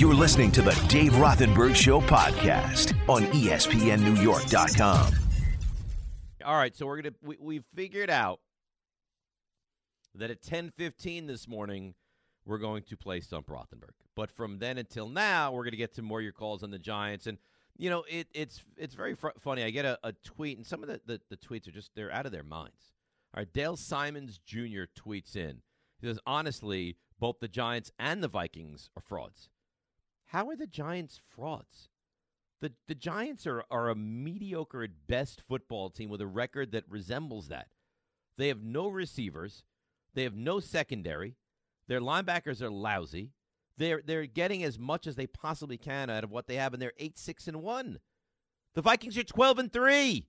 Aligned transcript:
You're 0.00 0.14
listening 0.14 0.50
to 0.52 0.62
the 0.62 0.72
Dave 0.88 1.12
Rothenberg 1.12 1.76
Show 1.76 2.00
podcast 2.00 2.94
on 3.06 3.24
ESPNNewYork.com. 3.24 5.12
All 6.42 6.56
right, 6.56 6.74
so 6.74 6.86
we're 6.86 7.02
gonna 7.02 7.14
we, 7.20 7.36
we 7.38 7.60
figured 7.74 8.08
out 8.08 8.40
that 10.14 10.30
at 10.30 10.40
ten 10.40 10.70
fifteen 10.70 11.26
this 11.26 11.46
morning 11.46 11.92
we're 12.46 12.56
going 12.56 12.82
to 12.84 12.96
play 12.96 13.20
Stump 13.20 13.48
Rothenberg. 13.48 13.90
But 14.16 14.30
from 14.30 14.58
then 14.58 14.78
until 14.78 15.06
now, 15.06 15.52
we're 15.52 15.64
gonna 15.64 15.76
get 15.76 15.92
to 15.96 16.02
more 16.02 16.20
of 16.20 16.24
your 16.24 16.32
calls 16.32 16.62
on 16.62 16.70
the 16.70 16.78
Giants, 16.78 17.26
and 17.26 17.36
you 17.76 17.90
know 17.90 18.04
it, 18.08 18.26
it's 18.32 18.64
it's 18.78 18.94
very 18.94 19.14
fr- 19.14 19.28
funny. 19.38 19.64
I 19.64 19.68
get 19.68 19.84
a, 19.84 19.98
a 20.02 20.14
tweet, 20.24 20.56
and 20.56 20.66
some 20.66 20.82
of 20.82 20.88
the, 20.88 21.02
the 21.04 21.20
the 21.28 21.36
tweets 21.36 21.68
are 21.68 21.72
just 21.72 21.90
they're 21.94 22.10
out 22.10 22.24
of 22.24 22.32
their 22.32 22.42
minds. 22.42 22.94
All 23.34 23.40
right, 23.42 23.52
Dale 23.52 23.76
Simons 23.76 24.40
Jr. 24.46 24.84
tweets 24.98 25.36
in. 25.36 25.60
He 26.00 26.06
says, 26.06 26.18
honestly, 26.24 26.96
both 27.18 27.40
the 27.40 27.48
Giants 27.48 27.92
and 27.98 28.22
the 28.22 28.28
Vikings 28.28 28.88
are 28.96 29.02
frauds. 29.02 29.50
How 30.30 30.48
are 30.48 30.56
the 30.56 30.68
Giants 30.68 31.20
frauds? 31.28 31.88
The 32.60 32.72
the 32.86 32.94
Giants 32.94 33.48
are, 33.48 33.64
are 33.68 33.88
a 33.88 33.96
mediocre 33.96 34.84
at 34.84 35.08
best 35.08 35.42
football 35.48 35.90
team 35.90 36.08
with 36.08 36.20
a 36.20 36.26
record 36.26 36.70
that 36.70 36.84
resembles 36.88 37.48
that. 37.48 37.66
They 38.36 38.46
have 38.48 38.62
no 38.62 38.88
receivers. 38.88 39.64
They 40.14 40.22
have 40.22 40.36
no 40.36 40.60
secondary. 40.60 41.34
Their 41.88 42.00
linebackers 42.00 42.62
are 42.62 42.70
lousy. 42.70 43.32
They're 43.76 44.02
they're 44.04 44.26
getting 44.26 44.62
as 44.62 44.78
much 44.78 45.08
as 45.08 45.16
they 45.16 45.26
possibly 45.26 45.78
can 45.78 46.10
out 46.10 46.22
of 46.22 46.30
what 46.30 46.46
they 46.46 46.56
have, 46.56 46.74
and 46.74 46.80
they're 46.80 46.92
eight 46.98 47.18
six 47.18 47.48
and 47.48 47.60
one. 47.60 47.98
The 48.74 48.82
Vikings 48.82 49.18
are 49.18 49.24
twelve 49.24 49.58
and 49.58 49.72
three. 49.72 50.28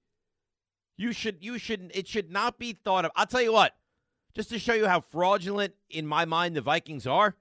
You 0.97 1.13
should 1.13 1.43
you 1.43 1.59
should 1.59 1.91
it 1.93 2.07
should 2.07 2.31
not 2.31 2.57
be 2.57 2.73
thought 2.73 3.05
of. 3.05 3.11
I'll 3.15 3.27
tell 3.27 3.41
you 3.41 3.53
what, 3.53 3.75
just 4.33 4.49
to 4.49 4.57
show 4.57 4.73
you 4.73 4.87
how 4.87 5.01
fraudulent 5.01 5.75
in 5.91 6.07
my 6.07 6.25
mind 6.25 6.55
the 6.55 6.61
Vikings 6.61 7.05
are. 7.05 7.35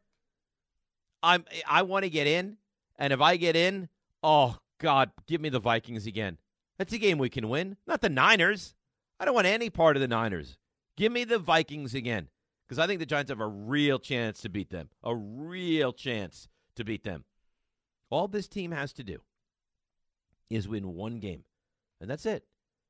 I'm 1.23 1.45
I 1.69 1.83
want 1.83 2.05
to 2.05 2.10
get 2.10 2.27
in, 2.27 2.56
and 2.98 3.12
if 3.12 3.20
I 3.20 3.37
get 3.37 3.56
in, 3.56 3.88
oh 4.23 4.59
God, 4.79 5.10
give 5.26 5.40
me 5.40 5.49
the 5.49 5.60
Vikings 5.60 6.07
again. 6.07 6.38
That's 6.79 6.93
a 6.93 6.99
game 6.99 7.18
we 7.18 7.29
can 7.29 7.49
win, 7.49 7.76
not 7.87 8.01
the 8.01 8.09
Niners. 8.09 8.74
I 9.18 9.24
don't 9.24 9.35
want 9.35 9.46
any 9.46 9.68
part 9.68 9.96
of 9.96 10.01
the 10.01 10.09
Niners. 10.09 10.57
Give 10.96 11.13
me 11.13 11.24
the 11.24 11.38
Vikings 11.38 11.95
again, 11.95 12.29
because 12.66 12.79
I 12.79 12.87
think 12.87 13.01
the 13.01 13.07
Giants 13.07 13.30
have 13.30 13.41
a 13.41 13.46
real 13.46 13.98
chance 13.98 14.41
to 14.43 14.48
beat 14.48 14.71
them. 14.71 14.88
A 15.02 15.15
real 15.15 15.93
chance 15.93 16.48
to 16.76 16.85
beat 16.85 17.04
them. 17.04 17.24
All 18.09 18.29
this 18.29 18.48
team 18.48 18.73
has 18.73 18.93
to 18.95 19.04
do 19.04 19.18
is 20.48 20.66
win 20.66 20.95
one 20.95 21.21
game, 21.21 21.45
and 22.01 22.10
that's 22.10 22.26
it. 22.26 22.45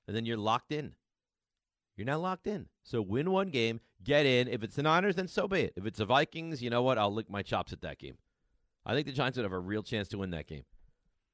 And 0.07 0.17
then 0.17 0.25
you're 0.25 0.37
locked 0.37 0.73
in. 0.73 0.95
You're 1.97 2.07
now 2.07 2.19
locked 2.19 2.47
in. 2.47 2.67
So 2.83 3.03
win 3.03 3.31
one 3.31 3.51
game, 3.51 3.81
get 4.05 4.27
in. 4.27 4.49
If 4.49 4.63
it's 4.63 4.77
the 4.77 4.83
Niners, 4.83 5.17
then 5.17 5.29
so 5.29 5.49
be 5.49 5.63
it. 5.63 5.75
If 5.77 5.87
it's 5.87 5.99
the 5.99 6.05
Vikings, 6.05 6.63
you 6.63 6.71
know 6.71 6.83
what? 6.83 6.99
I'll 6.99 7.13
lick 7.13 7.31
my 7.31 7.43
chops 7.43 7.73
at 7.73 7.83
that 7.83 7.99
game. 7.99 8.17
I 8.85 8.95
think 8.95 9.07
the 9.07 9.13
Giants 9.13 9.37
would 9.37 9.45
have 9.45 9.53
a 9.53 9.59
real 9.59 9.83
chance 9.83 10.09
to 10.09 10.19
win 10.19 10.31
that 10.31 10.47
game. 10.47 10.65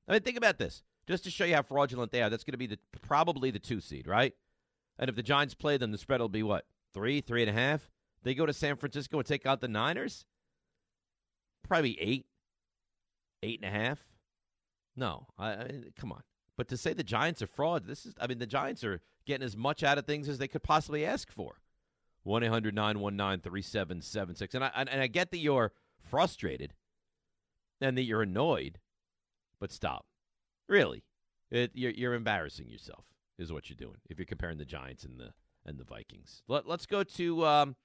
I 0.08 0.12
mean, 0.12 0.22
think 0.22 0.36
about 0.36 0.58
this. 0.58 0.82
Just 1.06 1.24
to 1.24 1.30
show 1.30 1.44
you 1.44 1.54
how 1.54 1.62
fraudulent 1.62 2.10
they 2.10 2.22
are, 2.22 2.30
that's 2.30 2.44
going 2.44 2.52
to 2.52 2.58
be 2.58 2.66
the 2.66 2.78
probably 3.02 3.50
the 3.50 3.58
two 3.58 3.80
seed, 3.80 4.06
right? 4.06 4.34
And 4.98 5.08
if 5.08 5.16
the 5.16 5.22
Giants 5.22 5.54
play 5.54 5.76
them, 5.76 5.92
the 5.92 5.98
spread 5.98 6.20
will 6.20 6.28
be 6.28 6.42
what? 6.42 6.66
Three, 6.92 7.20
three 7.20 7.42
and 7.42 7.50
a 7.50 7.52
half? 7.52 7.90
They 8.22 8.34
go 8.34 8.46
to 8.46 8.52
San 8.52 8.76
Francisco 8.76 9.18
and 9.18 9.26
take 9.26 9.46
out 9.46 9.60
the 9.60 9.68
Niners? 9.68 10.24
Probably 11.68 12.00
eight, 12.00 12.26
eight 13.42 13.60
and 13.62 13.74
a 13.74 13.78
half. 13.78 14.00
No, 14.96 15.26
I, 15.38 15.50
I 15.50 15.70
come 15.96 16.10
on. 16.10 16.22
But 16.56 16.68
to 16.68 16.76
say 16.76 16.92
the 16.92 17.04
Giants 17.04 17.42
are 17.42 17.46
fraud, 17.46 17.86
this 17.86 18.06
is 18.06 18.14
I 18.20 18.26
mean 18.26 18.38
the 18.38 18.46
Giants 18.46 18.82
are 18.82 19.00
getting 19.26 19.44
as 19.44 19.56
much 19.56 19.82
out 19.82 19.98
of 19.98 20.06
things 20.06 20.28
as 20.28 20.38
they 20.38 20.48
could 20.48 20.62
possibly 20.62 21.04
ask 21.04 21.30
for. 21.30 21.60
1-800-919-3776. 22.26 24.54
And 24.54 24.64
I 24.64 24.70
and 24.74 25.00
I 25.00 25.06
get 25.06 25.30
that 25.30 25.38
you're 25.38 25.72
frustrated 26.10 26.74
and 27.80 27.96
that 27.96 28.02
you're 28.02 28.22
annoyed, 28.22 28.80
but 29.60 29.70
stop. 29.72 30.04
Really. 30.68 31.04
It, 31.50 31.70
you're 31.74 31.92
you're 31.92 32.14
embarrassing 32.14 32.68
yourself 32.68 33.04
is 33.38 33.52
what 33.52 33.70
you're 33.70 33.76
doing 33.76 33.98
if 34.10 34.18
you're 34.18 34.26
comparing 34.26 34.58
the 34.58 34.64
Giants 34.64 35.04
and 35.04 35.20
the 35.20 35.30
and 35.64 35.78
the 35.78 35.84
Vikings. 35.84 36.42
Let, 36.48 36.66
let's 36.66 36.86
go 36.86 37.04
to 37.04 37.46
um, 37.46 37.76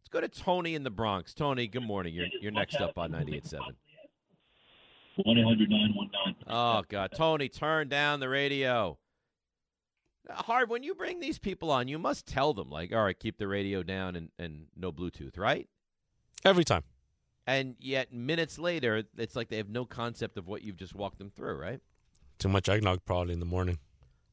let's 0.00 0.08
go 0.10 0.20
to 0.20 0.28
Tony 0.28 0.74
in 0.74 0.82
the 0.82 0.90
Bronx. 0.90 1.34
Tony, 1.34 1.68
good 1.68 1.82
morning. 1.82 2.14
You're 2.14 2.28
you're 2.40 2.52
next 2.52 2.76
up 2.76 2.96
on 2.96 3.12
98.7. 3.12 3.60
One 5.16 5.36
eight 5.36 5.44
hundred 5.44 5.68
nine 5.68 5.92
one 5.94 6.10
nine. 6.24 6.34
Oh 6.46 6.82
God, 6.88 7.10
Tony, 7.14 7.50
turn 7.50 7.90
down 7.90 8.20
the 8.20 8.30
radio. 8.30 8.96
Harv, 10.30 10.70
when 10.70 10.82
you 10.82 10.94
bring 10.94 11.20
these 11.20 11.38
people 11.38 11.70
on, 11.70 11.88
you 11.88 11.98
must 11.98 12.26
tell 12.26 12.54
them 12.54 12.70
like, 12.70 12.92
all 12.92 13.04
right, 13.04 13.18
keep 13.18 13.38
the 13.38 13.48
radio 13.48 13.82
down 13.82 14.16
and, 14.16 14.30
and 14.38 14.66
no 14.76 14.92
Bluetooth, 14.92 15.36
right? 15.38 15.68
Every 16.44 16.64
time. 16.64 16.84
And 17.46 17.74
yet 17.80 18.12
minutes 18.12 18.58
later, 18.58 19.02
it's 19.16 19.34
like 19.34 19.48
they 19.48 19.56
have 19.56 19.68
no 19.68 19.84
concept 19.84 20.38
of 20.38 20.46
what 20.46 20.62
you've 20.62 20.76
just 20.76 20.94
walked 20.94 21.18
them 21.18 21.30
through, 21.30 21.56
right? 21.56 21.80
Too 22.38 22.48
much 22.48 22.68
eggnog 22.68 23.04
probably 23.04 23.32
in 23.34 23.40
the 23.40 23.46
morning. 23.46 23.78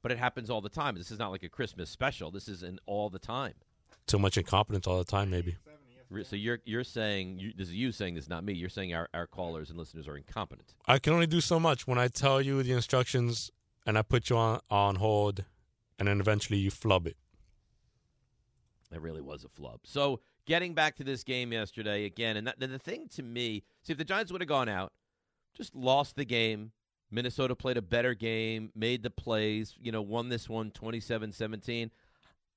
But 0.01 0.11
it 0.11 0.19
happens 0.19 0.49
all 0.49 0.61
the 0.61 0.69
time. 0.69 0.95
This 0.95 1.11
is 1.11 1.19
not 1.19 1.31
like 1.31 1.43
a 1.43 1.49
Christmas 1.49 1.89
special. 1.89 2.31
This 2.31 2.47
is 2.47 2.63
an 2.63 2.79
all 2.85 3.09
the 3.09 3.19
time. 3.19 3.53
Too 4.07 4.19
much 4.19 4.37
incompetence 4.37 4.87
all 4.87 4.97
the 4.97 5.03
time, 5.03 5.29
maybe. 5.29 5.57
So 6.23 6.35
you're 6.35 6.59
you're 6.65 6.83
saying 6.83 7.37
you, 7.37 7.53
this 7.55 7.67
is 7.67 7.75
you 7.75 7.91
saying 7.91 8.15
this, 8.15 8.27
not 8.27 8.43
me. 8.43 8.53
You're 8.53 8.69
saying 8.69 8.95
our, 8.95 9.07
our 9.13 9.27
callers 9.27 9.69
and 9.69 9.77
listeners 9.77 10.07
are 10.07 10.17
incompetent. 10.17 10.73
I 10.87 10.97
can 10.97 11.13
only 11.13 11.27
do 11.27 11.39
so 11.39 11.59
much 11.59 11.85
when 11.85 11.99
I 11.99 12.07
tell 12.07 12.41
you 12.41 12.63
the 12.63 12.71
instructions 12.71 13.51
and 13.85 13.95
I 13.97 14.01
put 14.01 14.29
you 14.29 14.37
on, 14.37 14.59
on 14.71 14.95
hold 14.95 15.45
and 15.99 16.07
then 16.07 16.19
eventually 16.19 16.57
you 16.57 16.71
flub 16.71 17.05
it. 17.05 17.17
It 18.91 19.01
really 19.01 19.21
was 19.21 19.43
a 19.43 19.49
flub. 19.49 19.81
So 19.83 20.21
getting 20.45 20.73
back 20.73 20.95
to 20.95 21.03
this 21.03 21.23
game 21.23 21.53
yesterday 21.53 22.05
again, 22.05 22.37
and 22.37 22.47
that, 22.47 22.59
the 22.59 22.79
thing 22.79 23.07
to 23.15 23.21
me, 23.21 23.63
see 23.83 23.91
if 23.93 23.99
the 23.99 24.05
Giants 24.05 24.31
would 24.31 24.41
have 24.41 24.47
gone 24.47 24.69
out, 24.69 24.93
just 25.55 25.75
lost 25.75 26.15
the 26.15 26.25
game. 26.25 26.71
Minnesota 27.11 27.55
played 27.55 27.77
a 27.77 27.81
better 27.81 28.13
game, 28.13 28.71
made 28.75 29.03
the 29.03 29.09
plays, 29.09 29.75
you 29.79 29.91
know, 29.91 30.01
won 30.01 30.29
this 30.29 30.47
one 30.49 30.71
27-17. 30.71 31.89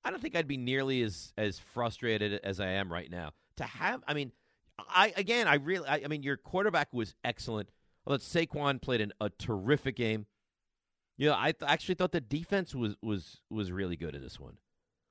I 0.04 0.10
don't 0.10 0.20
think 0.20 0.36
I'd 0.36 0.48
be 0.48 0.56
nearly 0.56 1.02
as 1.02 1.32
as 1.36 1.58
frustrated 1.58 2.40
as 2.42 2.60
I 2.60 2.68
am 2.68 2.92
right 2.92 3.10
now. 3.10 3.30
To 3.56 3.64
have, 3.64 4.02
I 4.06 4.14
mean, 4.14 4.32
I 4.78 5.12
again, 5.16 5.46
I 5.46 5.54
really, 5.56 5.86
I, 5.86 6.02
I 6.04 6.08
mean, 6.08 6.22
your 6.22 6.36
quarterback 6.36 6.92
was 6.92 7.14
excellent. 7.24 7.68
Well, 8.04 8.18
Saquon 8.18 8.82
played 8.82 9.00
an, 9.00 9.12
a 9.20 9.30
terrific 9.30 9.96
game. 9.96 10.26
You 11.16 11.28
know, 11.28 11.36
I 11.38 11.52
th- 11.52 11.70
actually 11.70 11.94
thought 11.94 12.12
the 12.12 12.20
defense 12.20 12.74
was 12.74 12.96
was 13.02 13.40
was 13.50 13.70
really 13.70 13.96
good 13.96 14.14
in 14.14 14.22
this 14.22 14.40
one, 14.40 14.56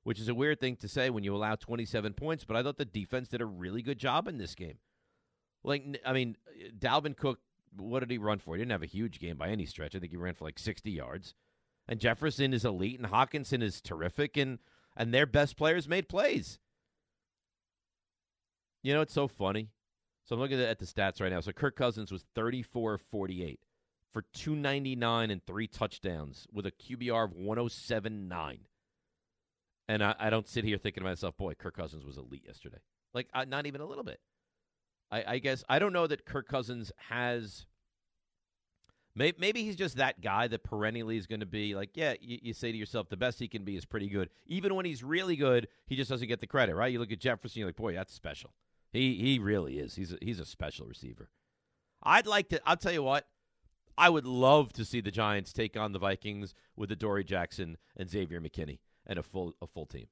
which 0.02 0.20
is 0.20 0.28
a 0.28 0.34
weird 0.34 0.60
thing 0.60 0.76
to 0.76 0.88
say 0.88 1.10
when 1.10 1.24
you 1.24 1.34
allow 1.34 1.54
27 1.54 2.12
points. 2.14 2.44
But 2.44 2.56
I 2.56 2.62
thought 2.62 2.76
the 2.76 2.84
defense 2.84 3.28
did 3.28 3.40
a 3.40 3.46
really 3.46 3.82
good 3.82 3.98
job 3.98 4.28
in 4.28 4.38
this 4.38 4.54
game. 4.54 4.78
Like, 5.64 5.84
I 6.04 6.12
mean, 6.12 6.36
uh, 6.48 6.70
Dalvin 6.76 7.16
Cook, 7.16 7.38
what 7.76 8.00
did 8.00 8.10
he 8.10 8.18
run 8.18 8.40
for? 8.40 8.54
He 8.54 8.60
didn't 8.60 8.72
have 8.72 8.82
a 8.82 8.86
huge 8.86 9.20
game 9.20 9.36
by 9.36 9.48
any 9.48 9.64
stretch. 9.64 9.94
I 9.94 10.00
think 10.00 10.10
he 10.10 10.16
ran 10.16 10.34
for 10.34 10.44
like 10.44 10.58
60 10.58 10.90
yards. 10.90 11.34
And 11.88 12.00
Jefferson 12.00 12.52
is 12.52 12.64
elite, 12.64 13.00
and 13.00 13.10
Hockenson 13.10 13.62
is 13.62 13.80
terrific, 13.80 14.36
and 14.36 14.58
and 14.96 15.12
their 15.12 15.26
best 15.26 15.56
players 15.56 15.88
made 15.88 16.08
plays. 16.08 16.58
You 18.82 18.92
know, 18.92 19.00
it's 19.00 19.14
so 19.14 19.28
funny. 19.28 19.70
So 20.24 20.34
I'm 20.34 20.40
looking 20.40 20.60
at 20.60 20.78
the 20.78 20.84
stats 20.84 21.20
right 21.20 21.32
now. 21.32 21.40
So 21.40 21.52
Kirk 21.52 21.76
Cousins 21.76 22.12
was 22.12 22.24
34 22.34 22.98
48 22.98 23.60
for 24.12 24.22
299 24.34 25.30
and 25.30 25.44
three 25.46 25.66
touchdowns 25.66 26.46
with 26.52 26.66
a 26.66 26.70
QBR 26.70 27.24
of 27.24 27.32
107.9. 27.32 28.58
And 29.88 30.02
I, 30.02 30.14
I 30.18 30.30
don't 30.30 30.48
sit 30.48 30.64
here 30.64 30.78
thinking 30.78 31.02
to 31.02 31.08
myself, 31.08 31.36
boy, 31.36 31.54
Kirk 31.54 31.76
Cousins 31.76 32.04
was 32.04 32.16
elite 32.16 32.44
yesterday. 32.46 32.78
Like, 33.14 33.28
not 33.48 33.66
even 33.66 33.80
a 33.80 33.86
little 33.86 34.04
bit. 34.04 34.20
I, 35.10 35.24
I 35.26 35.38
guess 35.38 35.64
I 35.68 35.78
don't 35.78 35.92
know 35.92 36.06
that 36.06 36.24
Kirk 36.24 36.48
Cousins 36.48 36.90
has. 37.08 37.66
Maybe, 39.14 39.36
maybe 39.38 39.62
he's 39.62 39.76
just 39.76 39.96
that 39.96 40.22
guy 40.22 40.48
that 40.48 40.62
perennially 40.64 41.18
is 41.18 41.26
going 41.26 41.40
to 41.40 41.46
be 41.46 41.74
like, 41.74 41.90
yeah, 41.94 42.14
you, 42.18 42.38
you 42.40 42.54
say 42.54 42.72
to 42.72 42.78
yourself, 42.78 43.10
the 43.10 43.16
best 43.18 43.38
he 43.38 43.46
can 43.46 43.62
be 43.62 43.76
is 43.76 43.84
pretty 43.84 44.08
good. 44.08 44.30
Even 44.46 44.74
when 44.74 44.86
he's 44.86 45.04
really 45.04 45.36
good, 45.36 45.68
he 45.86 45.96
just 45.96 46.08
doesn't 46.08 46.28
get 46.28 46.40
the 46.40 46.46
credit, 46.46 46.74
right? 46.74 46.90
You 46.90 46.98
look 46.98 47.12
at 47.12 47.18
Jefferson, 47.18 47.60
you're 47.60 47.68
like, 47.68 47.76
boy, 47.76 47.92
that's 47.92 48.14
special. 48.14 48.54
He 48.92 49.14
he 49.16 49.38
really 49.38 49.78
is. 49.78 49.94
He's 49.94 50.12
a, 50.12 50.18
he's 50.20 50.40
a 50.40 50.46
special 50.46 50.86
receiver. 50.86 51.28
I'd 52.02 52.26
like 52.26 52.48
to. 52.50 52.60
I'll 52.66 52.76
tell 52.76 52.92
you 52.92 53.02
what. 53.02 53.26
I 53.96 54.08
would 54.08 54.26
love 54.26 54.72
to 54.74 54.84
see 54.84 55.00
the 55.00 55.10
Giants 55.10 55.52
take 55.52 55.76
on 55.76 55.92
the 55.92 55.98
Vikings 55.98 56.54
with 56.76 56.88
the 56.88 56.96
Dory 56.96 57.24
Jackson 57.24 57.76
and 57.96 58.08
Xavier 58.08 58.40
McKinney 58.40 58.78
and 59.06 59.18
a 59.18 59.22
full 59.22 59.54
a 59.60 59.66
full 59.66 59.86
team. 59.86 60.06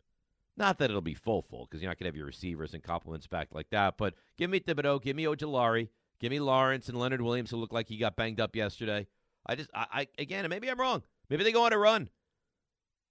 Not 0.56 0.78
that 0.78 0.90
it'll 0.90 1.00
be 1.00 1.14
full 1.14 1.42
full 1.42 1.66
because 1.66 1.80
you're 1.80 1.90
not 1.90 1.98
gonna 1.98 2.08
have 2.08 2.16
your 2.16 2.26
receivers 2.26 2.74
and 2.74 2.82
compliments 2.82 3.26
back 3.26 3.48
like 3.52 3.70
that. 3.70 3.96
But 3.96 4.14
give 4.36 4.50
me 4.50 4.60
Thibodeaux, 4.60 5.02
give 5.02 5.16
me 5.16 5.24
Ojulari, 5.24 5.88
give 6.18 6.30
me 6.30 6.40
Lawrence 6.40 6.88
and 6.88 6.98
Leonard 6.98 7.22
Williams, 7.22 7.50
who 7.50 7.56
looked 7.56 7.72
like 7.72 7.88
he 7.88 7.96
got 7.96 8.16
banged 8.16 8.40
up 8.40 8.54
yesterday. 8.54 9.06
I 9.46 9.54
just 9.54 9.70
I, 9.74 9.86
I 9.92 10.06
again, 10.18 10.46
maybe 10.48 10.70
I'm 10.70 10.80
wrong. 10.80 11.02
Maybe 11.28 11.44
they 11.44 11.52
go 11.52 11.64
on 11.64 11.72
a 11.72 11.78
run. 11.78 12.10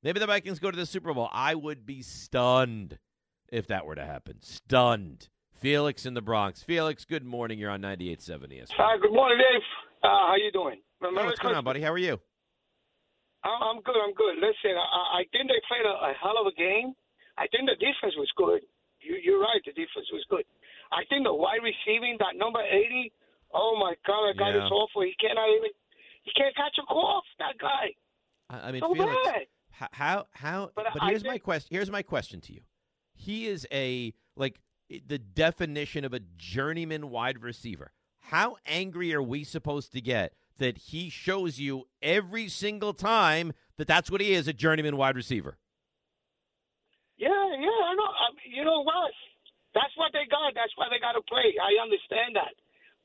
Maybe 0.04 0.20
the 0.20 0.28
Vikings 0.28 0.60
go 0.60 0.72
to 0.72 0.78
the 0.78 0.86
Super 0.86 1.14
Bowl. 1.14 1.30
I 1.32 1.56
would 1.56 1.86
be 1.86 2.02
stunned 2.02 3.00
if 3.52 3.68
that 3.68 3.86
were 3.86 3.96
to 3.96 4.06
happen. 4.06 4.42
Stunned. 4.42 5.28
Felix 5.60 6.06
in 6.06 6.14
the 6.14 6.22
Bronx. 6.22 6.64
Felix, 6.64 7.06
good 7.06 7.26
morning. 7.26 7.60
You're 7.60 7.70
on 7.72 7.82
98.7 7.82 8.48
ESPN. 8.52 8.68
Hi, 8.78 8.98
good 8.98 9.12
morning, 9.14 9.38
Dave. 9.38 9.62
Uh, 10.04 10.08
how 10.32 10.36
you 10.36 10.52
doing? 10.52 10.80
Hey, 11.02 11.08
what's 11.26 11.40
going 11.40 11.56
on, 11.56 11.64
buddy? 11.64 11.82
How 11.82 11.92
are 11.92 11.98
you? 11.98 12.20
I'm 13.44 13.62
I'm 13.64 13.82
good. 13.84 13.96
I'm 13.96 14.14
good. 14.14 14.36
Listen, 14.36 14.76
I, 14.76 15.20
I 15.20 15.24
think 15.32 15.48
they 15.48 15.60
played 15.68 15.86
a, 15.88 16.12
a 16.12 16.14
hell 16.22 16.36
of 16.40 16.48
a 16.48 16.56
game. 16.56 16.92
I 17.38 17.48
think 17.48 17.68
the 17.72 17.76
defense 17.80 18.16
was 18.18 18.28
good. 18.36 18.62
You, 19.00 19.16
you're 19.24 19.40
right. 19.40 19.62
The 19.66 19.72
defense 19.72 20.08
was 20.12 20.24
good. 20.30 20.44
I 20.92 21.04
think 21.08 21.24
the 21.24 21.34
wide 21.34 21.64
receiving, 21.64 22.18
that 22.20 22.36
number 22.36 22.60
80, 22.60 23.14
Oh 23.54 23.78
my 23.80 23.96
God, 24.06 24.28
that 24.28 24.38
guy 24.38 24.50
Yeah. 24.52 24.66
is 24.66 24.72
awful. 24.72 25.04
He 25.04 25.14
cannot 25.20 25.48
even. 25.56 25.72
He 26.24 26.32
can't 26.36 26.54
catch 26.56 26.76
a 26.84 26.86
cough. 26.86 27.24
That 27.40 27.58
guy. 27.60 27.96
I, 28.50 28.68
I 28.68 28.72
mean, 28.74 28.82
So 28.82 28.94
Felix, 28.94 29.16
bad. 29.26 29.90
how 29.92 30.26
how? 30.32 30.72
But 30.76 30.86
But, 30.94 31.04
here's 31.10 31.24
my 31.24 31.38
question. 31.38 31.70
Here's 31.72 31.90
my 31.92 32.02
question 32.04 32.42
to 32.42 32.54
you. 32.54 32.62
He 33.16 33.48
is 33.48 33.66
a 33.72 34.14
like 34.36 34.60
the 34.90 35.20
definition 35.20 36.04
of 36.04 36.14
a 36.14 36.20
journeyman 36.38 37.10
wide 37.10 37.42
receiver. 37.42 37.92
How 38.20 38.58
angry 38.66 39.14
are 39.14 39.24
we 39.24 39.44
supposed 39.44 39.92
to 39.94 40.02
get 40.02 40.34
that 40.58 40.78
he 40.78 41.10
shows 41.10 41.60
you 41.60 41.88
every 42.02 42.48
single 42.50 42.94
time 42.94 43.54
that 43.78 43.88
that's 43.88 44.12
what 44.12 44.22
he 44.22 44.34
is, 44.34 44.48
a 44.48 44.54
journeyman 44.54 44.98
wide 44.98 45.16
receiver? 45.16 45.58
Yeah, 47.18 47.30
yeah, 47.30 47.80
I 47.90 47.94
know. 47.96 48.10
I 48.10 48.28
mean, 48.38 48.56
you 48.56 48.64
know 48.64 48.84
what? 48.84 49.12
That's 49.74 49.94
what 49.96 50.12
they 50.14 50.26
got. 50.30 50.54
That's 50.56 50.74
why 50.76 50.88
they 50.90 51.00
got 51.00 51.14
to 51.14 51.22
play. 51.30 51.54
I 51.60 51.78
understand 51.82 52.36
that, 52.36 52.56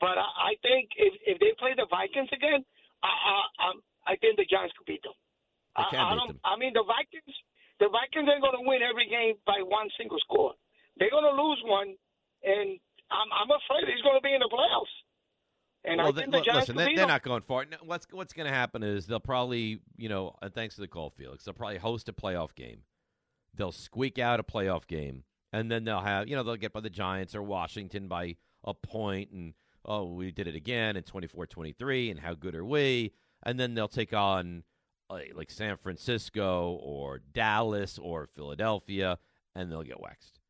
but 0.01 0.17
I, 0.17 0.55
I 0.57 0.61
think 0.63 0.89
if 0.97 1.13
if 1.27 1.37
they 1.41 1.53
play 1.59 1.75
the 1.77 1.87
Vikings 1.91 2.31
again, 2.33 2.65
I 3.03 3.13
I 3.61 3.69
I 4.13 4.17
think 4.17 4.37
the 4.37 4.47
Giants 4.49 4.73
could 4.79 4.87
beat 4.87 5.03
them. 5.03 5.17
I, 5.77 5.83
I 5.83 5.91
beat 5.91 6.19
don't. 6.21 6.29
them. 6.37 6.41
I 6.45 6.57
mean, 6.57 6.73
the 6.73 6.85
Vikings. 6.87 7.37
The 7.83 7.91
Vikings 7.91 8.31
ain't 8.31 8.39
going 8.39 8.55
to 8.55 8.63
win 8.63 8.87
every 8.87 9.11
game 9.11 9.35
by 9.51 9.59
one 9.67 9.91
single 9.99 10.23
score. 10.23 10.55
They're 10.99 11.11
going 11.11 11.25
to 11.25 11.43
lose 11.43 11.61
one, 11.65 11.95
and 12.43 12.79
I'm 13.11 13.29
I'm 13.33 13.51
afraid 13.51 13.93
he's 13.93 14.03
going 14.03 14.17
to 14.17 14.23
be 14.23 14.33
in 14.35 14.41
the 14.41 14.51
playoffs. 14.53 14.95
And 15.87 15.99
well, 15.99 16.09
I 16.09 16.11
they- 16.13 16.21
think 16.23 16.31
the 16.33 16.37
look, 16.39 16.47
Giants 16.47 16.69
listen, 16.69 16.77
they, 16.77 16.95
they're 16.95 17.07
not 17.07 17.23
going 17.23 17.43
far. 17.43 17.65
No, 17.67 17.77
What's 17.83 18.07
what's 18.11 18.33
going 18.33 18.47
to 18.47 18.55
happen 18.55 18.83
is 18.83 19.07
they'll 19.07 19.21
probably, 19.21 19.81
you 19.97 20.09
know, 20.09 20.35
and 20.41 20.53
thanks 20.55 20.77
to 20.77 20.81
the 20.81 20.89
call, 20.89 21.11
Felix, 21.11 21.45
they'll 21.45 21.55
probably 21.55 21.79
host 21.79 22.09
a 22.09 22.13
playoff 22.13 22.55
game. 22.55 22.83
They'll 23.55 23.73
squeak 23.73 24.19
out 24.19 24.41
a 24.41 24.43
playoff 24.43 24.87
game, 24.87 25.25
and 25.53 25.71
then 25.71 25.85
they'll 25.85 26.01
have, 26.01 26.29
you 26.29 26.37
know, 26.37 26.43
they'll 26.43 26.57
get 26.57 26.73
by 26.73 26.81
the 26.81 26.91
Giants 26.91 27.35
or 27.35 27.43
Washington 27.43 28.09
by 28.09 28.37
a 28.65 28.73
point, 28.75 29.31
and 29.31 29.55
oh, 29.85 30.05
we 30.15 30.31
did 30.31 30.49
it 30.49 30.55
again 30.55 30.97
in 30.97 31.03
24-23, 31.03 32.11
and 32.11 32.21
how 32.21 32.35
good 32.35 32.55
are 32.55 32.65
we? 32.65 33.13
And 33.45 33.61
then 33.61 33.75
they'll 33.75 33.87
take 33.87 34.15
on 34.15 34.65
uh, 35.11 35.19
like 35.35 35.51
San 35.51 35.77
Francisco 35.77 36.81
or 36.83 37.21
Dallas 37.33 37.99
or 37.99 38.27
Philadelphia, 38.35 39.19
and 39.55 39.71
they'll 39.71 39.83
get 39.83 40.01
waxed. 40.01 40.41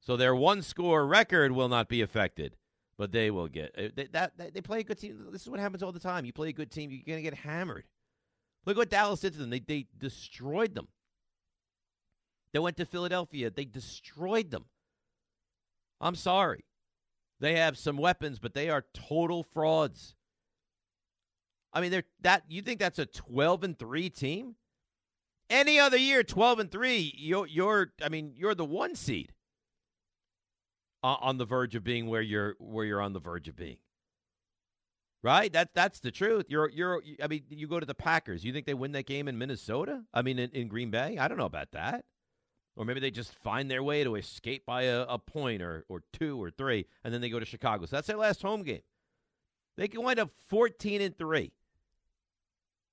So 0.00 0.16
their 0.16 0.34
one 0.34 0.62
score 0.62 1.06
record 1.06 1.52
will 1.52 1.68
not 1.68 1.88
be 1.88 2.00
affected, 2.00 2.56
but 2.96 3.12
they 3.12 3.30
will 3.30 3.48
get 3.48 3.74
uh, 3.76 3.88
they, 3.94 4.08
that. 4.12 4.32
They 4.54 4.60
play 4.60 4.80
a 4.80 4.84
good 4.84 4.98
team. 4.98 5.26
This 5.30 5.42
is 5.42 5.50
what 5.50 5.60
happens 5.60 5.82
all 5.82 5.92
the 5.92 6.00
time. 6.00 6.24
You 6.24 6.32
play 6.32 6.48
a 6.48 6.52
good 6.52 6.70
team, 6.70 6.90
you're 6.90 7.02
going 7.06 7.22
to 7.22 7.30
get 7.30 7.34
hammered. 7.34 7.84
Look 8.64 8.76
what 8.76 8.90
Dallas 8.90 9.20
did 9.20 9.34
to 9.34 9.38
them. 9.38 9.50
They 9.50 9.60
they 9.60 9.86
destroyed 9.98 10.74
them. 10.74 10.88
They 12.52 12.58
went 12.58 12.78
to 12.78 12.86
Philadelphia. 12.86 13.50
They 13.50 13.64
destroyed 13.64 14.50
them. 14.50 14.64
I'm 16.00 16.16
sorry. 16.16 16.64
They 17.38 17.56
have 17.56 17.78
some 17.78 17.96
weapons, 17.96 18.38
but 18.38 18.54
they 18.54 18.68
are 18.68 18.84
total 18.92 19.42
frauds. 19.42 20.14
I 21.72 21.80
mean, 21.80 21.90
they're 21.90 22.04
that 22.22 22.44
you 22.48 22.62
think 22.62 22.80
that's 22.80 22.98
a 22.98 23.06
12 23.06 23.64
and 23.64 23.78
3 23.78 24.10
team? 24.10 24.56
Any 25.48 25.78
other 25.78 25.96
year 25.96 26.22
12 26.22 26.58
and 26.58 26.70
3, 26.70 27.14
you're 27.16 27.46
you're 27.46 27.92
I 28.02 28.08
mean, 28.08 28.32
you're 28.34 28.54
the 28.54 28.64
one 28.64 28.94
seed 28.94 29.32
on 31.02 31.38
the 31.38 31.44
verge 31.44 31.74
of 31.74 31.84
being 31.84 32.06
where 32.06 32.22
you're 32.22 32.56
where 32.58 32.84
you're 32.84 33.00
on 33.00 33.12
the 33.12 33.20
verge 33.20 33.48
of 33.48 33.56
being. 33.56 33.78
Right? 35.22 35.52
That 35.52 35.74
that's 35.74 36.00
the 36.00 36.10
truth. 36.10 36.46
You're 36.48 36.70
you're 36.70 37.02
I 37.22 37.26
mean, 37.26 37.42
you 37.48 37.66
go 37.66 37.80
to 37.80 37.86
the 37.86 37.94
Packers. 37.94 38.44
You 38.44 38.52
think 38.52 38.66
they 38.66 38.74
win 38.74 38.92
that 38.92 39.06
game 39.06 39.28
in 39.28 39.38
Minnesota? 39.38 40.02
I 40.14 40.22
mean, 40.22 40.38
in, 40.38 40.50
in 40.50 40.68
Green 40.68 40.90
Bay? 40.90 41.18
I 41.18 41.28
don't 41.28 41.38
know 41.38 41.46
about 41.46 41.72
that. 41.72 42.04
Or 42.76 42.84
maybe 42.84 43.00
they 43.00 43.10
just 43.10 43.34
find 43.34 43.70
their 43.70 43.82
way 43.82 44.04
to 44.04 44.14
escape 44.14 44.64
by 44.64 44.82
a, 44.84 45.02
a 45.02 45.18
point 45.18 45.60
or, 45.60 45.84
or 45.88 46.02
two 46.12 46.42
or 46.42 46.50
three, 46.50 46.86
and 47.04 47.12
then 47.12 47.20
they 47.20 47.28
go 47.28 47.38
to 47.38 47.44
Chicago. 47.44 47.84
So 47.84 47.96
that's 47.96 48.06
their 48.06 48.16
last 48.16 48.40
home 48.40 48.62
game. 48.62 48.80
They 49.76 49.88
can 49.88 50.02
wind 50.02 50.18
up 50.18 50.30
14 50.48 51.00
and 51.00 51.16
3. 51.16 51.52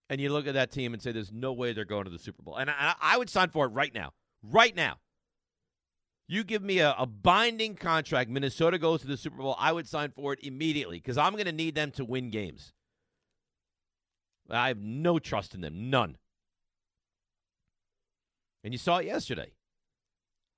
And 0.10 0.22
you 0.22 0.32
look 0.32 0.48
at 0.48 0.54
that 0.54 0.72
team 0.72 0.94
and 0.94 1.02
say, 1.02 1.12
there's 1.12 1.34
no 1.34 1.52
way 1.54 1.74
they're 1.74 1.86
going 1.86 2.06
to 2.06 2.10
the 2.10 2.20
Super 2.20 2.42
Bowl. 2.42 2.56
And 2.56 2.70
I, 2.70 2.96
I 3.02 3.18
would 3.18 3.30
sign 3.30 3.50
for 3.50 3.66
it 3.66 3.70
right 3.70 3.94
now. 3.94 4.14
Right 4.42 4.76
now. 4.76 4.98
You 6.28 6.44
give 6.44 6.62
me 6.62 6.80
a, 6.80 6.94
a 6.98 7.06
binding 7.06 7.76
contract, 7.76 8.30
Minnesota 8.30 8.78
goes 8.78 9.02
to 9.02 9.08
the 9.08 9.18
Super 9.18 9.38
Bowl, 9.38 9.56
I 9.58 9.72
would 9.72 9.88
sign 9.88 10.12
for 10.12 10.34
it 10.34 10.40
immediately 10.44 10.98
because 10.98 11.18
I'm 11.18 11.34
going 11.34 11.46
to 11.46 11.52
need 11.52 11.76
them 11.76 11.92
to 11.92 12.04
win 12.04 12.30
games. 12.30 12.74
I 14.50 14.68
have 14.70 14.80
no 14.80 15.20
trust 15.20 15.56
in 15.56 15.62
them. 15.62 15.90
None. 15.90 16.18
And 18.64 18.74
you 18.74 18.78
saw 18.78 18.98
it 18.98 19.06
yesterday. 19.06 19.52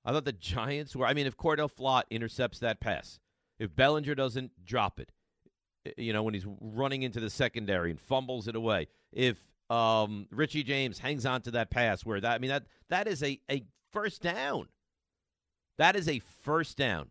I 0.04 0.12
thought 0.12 0.24
the 0.24 0.32
Giants 0.32 0.96
were. 0.96 1.06
I 1.06 1.14
mean, 1.14 1.26
if 1.26 1.36
Cor'Dale 1.36 1.68
Flott 1.68 2.04
intercepts 2.10 2.58
that 2.60 2.80
pass, 2.80 3.20
if 3.58 3.74
Bellinger 3.76 4.14
doesn't 4.14 4.52
drop 4.64 4.98
it, 4.98 5.12
you 5.96 6.12
know, 6.12 6.22
when 6.22 6.34
he's 6.34 6.46
running 6.60 7.02
into 7.02 7.20
the 7.20 7.30
secondary 7.30 7.90
and 7.90 8.00
fumbles 8.00 8.48
it 8.48 8.56
away, 8.56 8.88
if 9.12 9.36
um, 9.68 10.26
Richie 10.30 10.62
James 10.62 10.98
hangs 10.98 11.26
on 11.26 11.42
to 11.42 11.50
that 11.52 11.70
pass, 11.70 12.04
where 12.04 12.20
that 12.20 12.32
I 12.32 12.38
mean 12.38 12.50
that 12.50 12.64
that 12.88 13.06
is 13.06 13.22
a 13.22 13.38
a 13.50 13.64
first 13.92 14.22
down. 14.22 14.68
That 15.80 15.96
is 15.96 16.10
a 16.10 16.18
first 16.42 16.76
down. 16.76 17.08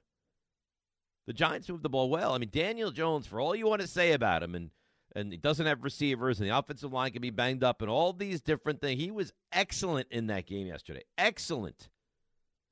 The 1.25 1.33
Giants 1.33 1.67
moved 1.67 1.81
the 1.81 1.89
ball 1.89 2.07
well. 2.07 2.33
I 2.33 2.37
mean, 2.37 2.51
Daniel 2.53 2.91
Jones, 2.91 3.25
for 3.25 3.41
all 3.41 3.55
you 3.55 3.65
want 3.65 3.81
to 3.81 3.87
say 3.87 4.11
about 4.11 4.43
him, 4.43 4.53
and 4.53 4.69
and 5.15 5.31
he 5.31 5.39
doesn't 5.39 5.65
have 5.65 5.83
receivers, 5.83 6.39
and 6.39 6.47
the 6.47 6.55
offensive 6.55 6.93
line 6.93 7.11
can 7.11 7.23
be 7.23 7.31
banged 7.31 7.63
up, 7.63 7.81
and 7.81 7.89
all 7.89 8.13
these 8.13 8.41
different 8.41 8.79
things. 8.79 9.01
He 9.01 9.09
was 9.09 9.33
excellent 9.51 10.07
in 10.11 10.27
that 10.27 10.45
game 10.45 10.67
yesterday. 10.67 11.01
Excellent 11.17 11.89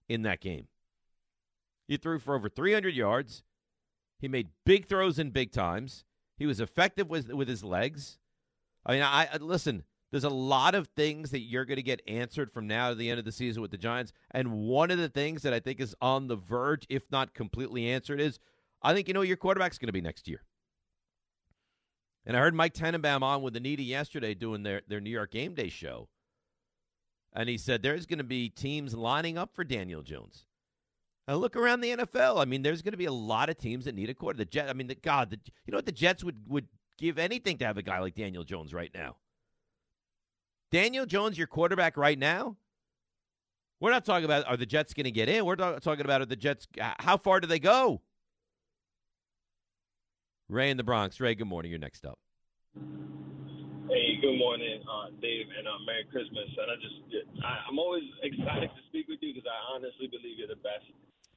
in 0.07 0.21
that 0.21 0.39
game. 0.39 0.67
He 1.87 1.97
threw 1.97 2.19
for 2.19 2.35
over 2.35 2.47
300 2.47 2.93
yards. 2.93 3.41
He 4.19 4.27
made 4.27 4.49
big 4.67 4.87
throws 4.87 5.17
in 5.17 5.31
big 5.31 5.51
times. 5.51 6.05
He 6.37 6.45
was 6.45 6.59
effective 6.59 7.09
with 7.09 7.33
with 7.33 7.47
his 7.47 7.63
legs. 7.63 8.19
I 8.85 8.93
mean, 8.93 9.01
I, 9.01 9.29
I 9.33 9.37
listen. 9.37 9.83
There's 10.11 10.23
a 10.23 10.29
lot 10.29 10.73
of 10.73 10.87
things 10.95 11.31
that 11.31 11.41
you're 11.41 11.65
going 11.65 11.77
to 11.77 11.83
get 11.83 12.01
answered 12.07 12.51
from 12.51 12.65
now 12.65 12.89
to 12.89 12.95
the 12.95 13.09
end 13.09 13.19
of 13.19 13.25
the 13.25 13.31
season 13.31 13.61
with 13.61 13.71
the 13.71 13.77
Giants, 13.77 14.13
and 14.31 14.53
one 14.53 14.89
of 14.91 14.97
the 14.97 15.09
things 15.09 15.41
that 15.41 15.53
I 15.53 15.59
think 15.59 15.79
is 15.79 15.95
on 16.01 16.27
the 16.27 16.37
verge, 16.37 16.85
if 16.89 17.03
not 17.11 17.33
completely 17.33 17.89
answered, 17.89 18.21
is 18.21 18.39
I 18.81 18.93
think 18.93 19.07
you 19.07 19.13
know 19.13 19.21
your 19.21 19.37
quarterback's 19.37 19.77
going 19.77 19.87
to 19.87 19.93
be 19.93 20.01
next 20.01 20.27
year. 20.27 20.43
And 22.25 22.35
I 22.35 22.41
heard 22.41 22.53
Mike 22.53 22.73
Tannenbaum 22.73 23.23
on 23.23 23.41
with 23.41 23.55
Anita 23.55 23.83
yesterday 23.83 24.33
doing 24.33 24.63
their, 24.63 24.81
their 24.87 24.99
New 24.99 25.09
York 25.09 25.31
Game 25.31 25.53
Day 25.53 25.69
show. 25.69 26.09
And 27.33 27.47
he 27.47 27.57
said 27.57 27.81
there's 27.81 28.05
going 28.05 28.17
to 28.17 28.25
be 28.25 28.49
teams 28.49 28.93
lining 28.93 29.37
up 29.37 29.55
for 29.55 29.63
Daniel 29.63 30.01
Jones. 30.01 30.45
And 31.27 31.37
look 31.37 31.55
around 31.55 31.81
the 31.81 31.95
NFL. 31.95 32.41
I 32.41 32.45
mean, 32.45 32.63
there's 32.63 32.81
going 32.81 32.93
to 32.93 32.97
be 32.97 33.05
a 33.05 33.11
lot 33.11 33.49
of 33.49 33.57
teams 33.57 33.85
that 33.85 33.95
need 33.95 34.09
a 34.09 34.13
quarter. 34.13 34.37
The 34.37 34.45
Jet. 34.45 34.69
I 34.69 34.73
mean, 34.73 34.87
the 34.87 34.95
God. 34.95 35.29
The, 35.29 35.39
you 35.65 35.71
know 35.71 35.77
what? 35.77 35.85
The 35.85 35.91
Jets 35.91 36.23
would 36.23 36.37
would 36.47 36.67
give 36.97 37.17
anything 37.17 37.57
to 37.57 37.65
have 37.65 37.77
a 37.77 37.81
guy 37.81 37.99
like 37.99 38.15
Daniel 38.15 38.43
Jones 38.43 38.73
right 38.73 38.91
now. 38.93 39.17
Daniel 40.71 41.05
Jones, 41.05 41.37
your 41.37 41.47
quarterback 41.47 41.97
right 41.97 42.17
now. 42.17 42.57
We're 43.79 43.91
not 43.91 44.05
talking 44.05 44.25
about 44.25 44.47
are 44.47 44.57
the 44.57 44.65
Jets 44.65 44.93
going 44.93 45.05
to 45.05 45.11
get 45.11 45.29
in. 45.29 45.45
We're 45.45 45.55
talking 45.55 46.01
about 46.01 46.21
are 46.21 46.25
the 46.25 46.35
Jets. 46.35 46.67
How 46.99 47.17
far 47.17 47.39
do 47.39 47.47
they 47.47 47.59
go? 47.59 48.01
Ray 50.49 50.71
in 50.71 50.77
the 50.77 50.83
Bronx. 50.83 51.19
Ray, 51.19 51.35
good 51.35 51.47
morning. 51.47 51.71
You're 51.71 51.79
next 51.79 52.05
up. 52.05 52.17
Hey, 53.87 54.19
good 54.19 54.37
morning, 54.37 54.83
uh, 54.83 55.07
Dave, 55.21 55.45
and 55.57 55.67
uh, 55.67 55.79
Merry 55.85 56.03
Christmas. 56.11 56.43
And 56.57 56.71
I 56.71 56.75
just, 56.75 56.95
I, 57.45 57.69
I'm 57.69 57.79
always 57.79 58.03
excited 58.23 58.67
to 58.67 58.81
speak 58.89 59.07
with 59.07 59.19
you 59.21 59.33
because 59.33 59.47
I 59.47 59.75
honestly 59.75 60.07
believe 60.07 60.37
you're 60.37 60.47
the 60.47 60.59
best 60.59 60.83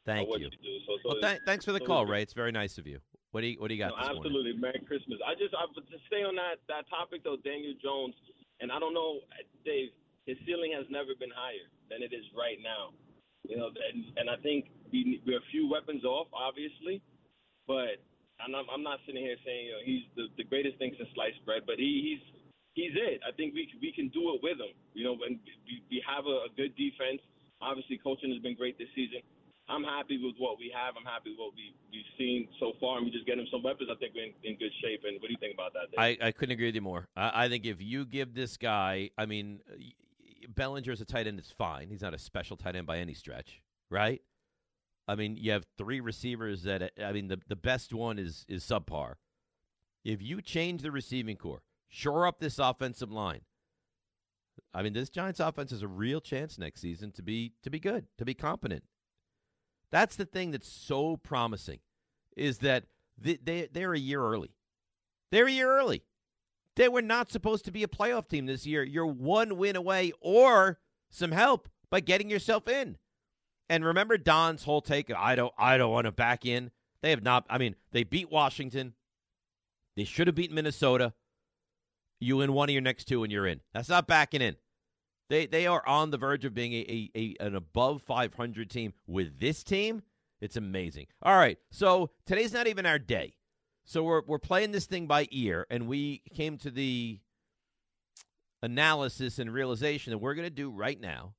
Thank 0.07 0.29
you. 0.31 0.49
you, 0.49 0.51
do. 0.51 0.75
So, 0.87 0.93
so 1.03 1.09
Well, 1.11 1.21
th- 1.23 1.43
thanks 1.47 1.65
for 1.65 1.73
the 1.73 1.79
so 1.79 1.87
call, 1.87 2.07
Ray. 2.07 2.23
It's 2.23 2.33
very 2.33 2.51
nice 2.51 2.79
of 2.79 2.87
you. 2.87 2.99
What 3.31 3.43
do 3.43 3.47
you 3.47 3.61
What 3.61 3.69
do 3.69 3.75
you 3.75 3.79
got 3.79 3.95
no, 3.95 3.97
this 3.99 4.07
morning? 4.11 4.23
absolutely, 4.27 4.55
Merry 4.59 4.83
Christmas. 4.89 5.19
I 5.23 5.39
just, 5.39 5.55
I 5.55 5.63
to 5.71 5.99
stay 6.09 6.27
on 6.27 6.35
that 6.35 6.59
that 6.67 6.91
topic 6.91 7.23
though, 7.23 7.37
Daniel 7.45 7.75
Jones, 7.79 8.15
and 8.61 8.71
I 8.71 8.79
don't 8.79 8.95
know, 8.95 9.21
Dave, 9.65 9.91
his 10.27 10.37
ceiling 10.47 10.73
has 10.77 10.87
never 10.91 11.17
been 11.19 11.33
higher 11.33 11.67
than 11.89 12.05
it 12.05 12.13
is 12.13 12.25
right 12.37 12.61
now. 12.63 12.93
You 13.49 13.57
know, 13.57 13.73
and, 13.73 14.05
and 14.21 14.29
I 14.29 14.37
think 14.45 14.69
we, 14.93 15.21
we're 15.27 15.41
a 15.41 15.51
few 15.51 15.69
weapons 15.69 16.05
off, 16.05 16.29
obviously, 16.31 17.01
but 17.67 17.99
I'm 18.37 18.53
not, 18.53 18.69
I'm 18.73 18.85
not 18.85 19.01
sitting 19.07 19.21
here 19.21 19.37
saying 19.45 19.65
you 19.67 19.73
know, 19.73 19.83
he's 19.85 20.07
the, 20.17 20.25
the 20.37 20.45
greatest 20.45 20.77
thing 20.79 20.93
since 20.97 21.09
sliced 21.17 21.41
bread, 21.45 21.65
but 21.67 21.77
he, 21.81 22.17
he's 22.17 22.23
he's 22.75 22.95
it. 22.95 23.21
I 23.27 23.33
think 23.33 23.55
we 23.55 23.69
we 23.81 23.93
can 23.93 24.09
do 24.09 24.35
it 24.37 24.41
with 24.43 24.61
him. 24.61 24.73
You 24.95 25.05
know, 25.05 25.17
and 25.27 25.39
we, 25.67 25.83
we 25.91 25.99
have 26.07 26.25
a, 26.27 26.49
a 26.49 26.51
good 26.57 26.77
defense. 26.77 27.21
Obviously, 27.61 28.01
coaching 28.01 28.33
has 28.33 28.41
been 28.41 28.57
great 28.57 28.79
this 28.79 28.89
season. 28.95 29.21
I'm 29.71 29.85
happy 29.85 30.19
with 30.23 30.35
what 30.39 30.59
we 30.59 30.73
have. 30.75 30.95
I'm 30.99 31.05
happy 31.05 31.31
with 31.31 31.39
what 31.39 31.53
we, 31.55 31.75
we've 31.93 32.13
seen 32.19 32.49
so 32.59 32.73
far, 32.81 32.99
and 32.99 33.07
we 33.07 33.13
just 33.13 33.27
get 33.27 33.39
him 33.39 33.47
some 33.51 33.63
weapons. 33.63 33.89
I 33.91 33.97
think 33.97 34.15
we're 34.15 34.25
in, 34.25 34.33
in 34.43 34.59
good 34.59 34.73
shape. 34.83 35.03
And 35.07 35.21
what 35.21 35.29
do 35.29 35.33
you 35.33 35.39
think 35.39 35.55
about 35.55 35.73
that? 35.75 35.91
Dave? 35.91 36.19
I, 36.21 36.29
I 36.29 36.33
couldn't 36.33 36.53
agree 36.53 36.67
with 36.67 36.75
you 36.75 36.81
more. 36.81 37.09
I, 37.17 37.45
I 37.45 37.49
think 37.49 37.65
if 37.65 37.81
you 37.81 38.05
give 38.05 38.35
this 38.35 38.57
guy, 38.57 39.11
I 39.17 39.27
mean, 39.27 39.61
Bellinger 40.49 40.93
as 40.93 41.01
a 41.01 41.05
tight 41.05 41.27
end 41.27 41.39
is 41.39 41.53
fine. 41.57 41.89
He's 41.89 42.03
not 42.03 42.15
a 42.15 42.19
special 42.19 42.57
tight 42.57 42.77
end 42.77 42.87
by 42.87 42.99
any 42.99 43.15
stretch, 43.15 43.63
right? 43.91 44.21
I 45.07 45.15
mean, 45.15 45.37
you 45.37 45.53
have 45.53 45.65
three 45.79 46.01
receivers 46.01 46.63
that 46.65 46.93
I 47.03 47.13
mean, 47.13 47.29
the 47.29 47.41
the 47.49 47.57
best 47.57 47.93
one 47.93 48.19
is 48.19 48.45
is 48.49 48.65
subpar. 48.65 49.15
If 50.05 50.23
you 50.23 50.41
change 50.41 50.83
the 50.83 50.91
receiving 50.91 51.37
core, 51.37 51.63
shore 51.89 52.27
up 52.27 52.41
this 52.41 52.59
offensive 52.59 53.11
line. 53.11 53.41
I 54.73 54.83
mean, 54.83 54.93
this 54.93 55.11
Giants 55.11 55.41
offense 55.41 55.71
has 55.73 55.83
a 55.83 55.89
real 55.89 56.21
chance 56.21 56.59
next 56.59 56.81
season 56.81 57.13
to 57.13 57.23
be 57.23 57.55
to 57.63 57.71
be 57.71 57.81
good, 57.81 58.07
to 58.19 58.25
be 58.25 58.35
competent. 58.35 58.85
That's 59.93 60.17
the 60.17 60.25
thing 60.25 60.51
that's 60.53 60.69
so 60.69 61.17
promising, 61.17 61.81
is 62.37 62.59
that 62.59 62.85
they, 63.19 63.39
they 63.43 63.69
they're 63.73 63.95
a 63.95 63.99
year 63.99 64.23
early. 64.23 64.55
They're 65.31 65.47
a 65.47 65.53
year 65.53 65.71
early. 65.71 66.03
They 66.77 66.89
were 66.89 67.03
not 67.03 67.31
supposed 67.31 67.65
to 67.67 67.73
be 67.73 67.83
a 67.83 67.89
playoff 67.89 68.29
team 68.29 68.47
this 68.47 68.67
year. 68.67 68.83
You're 68.83 69.07
one 69.07 69.57
win 69.57 69.77
away 69.77 70.13
or 70.21 70.79
some 71.11 71.33
help 71.33 71.69
by 71.91 72.01
getting 72.01 72.31
yourself 72.31 72.69
in. 72.69 72.97
And 73.69 73.85
remember 73.85 74.17
Don's 74.17 74.65
whole 74.65 74.81
take, 74.81 75.13
I 75.15 75.35
don't 75.35 75.53
I 75.59 75.77
don't 75.77 75.93
want 75.93 76.07
to 76.07 76.13
back 76.13 76.47
in. 76.47 76.71
They 77.03 77.11
have 77.11 77.23
not 77.23 77.47
I 77.51 77.59
mean, 77.59 77.77
they 77.93 78.05
beat 78.05 78.31
Washington. 78.31 78.95
They 79.97 80.05
should 80.05 80.27
have 80.27 80.37
beaten 80.37 80.55
Minnesota. 80.55 81.13
You 82.21 82.39
win 82.39 82.53
one 82.53 82.69
of 82.69 82.73
your 82.73 82.83
next 82.83 83.07
two 83.07 83.23
and 83.23 83.33
you're 83.33 83.47
in. 83.47 83.61
That's 83.73 83.89
not 83.89 84.07
backing 84.07 84.43
in. 84.43 84.57
They 85.31 85.47
they 85.47 85.67
are 85.67 85.87
on 85.87 86.11
the 86.11 86.19
verge 86.19 86.45
of 86.45 86.53
being 86.53 86.73
a, 86.73 87.09
a, 87.17 87.37
a 87.41 87.47
an 87.47 87.55
above 87.55 88.03
500 88.03 88.69
team 88.69 88.93
with 89.07 89.39
this 89.39 89.63
team. 89.63 90.03
It's 90.41 90.57
amazing. 90.57 91.07
All 91.23 91.37
right, 91.37 91.57
so 91.71 92.11
today's 92.27 92.53
not 92.53 92.67
even 92.67 92.85
our 92.85 92.99
day, 92.99 93.35
so 93.85 94.03
we're 94.03 94.23
we're 94.27 94.39
playing 94.39 94.73
this 94.73 94.87
thing 94.87 95.07
by 95.07 95.29
ear, 95.31 95.67
and 95.71 95.87
we 95.87 96.23
came 96.35 96.59
to 96.59 96.71
the 96.71 97.21
analysis 98.61 99.39
and 99.39 99.53
realization 99.53 100.11
that 100.11 100.19
we're 100.19 100.35
going 100.35 100.47
to 100.47 100.51
do 100.51 100.69
right 100.71 101.01
now 101.01 101.35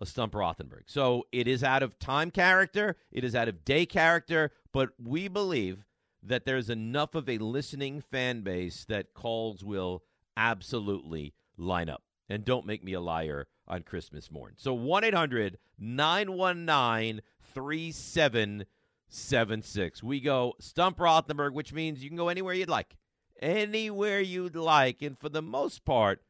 a 0.00 0.06
stump 0.06 0.32
Rothenberg. 0.32 0.84
So 0.86 1.26
it 1.30 1.46
is 1.46 1.62
out 1.62 1.82
of 1.82 1.98
time 1.98 2.30
character, 2.30 2.96
it 3.12 3.24
is 3.24 3.34
out 3.34 3.48
of 3.48 3.64
day 3.64 3.84
character, 3.84 4.52
but 4.72 4.90
we 5.02 5.28
believe 5.28 5.84
that 6.22 6.44
there's 6.44 6.70
enough 6.70 7.14
of 7.14 7.28
a 7.28 7.38
listening 7.38 8.00
fan 8.00 8.40
base 8.40 8.84
that 8.88 9.12
calls 9.12 9.64
will 9.64 10.02
absolutely 10.36 11.34
line 11.56 11.88
up. 11.88 12.02
And 12.28 12.44
don't 12.44 12.66
make 12.66 12.84
me 12.84 12.92
a 12.92 13.00
liar 13.00 13.46
on 13.66 13.82
Christmas 13.82 14.30
morn. 14.30 14.52
So 14.56 14.74
1 14.74 15.04
800 15.04 15.56
919 15.78 17.22
3776. 17.54 20.02
We 20.02 20.20
go 20.20 20.54
Stump 20.58 20.98
Rothenberg, 20.98 21.52
which 21.52 21.72
means 21.72 22.02
you 22.02 22.10
can 22.10 22.16
go 22.16 22.28
anywhere 22.28 22.54
you'd 22.54 22.68
like. 22.68 22.96
Anywhere 23.40 24.20
you'd 24.20 24.56
like. 24.56 25.02
And 25.02 25.16
for 25.18 25.28
the 25.28 25.42
most 25.42 25.84
part, 25.84 26.22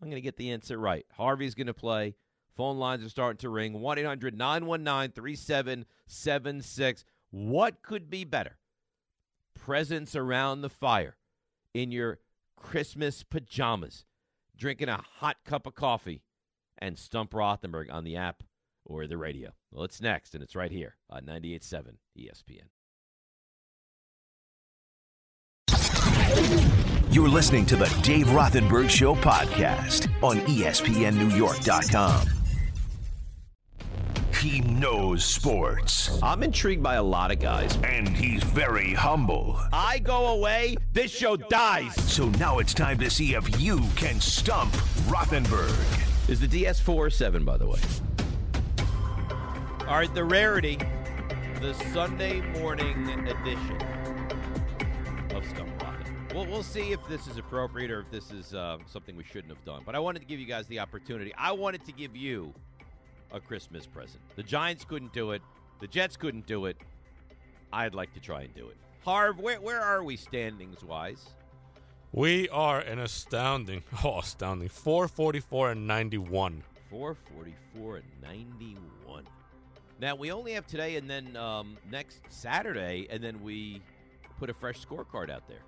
I'm 0.00 0.08
going 0.08 0.16
to 0.16 0.22
get 0.22 0.36
the 0.36 0.50
answer 0.50 0.78
right. 0.78 1.04
Harvey's 1.12 1.54
going 1.54 1.66
to 1.66 1.74
play. 1.74 2.14
Phone 2.56 2.78
lines 2.78 3.04
are 3.04 3.08
starting 3.08 3.38
to 3.38 3.48
ring 3.48 3.80
1 3.80 3.98
800 3.98 4.36
919 4.36 5.12
3776. 5.12 7.04
What 7.30 7.82
could 7.82 8.10
be 8.10 8.24
better? 8.24 8.58
Presents 9.54 10.16
around 10.16 10.62
the 10.62 10.68
fire 10.68 11.16
in 11.74 11.92
your 11.92 12.18
Christmas 12.56 13.22
pajamas 13.22 14.04
drinking 14.60 14.88
a 14.88 15.02
hot 15.18 15.38
cup 15.44 15.66
of 15.66 15.74
coffee, 15.74 16.22
and 16.78 16.96
Stump 16.96 17.32
Rothenberg 17.32 17.92
on 17.92 18.04
the 18.04 18.16
app 18.16 18.44
or 18.84 19.06
the 19.06 19.16
radio. 19.16 19.50
Well, 19.72 19.84
it's 19.84 20.00
next, 20.00 20.34
and 20.34 20.44
it's 20.44 20.54
right 20.54 20.70
here 20.70 20.96
on 21.08 21.22
98.7 21.22 21.96
ESPN. 22.18 22.68
You're 27.10 27.28
listening 27.28 27.66
to 27.66 27.76
the 27.76 27.86
Dave 28.02 28.28
Rothenberg 28.28 28.88
Show 28.88 29.16
podcast 29.16 30.08
on 30.22 30.38
ESPNNewYork.com. 30.40 32.39
He 34.40 34.62
knows 34.62 35.22
sports, 35.22 36.18
I'm 36.22 36.42
intrigued 36.42 36.82
by 36.82 36.94
a 36.94 37.02
lot 37.02 37.30
of 37.30 37.40
guys. 37.40 37.76
and 37.84 38.08
he's 38.08 38.42
very 38.42 38.94
humble. 38.94 39.60
I 39.70 39.98
go 39.98 40.28
away, 40.28 40.76
this 40.94 41.10
show 41.10 41.36
dies. 41.36 41.94
So 42.10 42.30
now 42.30 42.58
it's 42.58 42.72
time 42.72 42.96
to 43.00 43.10
see 43.10 43.34
if 43.34 43.60
you 43.60 43.80
can 43.96 44.18
stump 44.18 44.72
Rothenberg. 45.08 45.76
Is 46.30 46.40
the 46.40 46.46
DS4 46.48 46.88
or 46.88 47.10
7, 47.10 47.44
by 47.44 47.58
the 47.58 47.66
way? 47.66 47.80
All 49.86 49.98
right, 49.98 50.14
the 50.14 50.24
rarity, 50.24 50.78
the 51.60 51.74
Sunday 51.92 52.40
morning 52.60 53.10
edition 53.10 53.76
of 55.34 55.44
Stump 55.50 55.68
Rothenberg. 55.80 56.34
Well, 56.34 56.46
we'll 56.46 56.62
see 56.62 56.92
if 56.92 57.00
this 57.10 57.26
is 57.26 57.36
appropriate 57.36 57.90
or 57.90 58.00
if 58.00 58.10
this 58.10 58.30
is 58.30 58.54
uh, 58.54 58.78
something 58.86 59.16
we 59.16 59.24
shouldn't 59.24 59.54
have 59.54 59.62
done. 59.66 59.82
But 59.84 59.94
I 59.96 59.98
wanted 59.98 60.20
to 60.20 60.24
give 60.24 60.40
you 60.40 60.46
guys 60.46 60.66
the 60.68 60.78
opportunity. 60.78 61.34
I 61.36 61.52
wanted 61.52 61.84
to 61.84 61.92
give 61.92 62.16
you 62.16 62.54
a 63.32 63.40
Christmas 63.40 63.86
present. 63.86 64.20
The 64.36 64.42
Giants 64.42 64.84
couldn't 64.84 65.12
do 65.12 65.32
it. 65.32 65.42
The 65.80 65.86
Jets 65.86 66.16
couldn't 66.16 66.46
do 66.46 66.66
it. 66.66 66.76
I'd 67.72 67.94
like 67.94 68.12
to 68.14 68.20
try 68.20 68.42
and 68.42 68.54
do 68.54 68.68
it. 68.68 68.76
Harv, 69.04 69.38
where, 69.38 69.60
where 69.60 69.80
are 69.80 70.02
we 70.04 70.16
standings 70.16 70.84
wise? 70.84 71.30
We 72.12 72.48
are 72.48 72.80
an 72.80 72.98
astounding, 72.98 73.84
oh, 74.04 74.18
astounding, 74.18 74.68
444 74.68 75.72
and 75.72 75.86
91. 75.86 76.62
444 76.90 77.96
and 77.96 78.04
91. 78.22 79.24
Now, 80.00 80.16
we 80.16 80.32
only 80.32 80.52
have 80.52 80.66
today 80.66 80.96
and 80.96 81.08
then 81.08 81.36
um, 81.36 81.76
next 81.90 82.20
Saturday, 82.28 83.06
and 83.10 83.22
then 83.22 83.42
we 83.42 83.80
put 84.38 84.50
a 84.50 84.54
fresh 84.54 84.84
scorecard 84.84 85.30
out 85.30 85.46
there. 85.46 85.60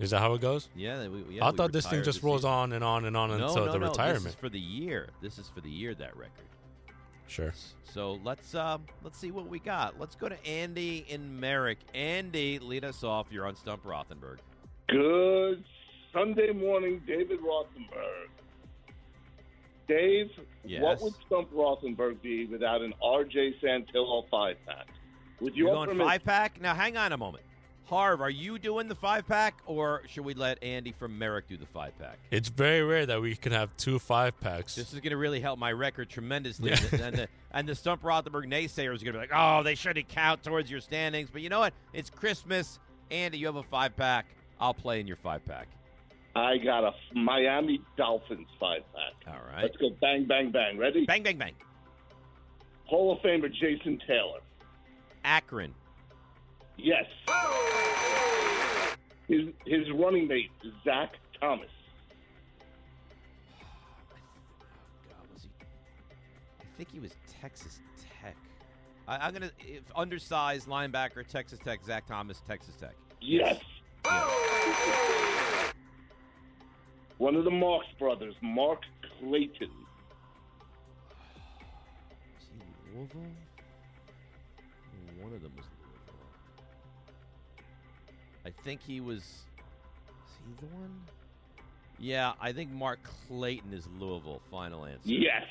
Is 0.00 0.10
that 0.10 0.20
how 0.20 0.34
it 0.34 0.40
goes? 0.40 0.68
Yeah, 0.74 1.06
we, 1.08 1.24
yeah 1.30 1.44
I 1.44 1.50
we 1.50 1.56
thought 1.56 1.72
this 1.72 1.86
thing 1.86 2.02
just 2.02 2.20
the 2.20 2.26
rolls 2.26 2.40
season. 2.40 2.50
on 2.50 2.72
and 2.72 2.84
on 2.84 3.04
and 3.04 3.16
on 3.16 3.28
no, 3.28 3.34
until 3.34 3.66
no, 3.66 3.72
the 3.72 3.78
no, 3.78 3.88
retirement. 3.88 4.24
This 4.24 4.32
is 4.34 4.38
for 4.38 4.48
the 4.48 4.58
year. 4.58 5.08
This 5.22 5.38
is 5.38 5.48
for 5.48 5.60
the 5.60 5.70
year 5.70 5.94
that 5.94 6.16
record. 6.16 6.46
Sure. 7.26 7.52
So 7.84 8.18
let's 8.24 8.54
um, 8.54 8.84
let's 9.02 9.18
see 9.18 9.30
what 9.30 9.48
we 9.48 9.58
got. 9.58 9.98
Let's 9.98 10.14
go 10.14 10.28
to 10.28 10.46
Andy 10.46 11.06
in 11.08 11.38
Merrick. 11.40 11.78
Andy, 11.94 12.58
lead 12.58 12.84
us 12.84 13.04
off. 13.04 13.28
You're 13.30 13.46
on 13.46 13.56
Stump 13.56 13.84
Rothenberg. 13.84 14.38
Good 14.88 15.64
Sunday 16.12 16.52
morning, 16.52 17.02
David 17.06 17.40
Rothenberg. 17.40 18.28
Dave, 19.86 20.30
Yes. 20.64 20.82
what 20.82 21.00
would 21.02 21.14
Stump 21.26 21.50
Rothenberg 21.52 22.22
be 22.22 22.46
without 22.46 22.80
an 22.82 22.94
RJ 23.02 23.60
Santillo 23.62 24.28
five 24.30 24.56
pack? 24.66 24.86
With 25.40 25.54
You're 25.54 25.68
your 25.68 25.86
going 25.86 25.98
five 25.98 26.24
pack. 26.24 26.60
Now, 26.60 26.74
hang 26.74 26.96
on 26.96 27.12
a 27.12 27.16
moment. 27.16 27.44
Harv, 27.86 28.22
are 28.22 28.30
you 28.30 28.58
doing 28.58 28.88
the 28.88 28.94
five 28.94 29.28
pack, 29.28 29.60
or 29.66 30.02
should 30.08 30.24
we 30.24 30.32
let 30.32 30.62
Andy 30.62 30.92
from 30.92 31.18
Merrick 31.18 31.48
do 31.48 31.56
the 31.58 31.66
five 31.66 31.96
pack? 31.98 32.18
It's 32.30 32.48
very 32.48 32.82
rare 32.82 33.04
that 33.04 33.20
we 33.20 33.36
can 33.36 33.52
have 33.52 33.76
two 33.76 33.98
five 33.98 34.40
packs. 34.40 34.74
This 34.74 34.94
is 34.94 35.00
going 35.00 35.10
to 35.10 35.18
really 35.18 35.40
help 35.40 35.58
my 35.58 35.70
record 35.70 36.08
tremendously. 36.08 36.70
Yeah. 36.70 36.78
and, 36.80 36.88
the, 36.88 37.04
and, 37.04 37.16
the, 37.16 37.28
and 37.52 37.68
the 37.68 37.74
Stump 37.74 38.02
Rothenberg 38.02 38.46
naysayers 38.46 39.02
are 39.02 39.04
going 39.04 39.06
to 39.06 39.12
be 39.12 39.18
like, 39.18 39.32
oh, 39.34 39.62
they 39.62 39.74
shouldn't 39.74 40.08
count 40.08 40.42
towards 40.42 40.70
your 40.70 40.80
standings. 40.80 41.28
But 41.30 41.42
you 41.42 41.50
know 41.50 41.60
what? 41.60 41.74
It's 41.92 42.08
Christmas. 42.08 42.78
Andy, 43.10 43.36
you 43.36 43.46
have 43.46 43.56
a 43.56 43.62
five 43.62 43.94
pack. 43.96 44.26
I'll 44.58 44.74
play 44.74 45.00
in 45.00 45.06
your 45.06 45.16
five 45.16 45.44
pack. 45.44 45.68
I 46.34 46.56
got 46.56 46.84
a 46.84 46.92
Miami 47.12 47.80
Dolphins 47.96 48.48
five 48.58 48.82
pack. 48.94 49.34
All 49.34 49.52
right. 49.52 49.62
Let's 49.62 49.76
go 49.76 49.90
bang, 50.00 50.24
bang, 50.24 50.50
bang. 50.50 50.78
Ready? 50.78 51.04
Bang, 51.04 51.22
bang, 51.22 51.36
bang. 51.36 51.54
Hall 52.86 53.12
of 53.12 53.18
Famer 53.20 53.52
Jason 53.52 54.00
Taylor. 54.06 54.40
Akron. 55.24 55.74
Yes. 56.76 57.06
His 59.28 59.48
his 59.64 59.90
running 59.92 60.28
mate 60.28 60.50
Zach 60.84 61.14
Thomas. 61.40 61.70
God, 65.08 65.26
was 65.32 65.42
he? 65.42 65.48
I 66.60 66.64
think 66.76 66.90
he 66.92 67.00
was 67.00 67.12
Texas 67.40 67.80
Tech. 68.20 68.36
I, 69.08 69.16
I'm 69.16 69.32
going 69.32 69.42
to, 69.42 69.52
if 69.60 69.82
undersized 69.96 70.68
linebacker, 70.68 71.26
Texas 71.26 71.58
Tech, 71.58 71.82
Zach 71.84 72.06
Thomas, 72.06 72.42
Texas 72.46 72.74
Tech. 72.76 72.94
Yes. 73.20 73.60
Yeah. 74.04 74.28
One 77.18 77.36
of 77.36 77.44
the 77.44 77.50
Marks 77.50 77.86
brothers, 77.98 78.34
Mark 78.42 78.82
Clayton. 79.18 79.70
Was 82.34 82.46
he 82.50 82.58
Louisville? 82.94 83.22
One 85.20 85.32
of 85.32 85.40
them 85.40 85.52
was. 85.56 85.64
I 88.44 88.50
think 88.50 88.80
he 88.82 89.00
was. 89.00 89.18
Is 89.18 89.42
he 90.38 90.66
the 90.66 90.74
one? 90.74 91.00
Yeah, 91.98 92.32
I 92.40 92.52
think 92.52 92.70
Mark 92.70 92.98
Clayton 93.28 93.72
is 93.72 93.88
Louisville. 93.98 94.40
Final 94.50 94.84
answer. 94.84 95.00
Yes. 95.04 95.42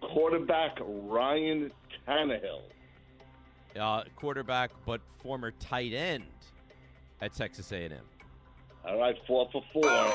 Quarterback 0.00 0.78
Ryan 0.80 1.70
Tannehill. 2.06 2.62
Uh, 3.78 4.02
quarterback, 4.16 4.70
but 4.84 5.00
former 5.22 5.52
tight 5.52 5.92
end 5.92 6.24
at 7.20 7.32
Texas 7.34 7.70
A&M. 7.72 7.92
All 8.86 8.98
right, 8.98 9.14
four 9.26 9.48
for 9.52 9.62
four. 9.72 10.12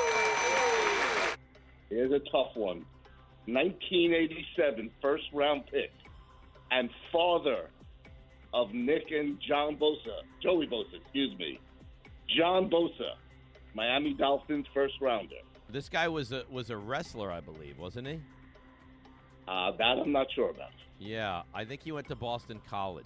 Here's 1.89 2.11
a 2.11 2.19
tough 2.31 2.55
one. 2.55 2.85
1987 3.45 4.89
first 5.01 5.25
round 5.33 5.65
pick 5.67 5.91
and 6.71 6.89
father 7.11 7.69
of 8.53 8.73
Nick 8.73 9.11
and 9.11 9.39
John 9.47 9.75
Bosa, 9.75 10.21
Joey 10.41 10.67
Bosa, 10.67 10.95
excuse 11.01 11.37
me. 11.37 11.59
John 12.37 12.69
Bosa, 12.69 13.13
Miami 13.73 14.13
Dolphins 14.13 14.65
first 14.73 14.95
rounder. 15.01 15.35
This 15.69 15.89
guy 15.89 16.07
was 16.07 16.31
a 16.31 16.43
was 16.51 16.69
a 16.69 16.77
wrestler, 16.77 17.31
I 17.31 17.39
believe, 17.39 17.79
wasn't 17.79 18.07
he? 18.07 18.19
Uh, 19.47 19.71
that 19.77 19.97
I'm 19.99 20.11
not 20.11 20.27
sure 20.33 20.49
about. 20.51 20.69
Yeah, 20.99 21.41
I 21.53 21.65
think 21.65 21.81
he 21.81 21.91
went 21.91 22.07
to 22.09 22.15
Boston 22.15 22.61
College. 22.69 23.05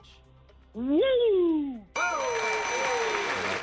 Woo! 0.74 1.80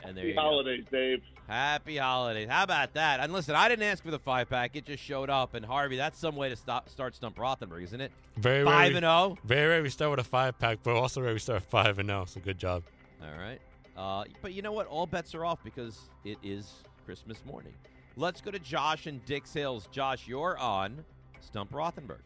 And 0.03 0.17
there 0.17 0.26
you 0.26 0.31
Happy 0.31 0.33
go. 0.35 0.41
holidays, 0.41 0.85
Dave. 0.91 1.23
Happy 1.46 1.98
holidays. 1.98 2.48
How 2.48 2.62
about 2.62 2.94
that? 2.94 3.20
And 3.20 3.32
listen, 3.32 3.54
I 3.54 3.68
didn't 3.68 3.84
ask 3.84 4.02
for 4.02 4.10
the 4.10 4.18
five 4.18 4.48
pack. 4.48 4.76
It 4.76 4.86
just 4.86 5.02
showed 5.02 5.28
up. 5.28 5.54
And 5.54 5.64
Harvey, 5.64 5.96
that's 5.96 6.18
some 6.18 6.36
way 6.36 6.48
to 6.48 6.56
stop, 6.56 6.88
start 6.88 7.14
Stump 7.14 7.36
Rothenberg, 7.36 7.82
isn't 7.84 8.00
it? 8.00 8.12
Very 8.36 8.64
Five 8.64 8.88
rare. 8.88 8.96
and 8.96 9.04
oh? 9.04 9.28
zero. 9.28 9.38
Very 9.44 9.68
rare 9.68 9.82
we 9.82 9.90
start 9.90 10.10
with 10.10 10.20
a 10.20 10.24
five 10.24 10.58
pack, 10.58 10.78
but 10.82 10.96
also 10.96 11.20
rare 11.20 11.34
we 11.34 11.38
start 11.38 11.62
five 11.62 11.98
and 11.98 12.08
zero. 12.08 12.24
So 12.24 12.40
good 12.40 12.58
job. 12.58 12.82
All 13.22 13.38
right. 13.38 13.60
Uh, 13.96 14.24
but 14.40 14.54
you 14.54 14.62
know 14.62 14.72
what? 14.72 14.86
All 14.86 15.06
bets 15.06 15.34
are 15.34 15.44
off 15.44 15.62
because 15.62 16.00
it 16.24 16.38
is 16.42 16.72
Christmas 17.04 17.44
morning. 17.44 17.74
Let's 18.16 18.40
go 18.40 18.50
to 18.50 18.58
Josh 18.58 19.06
and 19.06 19.24
Dix 19.26 19.52
Hills. 19.52 19.88
Josh, 19.92 20.26
you're 20.26 20.56
on 20.58 21.04
Stump 21.40 21.72
Rothenberg. 21.72 22.20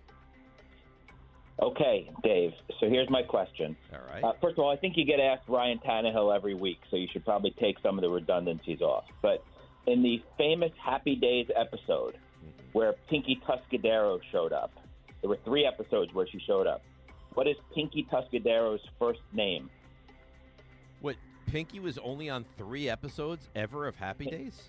Okay, 1.60 2.10
Dave. 2.22 2.52
So 2.78 2.88
here's 2.88 3.10
my 3.10 3.22
question. 3.22 3.76
All 3.92 3.98
right. 4.12 4.22
Uh, 4.22 4.32
first 4.40 4.54
of 4.54 4.60
all, 4.60 4.70
I 4.70 4.76
think 4.76 4.96
you 4.96 5.04
get 5.04 5.18
asked 5.18 5.48
Ryan 5.48 5.80
Tannehill 5.84 6.34
every 6.34 6.54
week, 6.54 6.78
so 6.90 6.96
you 6.96 7.08
should 7.12 7.24
probably 7.24 7.50
take 7.58 7.78
some 7.82 7.98
of 7.98 8.02
the 8.02 8.08
redundancies 8.08 8.80
off. 8.80 9.04
But 9.22 9.42
in 9.86 10.02
the 10.02 10.22
famous 10.36 10.70
Happy 10.82 11.16
Days 11.16 11.48
episode 11.56 12.16
where 12.72 12.94
Pinky 13.10 13.40
Tuscadero 13.46 14.20
showed 14.30 14.52
up, 14.52 14.72
there 15.20 15.30
were 15.30 15.38
three 15.44 15.66
episodes 15.66 16.14
where 16.14 16.28
she 16.28 16.38
showed 16.46 16.66
up. 16.68 16.82
What 17.34 17.48
is 17.48 17.56
Pinky 17.74 18.06
Tuscadero's 18.10 18.80
first 18.98 19.20
name? 19.32 19.70
what? 21.00 21.16
Pinky 21.46 21.80
was 21.80 21.98
only 21.98 22.28
on 22.28 22.44
three 22.56 22.88
episodes 22.90 23.48
ever 23.56 23.86
of 23.86 23.96
Happy 23.96 24.26
Days? 24.26 24.68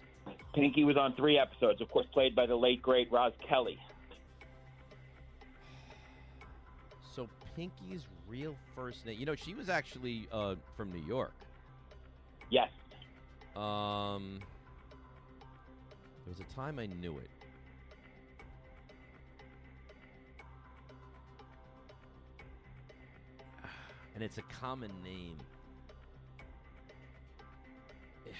Pinky 0.55 0.85
was 0.85 0.95
on 0.97 1.13
three 1.15 1.37
episodes, 1.37 1.81
of 1.81 1.89
course, 1.89 2.05
played 2.13 2.35
by 2.35 2.45
the 2.45 2.55
late 2.55 2.81
great 2.81 3.11
Roz 3.11 3.33
Kelly. 3.47 3.77
Pinky's 7.59 8.07
real 8.25 8.55
first 8.73 9.05
name. 9.05 9.19
You 9.19 9.25
know, 9.25 9.35
she 9.35 9.53
was 9.53 9.67
actually 9.67 10.29
uh, 10.31 10.55
from 10.77 10.93
New 10.93 11.05
York. 11.05 11.33
Yes. 12.49 12.69
Um, 13.53 14.39
there 16.23 16.29
was 16.29 16.39
a 16.39 16.55
time 16.55 16.79
I 16.79 16.85
knew 16.85 17.17
it. 17.17 17.29
And 24.15 24.23
it's 24.23 24.37
a 24.37 24.43
common 24.61 24.91
name. 25.03 25.35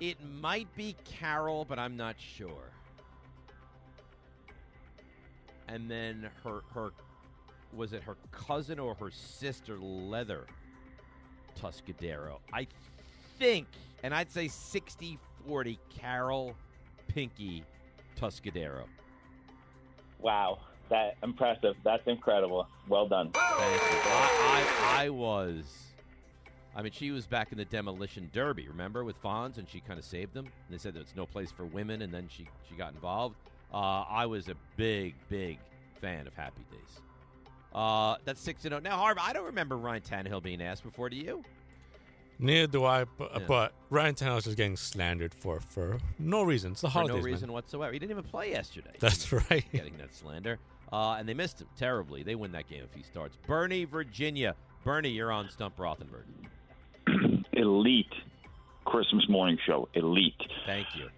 It 0.00 0.16
might 0.40 0.74
be 0.74 0.96
Carol, 1.04 1.66
but 1.68 1.78
I'm 1.78 1.98
not 1.98 2.16
sure. 2.18 2.70
And 5.66 5.90
then 5.90 6.30
her 6.44 6.62
her 6.72 6.92
was 7.74 7.92
it 7.92 8.02
her 8.02 8.16
cousin 8.32 8.78
or 8.78 8.94
her 8.94 9.10
sister 9.10 9.78
Leather 9.78 10.46
Tuscadero? 11.60 12.38
I 12.52 12.66
think, 13.38 13.66
and 14.02 14.14
I'd 14.14 14.30
say 14.30 14.48
60 14.48 15.18
40 15.46 15.78
Carol 15.88 16.54
Pinky 17.08 17.64
Tuscadero. 18.20 18.84
Wow. 20.20 20.58
That 20.90 21.16
impressive. 21.22 21.74
That's 21.84 22.06
incredible. 22.06 22.66
Well 22.88 23.06
done. 23.06 23.30
Thank 23.32 23.82
you. 23.82 23.98
I, 24.04 24.96
I, 24.96 25.04
I 25.04 25.08
was. 25.10 25.64
I 26.74 26.82
mean, 26.82 26.92
she 26.92 27.10
was 27.10 27.26
back 27.26 27.50
in 27.52 27.58
the 27.58 27.64
demolition 27.64 28.30
derby, 28.32 28.68
remember, 28.68 29.04
with 29.04 29.20
Fonz, 29.22 29.58
and 29.58 29.68
she 29.68 29.80
kind 29.80 29.98
of 29.98 30.04
saved 30.04 30.32
them. 30.32 30.46
And 30.46 30.70
they 30.70 30.78
said 30.78 30.94
there's 30.94 31.14
no 31.16 31.26
place 31.26 31.50
for 31.50 31.64
women, 31.66 32.02
and 32.02 32.12
then 32.12 32.28
she 32.30 32.46
she 32.68 32.74
got 32.74 32.94
involved. 32.94 33.36
Uh, 33.72 34.04
I 34.08 34.26
was 34.26 34.48
a 34.48 34.54
big, 34.76 35.14
big 35.28 35.58
fan 36.00 36.26
of 36.26 36.34
Happy 36.34 36.64
Days. 36.70 37.00
Uh, 37.74 38.16
that's 38.24 38.40
six 38.40 38.62
to 38.62 38.68
zero. 38.68 38.80
Now, 38.80 38.96
Harv, 38.96 39.18
I 39.20 39.32
don't 39.32 39.44
remember 39.46 39.76
Ryan 39.76 40.02
Tannehill 40.02 40.42
being 40.42 40.62
asked 40.62 40.82
before. 40.82 41.08
Do 41.10 41.16
you? 41.16 41.44
Neither 42.40 42.68
do 42.68 42.84
I, 42.84 43.04
but, 43.04 43.32
Yeah. 43.34 43.44
but 43.48 43.72
Ryan 43.90 44.14
Tannehill's 44.14 44.44
just 44.44 44.56
getting 44.56 44.76
slandered 44.76 45.34
for 45.34 45.60
for 45.60 45.98
no 46.18 46.42
reason. 46.44 46.72
It's 46.72 46.80
the 46.82 46.88
For 46.88 46.92
holidays, 46.92 47.16
no 47.16 47.22
man. 47.22 47.24
reason 47.32 47.52
whatsoever. 47.52 47.92
He 47.92 47.98
didn't 47.98 48.12
even 48.12 48.24
play 48.24 48.50
yesterday. 48.50 48.92
That's 49.00 49.32
right. 49.32 49.64
getting 49.72 49.96
that 49.98 50.14
slander. 50.14 50.58
Uh, 50.92 51.16
and 51.18 51.28
they 51.28 51.34
missed 51.34 51.60
him 51.60 51.66
terribly. 51.76 52.22
They 52.22 52.34
win 52.36 52.52
that 52.52 52.68
game 52.68 52.82
if 52.84 52.94
he 52.94 53.02
starts. 53.02 53.36
Bernie, 53.46 53.84
Virginia. 53.84 54.54
Bernie, 54.84 55.10
you're 55.10 55.32
on 55.32 55.50
Stump 55.50 55.76
Rothenberg. 55.76 56.24
elite 57.52 58.12
Christmas 58.84 59.28
morning 59.28 59.58
show. 59.66 59.88
Elite. 59.94 60.34
Thank 60.66 60.86
you. 60.96 61.08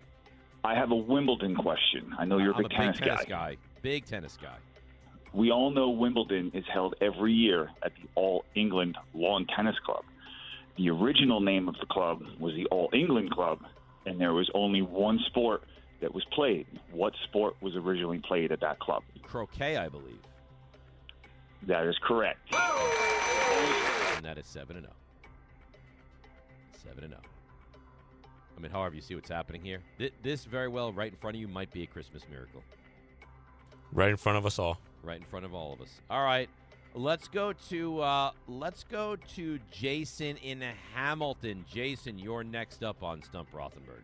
I 0.65 0.75
have 0.75 0.91
a 0.91 0.97
Wimbledon 0.97 1.55
question. 1.55 2.13
I 2.19 2.25
know 2.25 2.39
you're 2.39 2.53
a 2.53 2.57
I'm 2.57 2.63
big 2.65 2.73
a 2.73 2.75
tennis, 2.77 2.99
big 2.99 3.09
tennis 3.09 3.25
guy. 3.25 3.29
guy. 3.29 3.57
Big 3.83 4.05
tennis 4.07 4.39
guy. 4.41 4.57
We 5.33 5.51
all 5.51 5.71
know 5.71 5.91
Wimbledon 5.91 6.51
is 6.55 6.65
held 6.73 6.95
every 7.01 7.33
year 7.33 7.71
at 7.85 7.93
the 7.95 8.09
All 8.15 8.45
England 8.55 8.97
Lawn 9.15 9.47
Tennis 9.55 9.77
Club. 9.85 10.05
The 10.77 10.91
original 10.91 11.41
name 11.41 11.69
of 11.69 11.77
the 11.79 11.87
club 11.87 12.23
was 12.39 12.55
the 12.55 12.67
All 12.67 12.89
England 12.93 13.31
Club, 13.31 13.61
and 14.07 14.21
there 14.21 14.33
was 14.33 14.51
only 14.55 14.83
one 14.83 15.21
sport 15.27 15.63
that 16.01 16.13
was 16.15 16.25
played. 16.33 16.67
What 16.91 17.13
sport 17.25 17.55
was 17.61 17.77
originally 17.77 18.19
played 18.27 18.51
at 18.51 18.61
that 18.61 18.79
club? 18.81 19.03
Croquet, 19.23 19.77
I 19.77 19.89
believe. 19.89 20.19
That 21.67 21.87
is 21.87 21.97
correct. 22.03 22.41
And 24.17 24.25
that 24.25 24.39
is 24.39 24.47
7 24.47 24.77
and 24.77 24.87
0. 24.87 24.93
7 26.83 27.05
and 27.05 27.13
0. 27.13 27.21
I 28.57 28.61
mean, 28.61 28.73
however, 28.73 28.95
you 28.95 29.01
see 29.03 29.15
what's 29.15 29.29
happening 29.31 29.63
here. 29.63 29.81
Th- 29.99 30.13
This 30.23 30.45
very 30.45 30.69
well, 30.69 30.93
right 30.93 31.13
in 31.13 31.19
front 31.19 31.37
of 31.37 31.41
you, 31.41 31.49
might 31.49 31.71
be 31.73 31.83
a 31.83 31.87
Christmas 31.87 32.23
miracle. 32.31 32.63
Right 33.93 34.11
in 34.11 34.17
front 34.17 34.39
of 34.39 34.47
us 34.47 34.59
all. 34.59 34.79
Right 35.03 35.19
in 35.19 35.25
front 35.27 35.45
of 35.45 35.55
all 35.55 35.73
of 35.73 35.81
us. 35.81 36.01
All 36.11 36.25
right, 36.25 36.49
let's 36.95 37.29
go 37.29 37.53
to 37.71 38.01
uh, 38.01 38.31
let's 38.49 38.85
go 38.85 39.17
to 39.37 39.59
Jason 39.71 40.37
in 40.39 40.63
Hamilton. 40.95 41.65
Jason, 41.73 42.19
you're 42.19 42.45
next 42.45 42.83
up 42.83 43.03
on 43.03 43.23
Stump 43.23 43.49
Rothenberg. 43.53 44.03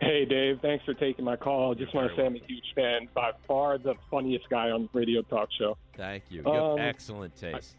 Hey, 0.00 0.24
Dave. 0.24 0.58
Thanks 0.60 0.84
for 0.84 0.94
taking 0.94 1.24
my 1.24 1.36
call. 1.36 1.74
Just 1.76 1.94
want 1.94 2.08
to 2.08 2.12
say 2.14 2.16
very 2.16 2.26
I'm 2.26 2.34
a 2.36 2.46
huge 2.46 2.72
fan. 2.74 3.08
By 3.14 3.30
far 3.46 3.78
the 3.78 3.94
funniest 4.10 4.48
guy 4.50 4.70
on 4.70 4.88
radio 4.92 5.22
talk 5.22 5.48
show. 5.56 5.76
Thank 5.96 6.24
you. 6.28 6.42
You 6.44 6.52
have 6.52 6.62
Um, 6.62 6.78
excellent 6.80 7.36
taste. 7.36 7.76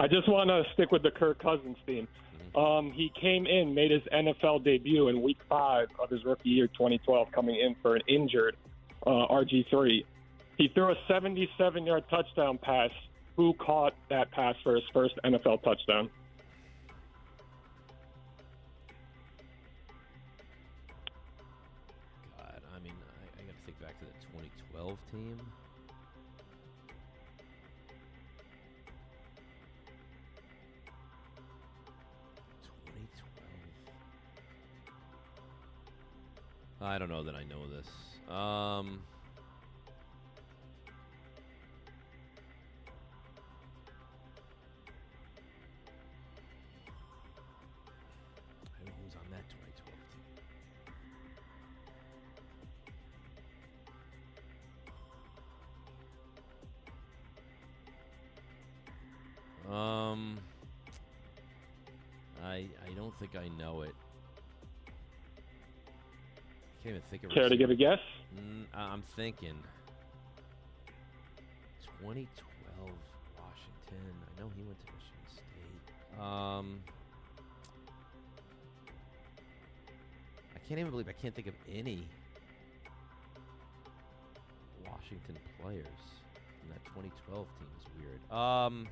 I 0.00 0.08
just 0.08 0.28
want 0.28 0.48
to 0.50 0.64
stick 0.74 0.90
with 0.90 1.02
the 1.04 1.10
Kirk 1.12 1.40
Cousins 1.40 1.76
theme. 1.86 2.08
Um, 2.56 2.90
he 2.90 3.12
came 3.20 3.46
in, 3.46 3.74
made 3.74 3.90
his 3.92 4.02
NFL 4.12 4.64
debut 4.64 5.08
in 5.08 5.22
Week 5.22 5.38
Five 5.48 5.88
of 6.02 6.10
his 6.10 6.24
rookie 6.24 6.48
year, 6.48 6.66
2012, 6.66 7.30
coming 7.30 7.56
in 7.56 7.76
for 7.80 7.94
an 7.94 8.02
injured 8.08 8.56
uh, 9.06 9.10
RG3. 9.30 10.04
He 10.58 10.66
threw 10.74 10.90
a 10.90 10.96
77-yard 11.08 12.04
touchdown 12.10 12.58
pass. 12.60 12.90
Who 13.36 13.54
caught 13.54 13.94
that 14.10 14.32
pass 14.32 14.56
for 14.64 14.74
his 14.74 14.82
first 14.92 15.14
NFL 15.24 15.62
touchdown? 15.62 16.10
God, 22.36 22.60
I 22.74 22.80
mean, 22.80 22.92
I, 22.92 23.40
I 23.40 23.44
got 23.44 23.52
to 23.52 23.64
think 23.64 23.80
back 23.80 23.96
to 24.00 24.04
the 24.04 24.10
2012 24.72 24.98
team. 25.12 25.40
I 36.80 36.98
don't 36.98 37.08
know 37.08 37.22
that 37.22 37.34
I 37.34 37.44
know 37.44 37.68
this. 37.68 37.86
Um. 38.28 39.02
Um, 59.78 60.38
I 62.42 62.66
I 62.86 62.94
don't 62.96 63.14
think 63.18 63.36
I 63.36 63.48
know 63.58 63.82
it. 63.82 63.94
I 64.86 66.82
Can't 66.82 66.96
even 66.96 67.02
think 67.10 67.24
of. 67.24 67.30
Care 67.30 67.48
to 67.48 67.56
give 67.56 67.70
a 67.70 67.74
guess? 67.74 67.98
Mm, 68.36 68.64
I'm 68.74 69.02
thinking. 69.16 69.56
2012 72.00 72.88
Washington. 73.36 74.14
I 74.26 74.40
know 74.40 74.50
he 74.56 74.62
went 74.62 74.78
to 74.80 74.86
Michigan 74.86 75.26
State. 75.32 76.20
Um, 76.20 76.80
I 80.54 80.58
can't 80.68 80.78
even 80.80 80.90
believe 80.90 81.08
I 81.08 81.12
can't 81.12 81.34
think 81.34 81.48
of 81.48 81.54
any 81.72 82.06
Washington 84.86 85.36
players 85.60 85.86
from 86.60 86.70
that 86.70 86.84
2012 86.86 87.46
team. 87.58 87.68
Is 87.80 87.86
weird. 88.00 88.20
Um, 88.32 88.86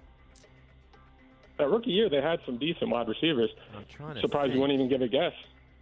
That 1.58 1.70
rookie 1.70 1.90
year, 1.90 2.08
they 2.10 2.20
had 2.20 2.40
some 2.44 2.58
decent 2.58 2.90
wide 2.90 3.08
receivers. 3.08 3.50
I'm 3.74 3.84
trying 3.88 4.14
to. 4.16 4.20
Surprised 4.20 4.52
you 4.52 4.60
wouldn't 4.60 4.78
even 4.78 4.88
give 4.90 5.00
a 5.00 5.08
guess. 5.08 5.32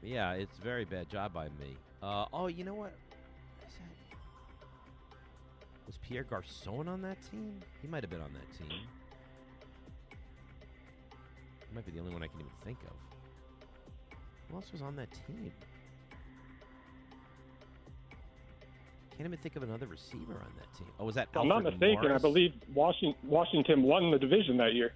Yeah, 0.02 0.32
it's 0.32 0.56
a 0.58 0.62
very 0.62 0.84
bad 0.84 1.08
job 1.10 1.32
by 1.32 1.46
me. 1.46 1.76
Uh, 2.02 2.26
oh, 2.32 2.46
you 2.46 2.62
know 2.64 2.74
what? 2.74 2.92
what? 2.92 3.68
Is 3.68 3.74
that- 3.74 4.16
Was 5.86 5.96
Pierre 6.02 6.24
Garcon 6.24 6.86
on 6.88 7.02
that 7.02 7.16
team? 7.30 7.60
He 7.82 7.88
might 7.88 8.02
have 8.02 8.10
been 8.10 8.20
on 8.20 8.32
that 8.34 8.58
team. 8.58 8.78
He 11.68 11.74
might 11.74 11.86
be 11.86 11.92
the 11.92 12.00
only 12.00 12.12
one 12.12 12.22
I 12.22 12.28
can 12.28 12.38
even 12.40 12.52
think 12.64 12.78
of. 12.84 12.92
Who 14.50 14.56
else 14.56 14.70
was 14.70 14.82
on 14.82 14.94
that 14.96 15.08
team? 15.26 15.50
Can't 19.16 19.26
even 19.28 19.38
think 19.38 19.56
of 19.56 19.62
another 19.62 19.86
receiver 19.86 20.34
on 20.34 20.52
that 20.58 20.72
team. 20.76 20.88
Oh, 20.98 21.04
was 21.04 21.14
that? 21.14 21.28
If 21.30 21.36
I'm 21.36 21.48
not 21.48 21.64
Alfred 21.64 21.80
mistaken. 21.80 22.12
I 22.12 22.18
believe 22.18 22.52
Washington, 22.74 23.14
Washington 23.28 23.82
won 23.82 24.10
the 24.10 24.18
division 24.18 24.56
that 24.58 24.74
year. 24.74 24.92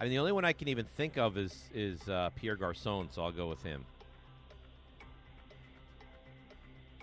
I 0.00 0.04
mean, 0.04 0.10
the 0.12 0.18
only 0.18 0.32
one 0.32 0.44
I 0.44 0.52
can 0.52 0.68
even 0.68 0.84
think 0.96 1.16
of 1.18 1.36
is 1.38 1.54
is 1.74 2.06
uh, 2.08 2.30
Pierre 2.36 2.56
Garcon, 2.56 3.08
so 3.10 3.22
I'll 3.22 3.32
go 3.32 3.48
with 3.48 3.62
him. 3.62 3.84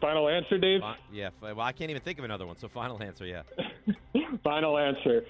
Final 0.01 0.27
answer, 0.29 0.57
Dave. 0.57 0.81
Fi- 0.81 0.97
yeah, 1.13 1.29
fi- 1.39 1.53
well, 1.53 1.65
I 1.65 1.71
can't 1.71 1.91
even 1.91 2.01
think 2.01 2.17
of 2.17 2.25
another 2.25 2.47
one. 2.47 2.57
So 2.57 2.67
final 2.67 3.01
answer, 3.03 3.25
yeah. 3.25 3.43
Final 4.43 4.77
answer. 4.77 5.23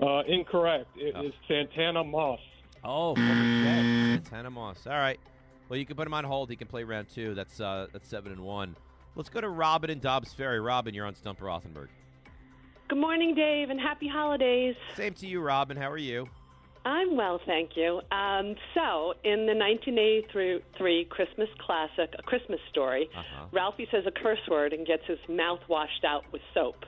Uh, 0.00 0.20
incorrect. 0.26 0.86
It 0.96 1.16
is 1.24 1.32
Oh. 1.32 1.44
Santana 1.48 2.04
Moss. 2.04 2.40
Oh, 2.84 3.14
former 3.14 3.34
Santana 3.64 4.50
Moss. 4.50 4.86
All 4.86 4.92
right. 4.92 5.18
Well, 5.68 5.78
you 5.78 5.86
can 5.86 5.96
put 5.96 6.06
him 6.06 6.12
on 6.14 6.24
hold. 6.24 6.50
He 6.50 6.56
can 6.56 6.66
play 6.68 6.84
round 6.84 7.08
two. 7.08 7.34
That's 7.34 7.60
uh, 7.60 7.86
that's 7.92 8.06
seven 8.08 8.32
and 8.32 8.40
one. 8.42 8.76
Let's 9.16 9.28
go 9.30 9.40
to 9.40 9.48
Robin 9.48 9.90
and 9.90 10.00
Dobbs 10.00 10.34
Ferry. 10.34 10.60
Robin, 10.60 10.94
you're 10.94 11.06
on 11.06 11.14
Stump 11.14 11.40
Rothenberg. 11.40 11.88
Good 12.88 12.98
morning, 12.98 13.34
Dave, 13.34 13.70
and 13.70 13.80
happy 13.80 14.08
holidays. 14.08 14.76
Same 14.96 15.14
to 15.14 15.26
you, 15.26 15.40
Robin. 15.40 15.76
How 15.76 15.90
are 15.90 15.98
you? 15.98 16.28
I'm 16.84 17.16
well, 17.16 17.40
thank 17.44 17.70
you. 17.76 18.00
Um, 18.10 18.54
so, 18.74 19.12
in 19.24 19.46
the 19.46 19.54
1983 19.54 21.04
Christmas 21.10 21.48
classic, 21.58 22.14
A 22.18 22.22
Christmas 22.22 22.60
Story, 22.70 23.08
Uh-huh. 23.16 23.46
Ralphie 23.52 23.88
says 23.90 24.04
a 24.06 24.10
curse 24.10 24.38
word 24.48 24.72
and 24.72 24.86
gets 24.86 25.02
his 25.06 25.18
mouth 25.28 25.60
washed 25.68 26.04
out 26.04 26.24
with 26.32 26.40
soap. 26.54 26.84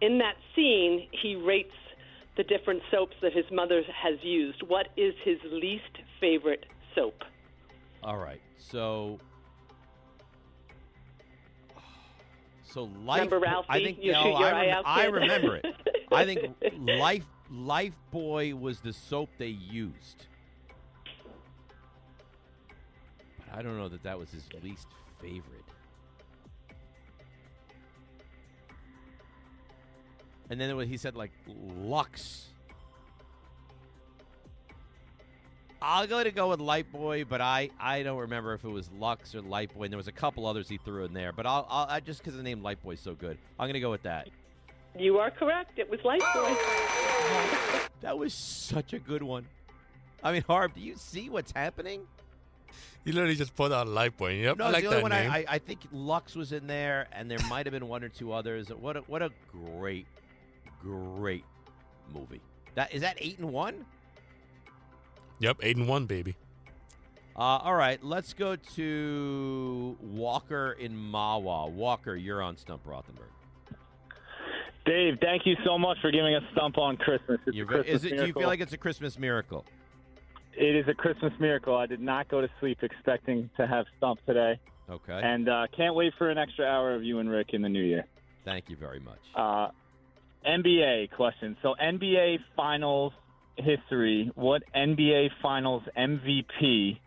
In 0.00 0.18
that 0.18 0.36
scene, 0.54 1.08
he 1.22 1.36
rates 1.36 1.74
the 2.36 2.44
different 2.44 2.82
soaps 2.90 3.16
that 3.22 3.32
his 3.32 3.44
mother 3.50 3.82
has 3.92 4.18
used. 4.22 4.62
What 4.62 4.88
is 4.96 5.14
his 5.24 5.38
least 5.50 5.84
favorite 6.20 6.64
soap? 6.94 7.22
All 8.02 8.18
right. 8.18 8.40
So. 8.58 9.18
So 12.62 12.84
life. 13.04 13.20
Remember 13.20 13.38
Ralphie? 13.40 13.66
I 13.70 13.82
think 13.82 13.98
You 14.02 14.12
no, 14.12 14.32
I, 14.34 14.66
rem- 14.66 14.82
I 14.84 15.04
remember 15.06 15.56
it. 15.56 15.66
I 16.12 16.24
think 16.24 16.54
life 16.78 17.24
Life 17.50 17.96
Boy 18.10 18.54
was 18.54 18.80
the 18.80 18.92
soap 18.92 19.30
they 19.38 19.48
used. 19.48 20.26
But 23.38 23.58
I 23.58 23.62
don't 23.62 23.76
know 23.76 23.88
that 23.88 24.02
that 24.02 24.18
was 24.18 24.30
his 24.30 24.44
least 24.62 24.88
favorite. 25.20 25.42
And 30.50 30.60
then 30.60 30.78
he 30.86 30.96
said 30.96 31.16
like 31.16 31.32
Lux. 31.46 32.46
I'll 35.82 36.06
go 36.06 36.24
to 36.24 36.30
go 36.30 36.48
with 36.48 36.58
Lifebuoy, 36.58 37.28
but 37.28 37.40
I, 37.40 37.70
I 37.78 38.02
don't 38.02 38.18
remember 38.18 38.54
if 38.54 38.64
it 38.64 38.68
was 38.68 38.90
Lux 38.98 39.34
or 39.34 39.42
Lifebuoy. 39.42 39.84
And 39.84 39.92
there 39.92 39.98
was 39.98 40.08
a 40.08 40.12
couple 40.12 40.46
others 40.46 40.68
he 40.68 40.78
threw 40.78 41.04
in 41.04 41.12
there, 41.12 41.32
but 41.32 41.46
I'll, 41.46 41.66
I'll 41.68 41.86
I, 41.88 42.00
just 42.00 42.20
because 42.20 42.36
the 42.36 42.42
name 42.42 42.60
Lifebuoy's 42.60 43.00
so 43.00 43.14
good, 43.14 43.38
I'm 43.58 43.68
gonna 43.68 43.80
go 43.80 43.90
with 43.90 44.02
that. 44.02 44.28
You 44.98 45.18
are 45.18 45.30
correct. 45.30 45.78
It 45.78 45.90
was 45.90 46.00
Lifebuoy. 46.00 46.56
That 48.00 48.18
was 48.18 48.32
such 48.32 48.92
a 48.92 48.98
good 48.98 49.22
one. 49.22 49.46
I 50.22 50.32
mean, 50.32 50.44
Harv, 50.46 50.74
do 50.74 50.80
you 50.80 50.94
see 50.96 51.28
what's 51.28 51.52
happening? 51.52 52.02
You 53.04 53.12
literally 53.12 53.36
just 53.36 53.54
put 53.54 53.72
out 53.72 53.86
Lifebuoy. 53.86 54.42
Yep, 54.42 54.58
No, 54.58 54.64
I 54.64 54.68
it's 54.68 54.74
like 54.74 54.82
the 54.82 54.88
only 54.88 54.96
that 54.96 55.02
one 55.02 55.10
name. 55.12 55.30
I, 55.30 55.36
I, 55.38 55.44
I 55.48 55.58
think 55.58 55.80
Lux 55.92 56.34
was 56.34 56.52
in 56.52 56.66
there, 56.66 57.06
and 57.12 57.30
there 57.30 57.38
might 57.48 57.66
have 57.66 57.72
been 57.72 57.88
one 57.88 58.02
or 58.02 58.08
two 58.08 58.32
others. 58.32 58.68
What 58.68 58.96
a, 58.96 59.00
what 59.02 59.22
a 59.22 59.30
great, 59.52 60.06
great 60.82 61.44
movie. 62.12 62.40
That 62.74 62.92
is 62.92 63.02
that 63.02 63.16
eight 63.18 63.38
and 63.38 63.52
one. 63.52 63.84
Yep, 65.38 65.58
eight 65.62 65.76
and 65.76 65.86
one, 65.88 66.06
baby. 66.06 66.34
Uh, 67.36 67.40
all 67.62 67.74
right, 67.74 68.02
let's 68.02 68.32
go 68.32 68.56
to 68.56 69.96
Walker 70.00 70.72
in 70.78 70.96
Mahwah. 70.96 71.70
Walker, 71.70 72.16
you're 72.16 72.42
on 72.42 72.56
Stump 72.56 72.84
Rothenberg. 72.86 73.28
Dave, 74.86 75.18
thank 75.20 75.44
you 75.46 75.56
so 75.64 75.76
much 75.78 75.98
for 76.00 76.10
giving 76.12 76.34
us 76.34 76.42
Stump 76.52 76.78
on 76.78 76.96
Christmas. 76.96 77.40
It's 77.46 77.56
You're, 77.56 77.66
Christmas 77.66 77.96
is 77.96 78.04
it, 78.04 78.16
do 78.16 78.26
you 78.26 78.32
feel 78.32 78.46
like 78.46 78.60
it's 78.60 78.72
a 78.72 78.78
Christmas 78.78 79.18
miracle? 79.18 79.64
it 80.58 80.74
is 80.74 80.86
a 80.88 80.94
Christmas 80.94 81.32
miracle? 81.38 81.76
I 81.76 81.84
did 81.86 82.00
not 82.00 82.28
go 82.28 82.40
to 82.40 82.48
sleep 82.60 82.78
expecting 82.82 83.50
to 83.58 83.66
have 83.66 83.84
Stump 83.98 84.24
today, 84.24 84.58
Okay. 84.88 85.20
and 85.22 85.48
uh, 85.48 85.66
can't 85.76 85.94
wait 85.94 86.14
for 86.16 86.30
an 86.30 86.38
extra 86.38 86.64
hour 86.64 86.94
of 86.94 87.02
you 87.04 87.18
and 87.18 87.28
Rick 87.28 87.48
in 87.52 87.60
the 87.62 87.68
new 87.68 87.82
year. 87.82 88.04
Thank 88.44 88.70
you 88.70 88.76
very 88.76 89.00
much. 89.00 89.18
Uh, 89.34 89.68
NBA 90.48 91.10
question. 91.10 91.56
So 91.62 91.74
NBA 91.82 92.38
Finals 92.56 93.12
history. 93.56 94.30
What 94.34 94.62
NBA 94.74 95.30
Finals 95.42 95.82
MVP 95.98 96.98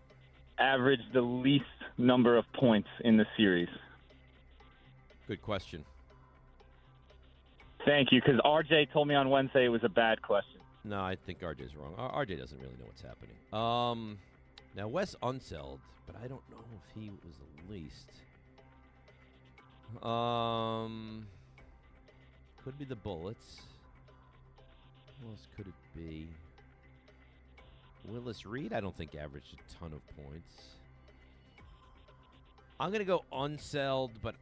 averaged 0.59 1.13
the 1.13 1.21
least 1.21 1.63
number 1.97 2.37
of 2.37 2.43
points 2.53 2.89
in 3.05 3.15
the 3.17 3.25
series? 3.37 3.69
Good 5.27 5.41
question. 5.41 5.85
Thank 7.89 8.11
you, 8.11 8.21
because 8.23 8.39
RJ 8.41 8.93
told 8.93 9.07
me 9.07 9.15
on 9.15 9.31
Wednesday 9.31 9.65
it 9.65 9.69
was 9.69 9.83
a 9.83 9.89
bad 9.89 10.21
question. 10.21 10.61
No, 10.83 10.99
I 10.99 11.17
think 11.25 11.39
RJ's 11.39 11.75
wrong. 11.75 11.95
RJ 11.97 12.37
doesn't 12.37 12.59
really 12.59 12.75
know 12.77 12.85
what's 12.85 13.01
happening. 13.01 13.35
Um, 13.51 14.19
now 14.75 14.87
Wes 14.87 15.15
Unseld, 15.23 15.79
but 16.05 16.15
I 16.23 16.27
don't 16.27 16.43
know 16.51 16.63
if 16.75 17.01
he 17.01 17.09
was 17.09 17.33
the 17.39 17.73
least. 17.73 18.11
Um, 20.05 21.25
could 22.63 22.77
be 22.77 22.85
the 22.85 22.95
Bullets. 22.95 23.61
Who 25.23 25.31
else 25.31 25.47
could 25.57 25.65
it 25.65 25.73
be? 25.95 26.27
Willis 28.07 28.45
Reed, 28.45 28.71
I 28.71 28.81
don't 28.81 28.95
think 28.95 29.15
averaged 29.15 29.55
a 29.55 29.79
ton 29.79 29.93
of 29.93 30.01
points. 30.15 30.75
I'm 32.79 32.91
gonna 32.91 33.03
go 33.03 33.25
Unseld, 33.33 34.11
but 34.21 34.35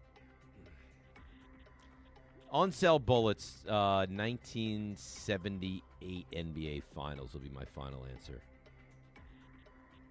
Unseld 2.53 3.05
Bullets, 3.05 3.63
uh, 3.67 4.05
1978 4.09 6.25
NBA 6.33 6.81
Finals 6.95 7.33
will 7.33 7.41
be 7.41 7.49
my 7.49 7.65
final 7.75 8.05
answer. 8.11 8.41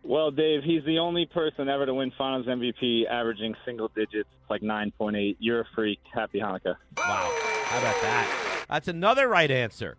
Well, 0.02 0.30
Dave, 0.30 0.62
he's 0.62 0.84
the 0.84 0.98
only 1.00 1.26
person 1.26 1.68
ever 1.68 1.84
to 1.86 1.94
win 1.94 2.12
Finals 2.16 2.46
MVP, 2.46 3.06
averaging 3.08 3.56
single 3.64 3.90
digits, 3.96 4.28
like 4.48 4.62
9.8. 4.62 5.36
You're 5.40 5.62
a 5.62 5.66
freak. 5.74 5.98
Happy 6.14 6.38
Hanukkah. 6.38 6.76
Wow. 6.96 7.32
How 7.64 7.78
about 7.78 8.00
that? 8.02 8.64
That's 8.68 8.88
another 8.88 9.26
right 9.26 9.50
answer. 9.50 9.96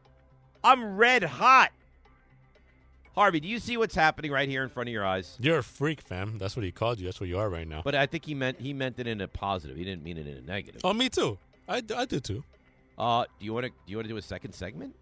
I'm 0.64 0.96
red 0.96 1.24
hot. 1.24 1.72
Harvey, 3.16 3.40
do 3.40 3.48
you 3.48 3.58
see 3.60 3.76
what's 3.78 3.96
happening 3.96 4.32
right 4.32 4.48
here 4.48 4.64
in 4.64 4.70
front 4.70 4.88
of 4.88 4.94
your 4.94 5.04
eyes? 5.04 5.36
You're 5.42 5.58
a 5.58 5.64
freak, 5.64 6.02
fam. 6.02 6.38
That's 6.38 6.56
what 6.56 6.64
he 6.64 6.72
called 6.72 7.00
you. 7.00 7.06
That's 7.06 7.20
what 7.20 7.28
you 7.28 7.40
are 7.40 7.50
right 7.50 7.68
now. 7.68 7.82
But 7.84 7.96
I 7.96 8.06
think 8.06 8.26
he 8.26 8.36
meant 8.36 8.60
he 8.62 8.74
meant 8.74 9.00
it 9.00 9.08
in 9.08 9.20
a 9.22 9.28
positive. 9.28 9.76
He 9.76 9.84
didn't 9.84 10.04
mean 10.04 10.18
it 10.18 10.28
in 10.28 10.38
a 10.38 10.42
negative. 10.42 10.82
oh, 10.84 10.94
me 10.94 11.10
too. 11.10 11.38
I, 11.68 11.82
I 11.96 12.06
do 12.06 12.20
too. 12.20 12.44
Uh, 12.98 13.26
do 13.40 13.46
you 13.46 13.54
want 13.54 13.66
to 13.66 13.70
do 13.70 13.76
you 13.92 13.98
want 13.98 14.08
to 14.08 14.14
do 14.14 14.18
a 14.18 14.22
second 14.22 14.54
segment? 14.54 14.96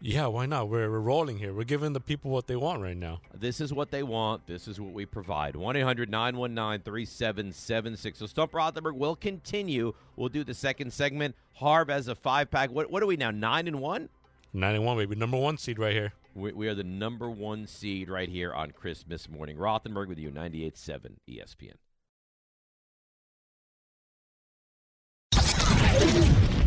Yeah, 0.00 0.26
why 0.26 0.46
not? 0.46 0.68
We're, 0.68 0.88
we're 0.88 1.00
rolling 1.00 1.38
here. 1.38 1.52
We're 1.52 1.64
giving 1.64 1.92
the 1.92 2.00
people 2.00 2.30
what 2.30 2.46
they 2.46 2.54
want 2.54 2.82
right 2.82 2.96
now. 2.96 3.20
This 3.34 3.60
is 3.60 3.72
what 3.72 3.90
they 3.90 4.04
want. 4.04 4.46
This 4.46 4.68
is 4.68 4.80
what 4.80 4.92
we 4.92 5.04
provide. 5.06 5.56
1 5.56 5.74
800 5.76 6.08
919 6.08 6.84
3776. 6.84 8.18
So 8.20 8.26
Stump 8.26 8.52
Rothenberg 8.52 8.94
will 8.94 9.16
continue. 9.16 9.92
We'll 10.14 10.28
do 10.28 10.44
the 10.44 10.54
second 10.54 10.92
segment. 10.92 11.34
Harv 11.54 11.88
has 11.88 12.06
a 12.06 12.14
five 12.14 12.48
pack. 12.48 12.70
What, 12.70 12.92
what 12.92 13.02
are 13.02 13.06
we 13.06 13.16
now? 13.16 13.32
9 13.32 13.66
and 13.66 13.80
1? 13.80 14.08
91, 14.52 14.96
baby. 14.98 15.16
Number 15.16 15.36
one 15.36 15.58
seed 15.58 15.80
right 15.80 15.92
here. 15.92 16.12
We, 16.34 16.52
we 16.52 16.68
are 16.68 16.74
the 16.74 16.84
number 16.84 17.28
one 17.28 17.66
seed 17.66 18.08
right 18.08 18.28
here 18.28 18.54
on 18.54 18.70
Christmas 18.70 19.28
morning. 19.28 19.56
Rothenberg 19.56 20.06
with 20.06 20.18
you, 20.18 20.30
98.7 20.30 21.16
ESPN. 21.28 21.74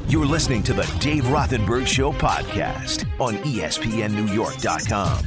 You're 0.07 0.25
listening 0.25 0.61
to 0.63 0.73
the 0.73 0.83
Dave 0.99 1.23
Rothenberg 1.23 1.87
Show 1.87 2.11
podcast 2.11 3.05
on 3.19 3.35
ESPNNewYork.com. 3.37 5.25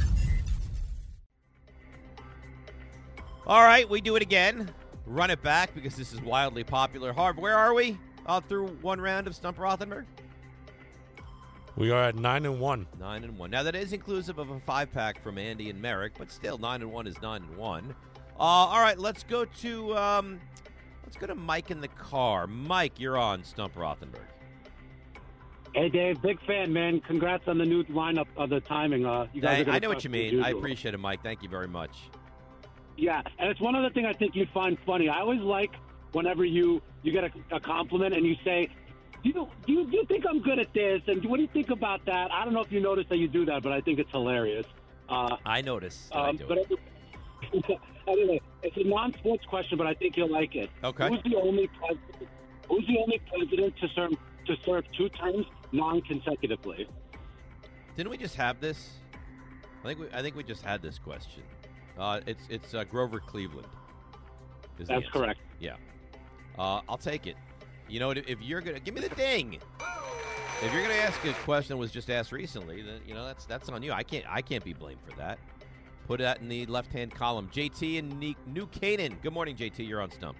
All 3.47 3.63
right, 3.63 3.89
we 3.89 4.01
do 4.01 4.15
it 4.15 4.21
again. 4.21 4.71
Run 5.05 5.29
it 5.29 5.41
back 5.41 5.73
because 5.75 5.95
this 5.95 6.13
is 6.13 6.21
wildly 6.21 6.63
popular. 6.63 7.13
Harv, 7.13 7.37
where 7.37 7.55
are 7.55 7.73
we? 7.73 7.97
Uh, 8.25 8.41
through 8.41 8.67
one 8.81 8.99
round 8.99 9.27
of 9.27 9.35
Stump 9.35 9.57
Rothenberg? 9.57 10.05
We 11.77 11.91
are 11.91 12.03
at 12.03 12.15
9 12.15 12.45
and 12.45 12.59
1. 12.59 12.87
Nine 12.99 13.23
and 13.23 13.37
one. 13.37 13.51
Now 13.51 13.61
that 13.63 13.75
is 13.75 13.91
inclusive 13.91 14.39
of 14.39 14.49
a 14.49 14.59
five 14.61 14.91
pack 14.91 15.21
from 15.21 15.37
Andy 15.37 15.69
and 15.69 15.81
Merrick, 15.81 16.13
but 16.17 16.31
still 16.31 16.57
nine 16.57 16.81
and 16.81 16.91
one 16.91 17.05
is 17.05 17.21
nine 17.21 17.43
and 17.43 17.57
one. 17.57 17.93
Uh, 18.39 18.43
all 18.43 18.79
right, 18.79 18.97
let's 18.97 19.23
go 19.23 19.45
to 19.45 19.97
um, 19.97 20.39
let's 21.05 21.17
go 21.17 21.27
to 21.27 21.35
Mike 21.35 21.71
in 21.71 21.81
the 21.81 21.87
car. 21.87 22.47
Mike, 22.47 22.99
you're 22.99 23.17
on 23.17 23.43
Stump 23.43 23.75
Rothenberg. 23.75 24.19
Hey, 25.73 25.89
Dave, 25.89 26.21
big 26.21 26.39
fan, 26.45 26.71
man. 26.71 27.01
Congrats 27.01 27.47
on 27.47 27.57
the 27.57 27.65
new 27.65 27.83
lineup 27.85 28.27
of 28.37 28.49
the 28.49 28.61
timing. 28.61 29.05
Uh, 29.05 29.27
you 29.33 29.41
guys 29.41 29.67
I, 29.67 29.73
I 29.73 29.79
know 29.79 29.89
what 29.89 30.03
you 30.03 30.09
mean. 30.09 30.41
I 30.41 30.49
appreciate 30.51 30.93
it, 30.93 30.99
Mike. 30.99 31.21
Thank 31.21 31.43
you 31.43 31.49
very 31.49 31.67
much. 31.67 31.97
Yeah, 32.97 33.21
and 33.39 33.49
it's 33.49 33.59
one 33.59 33.75
other 33.75 33.89
thing 33.89 34.05
I 34.05 34.13
think 34.13 34.35
you'd 34.35 34.49
find 34.51 34.77
funny. 34.85 35.09
I 35.09 35.19
always 35.19 35.41
like 35.41 35.73
whenever 36.13 36.45
you 36.45 36.81
you 37.03 37.11
get 37.11 37.25
a, 37.25 37.31
a 37.51 37.59
compliment 37.59 38.15
and 38.15 38.25
you 38.25 38.37
say, 38.45 38.69
"Do 39.21 39.29
you 39.29 39.33
do 39.33 39.73
you, 39.73 39.85
do 39.85 39.97
you 39.97 40.05
think 40.05 40.25
I'm 40.25 40.41
good 40.41 40.59
at 40.59 40.73
this?" 40.73 41.01
And 41.07 41.23
what 41.25 41.35
do 41.35 41.41
you 41.41 41.49
think 41.49 41.71
about 41.71 42.05
that? 42.05 42.31
I 42.31 42.45
don't 42.45 42.53
know 42.53 42.61
if 42.61 42.71
you 42.71 42.79
notice 42.79 43.05
that 43.09 43.17
you 43.17 43.27
do 43.27 43.43
that, 43.45 43.61
but 43.61 43.73
I 43.73 43.81
think 43.81 43.99
it's 43.99 44.11
hilarious. 44.11 44.65
Uh, 45.09 45.35
I 45.45 45.61
notice. 45.61 46.07
that 46.13 46.17
I 46.17 46.29
um, 46.29 46.37
do 46.37 46.45
but 46.47 46.57
it. 46.59 46.79
anyway, 48.07 48.41
it's 48.63 48.77
a 48.77 48.83
non-sports 48.83 49.45
question, 49.45 49.77
but 49.77 49.87
I 49.87 49.93
think 49.93 50.17
you'll 50.17 50.31
like 50.31 50.55
it. 50.55 50.69
Okay. 50.83 51.09
Who's 51.09 51.23
the 51.23 51.35
only 51.37 51.67
president? 51.67 52.29
Who's 52.69 52.87
the 52.87 52.97
only 52.99 53.21
president 53.29 53.77
to 53.77 53.87
serve 53.89 54.11
to 54.45 54.55
serve 54.63 54.91
two 54.91 55.09
terms 55.09 55.45
non-consecutively? 55.71 56.87
Didn't 57.95 58.09
we 58.09 58.17
just 58.17 58.35
have 58.35 58.59
this? 58.59 58.89
I 59.83 59.87
think 59.87 59.99
we, 59.99 60.07
I 60.13 60.21
think 60.21 60.35
we 60.35 60.43
just 60.43 60.63
had 60.63 60.81
this 60.81 60.97
question. 60.97 61.43
Uh, 61.97 62.21
it's 62.25 62.43
it's 62.49 62.73
uh, 62.73 62.83
Grover 62.83 63.19
Cleveland. 63.19 63.67
is 64.79 64.87
That's 64.87 65.07
correct. 65.09 65.39
Yeah. 65.59 65.75
Uh, 66.57 66.81
I'll 66.89 66.97
take 66.97 67.27
it. 67.27 67.35
You 67.87 67.99
know, 67.99 68.11
if 68.11 68.41
you're 68.41 68.61
gonna 68.61 68.79
give 68.79 68.95
me 68.95 69.01
the 69.01 69.15
ding, 69.15 69.59
if 70.63 70.73
you're 70.73 70.81
gonna 70.81 70.95
ask 70.95 71.23
a 71.25 71.33
question 71.33 71.75
that 71.75 71.77
was 71.77 71.91
just 71.91 72.09
asked 72.09 72.31
recently, 72.31 72.81
then 72.81 72.99
you 73.07 73.13
know 73.13 73.25
that's 73.25 73.45
that's 73.45 73.69
on 73.69 73.83
you. 73.83 73.91
I 73.91 74.03
can't 74.03 74.25
I 74.27 74.41
can't 74.41 74.63
be 74.63 74.73
blamed 74.73 75.01
for 75.07 75.15
that. 75.17 75.37
Put 76.07 76.19
that 76.19 76.39
in 76.39 76.49
the 76.49 76.65
left 76.67 76.93
hand 76.93 77.13
column. 77.13 77.49
JT 77.53 77.99
and 77.99 78.37
New 78.45 78.67
Canaan. 78.67 79.17
Good 79.21 79.33
morning, 79.33 79.55
JT. 79.55 79.87
You're 79.87 80.01
on 80.01 80.11
stump. 80.11 80.37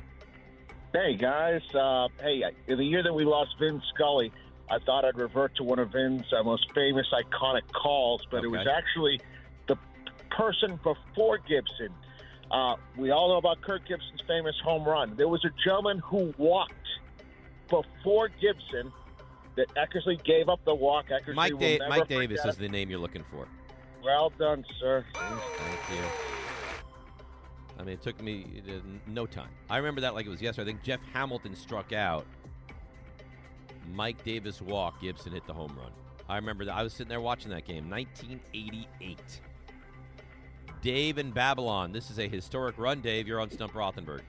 Hey 0.94 1.18
guys, 1.18 1.62
uh, 1.74 2.08
hey, 2.22 2.42
in 2.68 2.78
the 2.78 2.86
year 2.86 3.04
that 3.04 3.14
we 3.14 3.26
lost 3.26 3.50
Vin 3.60 3.82
Scully, 3.94 4.32
I 4.72 4.80
thought 4.80 5.04
I'd 5.04 5.18
revert 5.18 5.54
to 5.58 5.64
one 5.64 5.78
of 5.78 5.92
Vin's 5.92 6.24
uh, 6.32 6.42
most 6.42 6.72
famous, 6.74 7.06
iconic 7.12 7.64
calls, 7.74 8.22
but 8.32 8.46
it 8.46 8.48
was 8.48 8.66
actually 8.66 9.20
the 9.68 9.76
person 10.30 10.80
before 10.84 11.38
Gibson. 11.40 11.90
Uh, 12.50 12.76
we 12.98 13.12
all 13.12 13.28
know 13.28 13.38
about 13.38 13.62
Kirk 13.62 13.82
Gibson's 13.86 14.22
famous 14.26 14.56
home 14.64 14.86
run. 14.88 15.18
There 15.18 15.28
was 15.28 15.44
a 15.44 15.50
gentleman 15.66 16.00
who 16.00 16.34
walked 16.38 16.74
before 17.70 18.30
Gibson 18.30 18.94
that 19.58 19.68
Eckersley 19.76 20.24
gave 20.24 20.48
up 20.48 20.64
the 20.64 20.76
walk. 20.76 21.08
Eckersley 21.10 21.36
Mike 21.36 21.60
da- 21.60 21.80
Mike 21.90 22.08
Davis 22.08 22.46
is 22.46 22.56
the 22.56 22.70
name 22.70 22.90
you're 22.90 23.00
looking 23.00 23.26
for. 23.30 23.48
It. 24.06 24.10
Well 24.10 24.32
done, 24.38 24.66
sir. 24.80 25.06
Thank 25.14 26.00
you. 26.00 26.06
I 27.78 27.84
mean, 27.84 27.94
it 27.94 28.02
took 28.02 28.22
me 28.22 28.62
uh, 28.68 28.80
no 29.08 29.26
time. 29.26 29.50
I 29.70 29.78
remember 29.78 30.02
that 30.02 30.14
like 30.14 30.26
it 30.26 30.30
was 30.30 30.42
yesterday. 30.42 30.70
I 30.70 30.74
think 30.74 30.84
Jeff 30.84 31.00
Hamilton 31.14 31.56
struck 31.56 31.92
out. 31.92 32.26
Mike 33.94 34.24
Davis 34.24 34.62
walked. 34.62 35.02
Gibson 35.02 35.34
hit 35.34 35.46
the 35.46 35.54
home 35.54 35.76
run. 35.78 35.92
I 36.28 36.38
remember 36.38 36.66
that. 36.66 36.76
I 36.76 36.84
was 36.84 36.94
sitting 36.94 37.10
there 37.10 37.22
watching 37.22 37.52
that 37.52 37.66
game, 37.66 37.90
1988. 37.90 39.20
Dave 40.82 41.18
in 41.18 41.32
Babylon. 41.32 41.92
This 41.92 42.10
is 42.10 42.20
a 42.20 42.28
historic 42.28 42.78
run, 42.78 43.02
Dave. 43.02 43.28
You're 43.28 43.40
on 43.40 43.50
Stump 43.50 43.74
Rothenberg. 43.74 44.22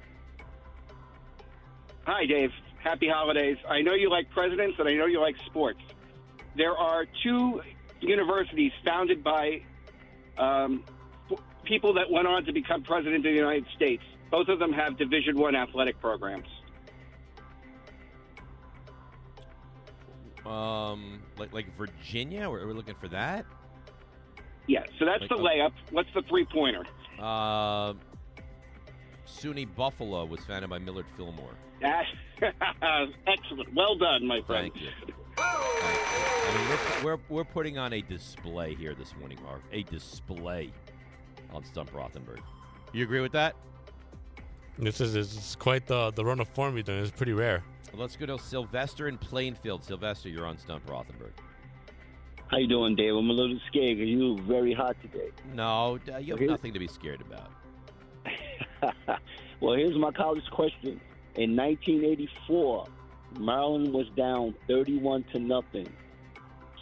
Hi, 2.05 2.27
Dave. 2.27 2.51
Happy 2.83 3.09
holidays. 3.09 3.57
I 3.69 3.83
know 3.83 3.95
you 3.95 4.11
like 4.11 4.31
presidents 4.31 4.77
and 4.79 4.89
I 4.89 4.95
know 4.95 5.07
you 5.07 5.21
like 5.21 5.37
sports. 5.47 5.81
There 6.57 6.77
are 6.77 7.05
two 7.23 7.61
universities 8.01 8.73
founded 8.85 9.23
by 9.23 9.63
um, 10.39 10.85
people 11.65 11.95
that 11.95 12.11
went 12.11 12.27
on 12.27 12.45
to 12.45 12.53
become 12.53 12.83
president 12.83 13.17
of 13.17 13.23
the 13.25 13.31
United 13.31 13.67
States. 13.75 14.03
Both 14.31 14.49
of 14.49 14.59
them 14.59 14.73
have 14.73 14.97
Division 14.97 15.37
One 15.39 15.55
athletic 15.55 16.01
programs. 16.01 16.49
Um, 20.45 21.21
like 21.39 21.53
like 21.53 21.77
Virginia. 21.77 22.49
We're, 22.49 22.67
we're 22.67 22.73
looking 22.73 22.95
for 22.95 23.09
that. 23.09 23.47
Yeah, 24.69 24.85
so 24.99 25.05
that's 25.05 25.21
Like, 25.23 25.31
the 25.31 25.37
uh, 25.37 25.39
layup. 25.39 25.73
What's 25.91 26.09
the 26.15 26.23
three 26.23 26.45
pointer? 26.45 26.85
Uh, 27.21 27.95
SUNY 29.27 29.67
Buffalo 29.77 30.25
was 30.25 30.41
founded 30.41 30.71
by 30.71 30.79
Millard 30.79 31.07
Fillmore. 31.17 31.55
Excellent. 33.27 33.75
Well 33.75 33.97
done, 33.97 34.27
my 34.27 34.41
friend. 34.43 34.73
Thank 34.73 34.83
you. 34.83 35.15
I 35.39 36.55
mean, 36.57 36.69
we're, 37.05 37.17
we're, 37.17 37.23
we're 37.29 37.45
putting 37.45 37.79
on 37.79 37.93
a 37.93 38.01
display 38.03 38.75
here 38.75 38.95
this 38.95 39.15
morning, 39.19 39.39
Marv. 39.43 39.61
A 39.73 39.83
display 39.85 40.73
on 41.53 41.65
Stump 41.65 41.93
Rothenberg. 41.93 42.41
You 42.93 43.05
agree 43.05 43.21
with 43.21 43.33
that? 43.33 43.55
This 44.79 45.01
is 45.01 45.17
it's 45.17 45.57
quite 45.57 45.87
the 45.87 46.11
the 46.11 46.23
run 46.25 46.39
of 46.39 46.49
form 46.49 46.75
you're 46.75 46.83
doing. 46.83 47.01
It's 47.01 47.11
pretty 47.11 47.33
rare. 47.33 47.63
Let's 47.95 48.15
go 48.15 48.27
to 48.27 48.39
Sylvester 48.39 49.09
in 49.09 49.17
Plainfield. 49.17 49.83
Sylvester, 49.85 50.29
you're 50.29 50.45
on 50.47 50.59
Stump 50.59 50.85
Rothenberg. 50.87 51.33
How 52.49 52.59
you 52.59 52.67
doing, 52.69 52.95
Dave? 52.95 53.15
I'm 53.15 53.31
a 53.31 53.33
little 53.33 53.59
scared 53.69 53.97
because 53.97 54.09
you 54.11 54.37
very 54.43 54.75
hot 54.75 54.97
today. 55.01 55.31
No, 55.55 55.99
you 56.21 56.33
have 56.35 56.43
Okay. 56.43 56.47
nothing 56.47 56.73
to 56.75 56.79
be 56.79 56.87
scared 56.87 57.21
about. 57.23 57.51
Well, 59.59 59.75
here's 59.75 59.97
my 59.97 60.11
college 60.13 60.45
question. 60.51 61.01
In 61.37 61.57
1984, 61.57 62.87
Maryland 63.39 63.93
was 63.93 64.09
down 64.17 64.55
31 64.69 65.25
to 65.33 65.39
nothing. 65.39 65.89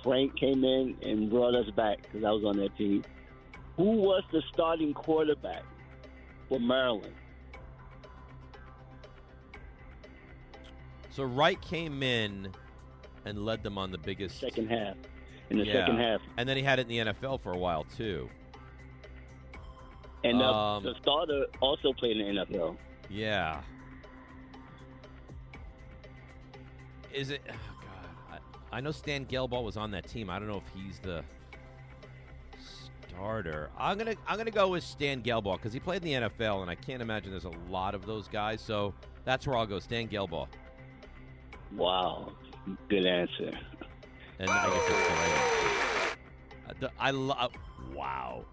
Frank 0.02 0.36
came 0.36 0.64
in 0.64 0.96
and 1.02 1.30
brought 1.30 1.54
us 1.54 1.70
back 1.70 2.02
because 2.02 2.24
I 2.24 2.30
was 2.30 2.44
on 2.44 2.56
that 2.58 2.76
team. 2.76 3.02
Who 3.76 3.84
was 3.92 4.22
the 4.32 4.42
starting 4.52 4.92
quarterback 4.94 5.62
for 6.48 6.60
Maryland? 6.60 7.14
So 11.10 11.22
Reich 11.24 11.60
came 11.62 12.02
in 12.02 12.50
and 13.24 13.44
led 13.44 13.62
them 13.62 13.78
on 13.78 13.90
the 13.90 13.98
biggest 13.98 14.40
second 14.40 14.68
half. 14.68 14.96
In 15.50 15.58
the 15.58 15.64
Yeah. 15.66 15.72
second 15.74 15.98
half, 15.98 16.20
and 16.38 16.48
then 16.48 16.56
he 16.56 16.62
had 16.62 16.78
it 16.78 16.82
in 16.82 16.88
the 16.88 16.98
NFL 17.12 17.38
for 17.38 17.52
a 17.52 17.58
while 17.58 17.84
too. 17.96 18.28
and 20.24 20.40
uh, 20.40 20.76
Um, 20.76 20.82
the 20.82 20.94
starter 21.02 21.44
also 21.60 21.92
played 21.92 22.16
in 22.16 22.34
the 22.34 22.40
NFL. 22.46 22.78
Yeah. 23.10 23.60
Is 27.14 27.30
it? 27.30 27.40
Oh 27.48 27.52
God, 27.80 28.40
I, 28.72 28.76
I 28.78 28.80
know 28.80 28.90
Stan 28.90 29.24
Gelbaugh 29.26 29.62
was 29.62 29.76
on 29.76 29.90
that 29.92 30.08
team. 30.08 30.28
I 30.28 30.38
don't 30.38 30.48
know 30.48 30.62
if 30.66 30.72
he's 30.74 30.98
the 30.98 31.22
starter. 33.08 33.70
I'm 33.78 33.96
gonna 33.98 34.14
I'm 34.26 34.36
gonna 34.36 34.50
go 34.50 34.68
with 34.68 34.82
Stan 34.84 35.22
Gelbaugh 35.22 35.56
because 35.56 35.72
he 35.72 35.80
played 35.80 36.04
in 36.04 36.22
the 36.22 36.28
NFL, 36.28 36.62
and 36.62 36.70
I 36.70 36.74
can't 36.74 37.00
imagine 37.00 37.30
there's 37.30 37.44
a 37.44 37.52
lot 37.70 37.94
of 37.94 38.04
those 38.06 38.28
guys. 38.28 38.60
So 38.60 38.94
that's 39.24 39.46
where 39.46 39.56
I'll 39.56 39.66
go. 39.66 39.78
Stan 39.78 40.08
Gelbaugh. 40.08 40.48
Wow, 41.76 42.32
good 42.88 43.06
answer. 43.06 43.50
And 44.38 44.50
I 44.50 44.68
guess 44.68 44.88
that's 44.88 45.08
the 45.08 45.14
right 45.14 45.28
answer. 45.30 46.18
Uh, 46.68 46.72
the- 46.80 46.92
I 46.98 47.10
love. 47.12 47.52
Wow. 47.94 48.44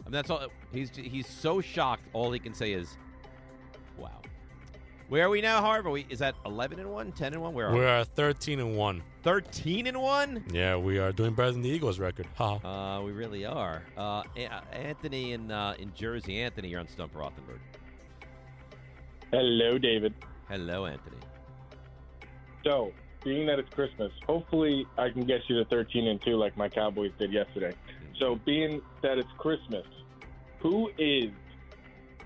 I 0.00 0.04
mean, 0.08 0.12
that's 0.12 0.30
all. 0.30 0.46
He's 0.72 0.90
he's 0.96 1.26
so 1.26 1.60
shocked. 1.60 2.04
All 2.12 2.32
he 2.32 2.38
can 2.38 2.54
say 2.54 2.72
is, 2.72 2.96
"Wow." 3.98 4.20
Where 5.08 5.26
are 5.26 5.30
we 5.30 5.42
now, 5.42 5.60
Harv? 5.60 5.86
Are 5.86 5.90
we, 5.90 6.06
is 6.08 6.18
that 6.20 6.34
11 6.46 6.80
and 6.80 6.90
1, 6.90 7.12
10 7.12 7.34
and 7.34 7.42
1? 7.42 7.52
Where 7.54 7.68
are 7.68 7.72
we? 7.72 7.80
We 7.80 7.84
are 7.84 8.00
at 8.00 8.08
13 8.08 8.58
and 8.58 8.76
one. 8.76 9.02
13 9.22 9.86
and 9.86 10.00
1? 10.00 10.44
Yeah, 10.50 10.76
we 10.76 10.98
are 10.98 11.12
doing 11.12 11.34
better 11.34 11.52
than 11.52 11.60
the 11.62 11.68
Eagles 11.68 11.98
record. 11.98 12.26
Ha. 12.36 12.98
Uh, 12.98 13.02
we 13.02 13.12
really 13.12 13.44
are. 13.44 13.82
Uh, 13.98 14.22
A- 14.36 14.46
uh, 14.46 14.60
Anthony 14.72 15.32
in 15.32 15.50
uh, 15.50 15.74
in 15.78 15.92
Jersey. 15.94 16.40
Anthony, 16.40 16.68
you're 16.68 16.80
on 16.80 16.88
Stump 16.88 17.14
Rothenberg. 17.14 17.58
Hello, 19.30 19.78
David. 19.78 20.14
Hello, 20.48 20.86
Anthony. 20.86 21.16
So, 22.64 22.92
being 23.22 23.46
that 23.46 23.58
it's 23.58 23.72
Christmas, 23.74 24.10
hopefully 24.26 24.86
I 24.96 25.10
can 25.10 25.24
get 25.24 25.42
you 25.48 25.56
to 25.58 25.64
13 25.66 26.06
and 26.08 26.20
2 26.22 26.36
like 26.36 26.56
my 26.56 26.68
Cowboys 26.68 27.12
did 27.18 27.30
yesterday. 27.32 27.72
So, 28.18 28.36
being 28.46 28.80
that 29.02 29.18
it's 29.18 29.30
Christmas, 29.36 29.84
who 30.60 30.90
is 30.96 31.30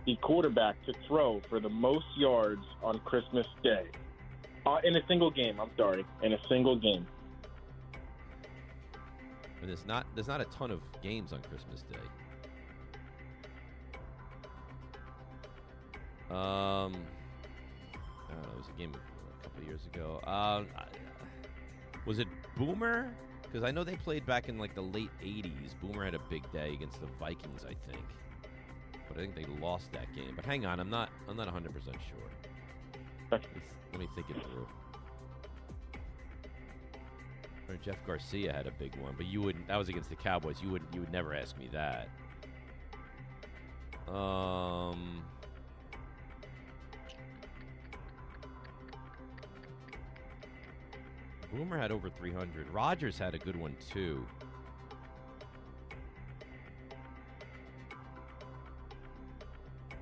the 0.09 0.17
quarterback 0.23 0.75
to 0.87 0.95
throw 1.07 1.39
for 1.51 1.61
the 1.61 1.69
most 1.69 2.07
yards 2.17 2.65
on 2.83 2.99
Christmas 3.01 3.47
Day? 3.63 3.85
Uh, 4.65 4.79
in 4.83 4.97
a 4.97 5.07
single 5.07 5.31
game, 5.31 5.61
I'm 5.61 5.71
sorry. 5.77 6.03
In 6.23 6.33
a 6.33 6.39
single 6.49 6.77
game. 6.77 7.07
And 9.61 9.69
there's 9.69 9.85
not 9.85 10.07
there's 10.15 10.27
not 10.29 10.41
a 10.41 10.47
ton 10.47 10.71
of 10.71 10.81
games 11.03 11.35
on 11.35 11.43
Christmas 11.43 11.83
Day. 11.83 11.99
Um, 16.31 16.95
I 16.95 18.33
don't 18.33 18.43
know. 18.43 18.49
There 18.49 18.57
was 18.57 18.69
a 18.75 18.79
game 18.79 18.93
a 18.95 19.43
couple 19.43 19.65
years 19.65 19.85
ago. 19.93 20.21
Um, 20.25 20.69
I- 20.75 20.87
was 22.07 22.19
it 22.19 22.29
Boomer? 22.57 23.13
Because 23.43 23.63
I 23.63 23.71
know 23.71 23.85
they 23.85 23.97
played 23.97 24.25
back 24.25 24.49
in 24.49 24.57
like 24.57 24.75
the 24.75 24.83
late 24.83 25.11
'80s. 25.23 25.75
Boomer 25.83 26.05
had 26.05 26.15
a 26.15 26.21
big 26.31 26.51
day 26.51 26.73
against 26.73 26.99
the 27.01 27.09
Vikings, 27.19 27.67
I 27.67 27.75
think. 27.91 28.05
But 29.09 29.17
I 29.17 29.21
think 29.21 29.35
they 29.35 29.47
lost 29.61 29.91
that 29.93 30.15
game. 30.15 30.33
But 30.37 30.45
hang 30.45 30.67
on, 30.67 30.81
I'm 30.81 30.91
not 30.91 31.11
I'm 31.29 31.37
not 31.37 31.47
100 31.47 31.73
percent 31.75 31.97
sure. 32.09 32.29
Let 33.31 33.43
me, 33.43 33.61
let 33.93 34.01
me 34.01 34.09
think 34.15 34.31
it 34.31 34.37
through. 34.37 34.67
Or 37.69 37.77
Jeff 37.77 38.03
Garcia 38.07 38.53
had 38.53 38.67
a 38.67 38.71
big 38.71 38.97
one, 38.97 39.15
but 39.17 39.27
you 39.27 39.43
wouldn't. 39.43 39.69
That 39.69 39.77
was 39.77 39.91
against 39.91 40.09
the 40.09 40.17
Cowboys. 40.17 40.57
You 40.63 40.71
wouldn't. 40.71 40.95
you 40.95 41.01
would 41.01 41.13
never 41.13 41.35
ask 41.35 41.59
me 41.59 41.69
that. 41.73 42.09
Um. 44.13 45.23
Boomer 51.53 51.79
had 51.79 51.93
over 51.93 52.11
300. 52.11 52.69
Rogers 52.71 53.19
had 53.19 53.35
a 53.35 53.39
good 53.39 53.57
one 53.57 53.75
too. 53.91 54.27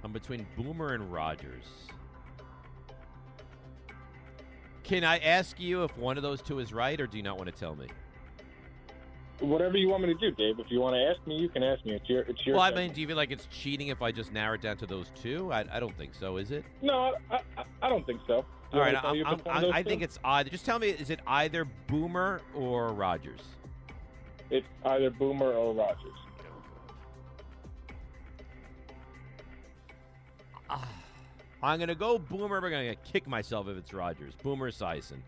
I'm 0.07 0.13
between 0.13 0.47
Boomer 0.57 0.95
and 0.95 1.13
Rogers. 1.13 1.65
Can 4.85 5.03
I 5.03 5.19
ask 5.19 5.59
you 5.59 5.83
if 5.83 5.99
one 5.99 6.17
of 6.17 6.23
those 6.23 6.41
two 6.41 6.61
is 6.61 6.73
right, 6.73 7.01
or 7.01 7.09
do 7.09 7.17
you 7.17 7.25
not 7.25 7.39
want 7.39 7.53
to 7.53 7.61
tell 7.61 7.75
me? 7.75 7.89
whatever 9.41 9.77
you 9.77 9.89
want 9.89 10.03
me 10.05 10.15
to 10.15 10.19
do, 10.19 10.31
Dave. 10.31 10.61
If 10.61 10.71
you 10.71 10.81
want 10.81 10.95
to 10.95 11.03
ask 11.03 11.27
me, 11.27 11.37
you 11.37 11.49
can 11.49 11.65
ask 11.65 11.85
me. 11.85 11.95
It's 11.95 12.09
your 12.09 12.21
it's 12.23 12.47
your. 12.47 12.55
Well, 12.55 12.65
I 12.65 12.71
mean, 12.71 12.93
do 12.93 13.01
you 13.01 13.09
feel 13.09 13.17
like 13.17 13.33
it's 13.33 13.47
cheating 13.47 13.89
if 13.89 14.01
I 14.01 14.13
just 14.13 14.33
narrow 14.33 14.55
it 14.55 14.63
down 14.63 14.77
to 14.77 14.87
those 14.87 15.11
two? 15.21 15.53
I, 15.53 15.65
I 15.73 15.81
don't 15.81 15.95
think 15.99 16.15
so. 16.15 16.37
Is 16.37 16.53
it? 16.53 16.65
no, 16.83 17.17
I, 17.29 17.41
I, 17.59 17.65
I 17.83 17.89
don't 17.89 18.07
think 18.07 18.21
so. 18.29 18.45
Do 18.71 18.79
All 18.79 18.85
right, 18.85 18.95
want 18.95 19.13
me 19.13 19.19
to 19.19 19.25
tell 19.25 19.33
I'm, 19.33 19.33
I'm, 19.33 19.39
it's 19.41 19.45
one 19.45 19.57
of 19.57 19.65
I'm, 19.65 19.75
I 19.75 19.83
two? 19.83 19.89
think 19.89 20.03
it's 20.03 20.21
either. 20.25 20.51
Just 20.51 20.65
tell 20.65 20.79
me, 20.79 20.91
is 20.91 21.11
it 21.11 21.19
either 21.27 21.65
Boomer 21.89 22.43
or 22.55 22.93
Rogers? 22.93 23.41
it's 24.51 24.69
either 24.85 25.11
Boomer 25.11 25.51
or 25.53 25.75
Rogers. 25.75 26.17
I'm 31.63 31.79
gonna 31.79 31.95
go 31.95 32.19
Boomer. 32.19 32.61
But 32.61 32.67
I'm 32.67 32.73
gonna 32.73 32.97
kick 32.97 33.27
myself 33.27 33.69
if 33.69 33.77
it's 33.77 33.93
Rogers. 33.93 34.35
Boomer 34.43 34.71
Esiason. 34.71 35.19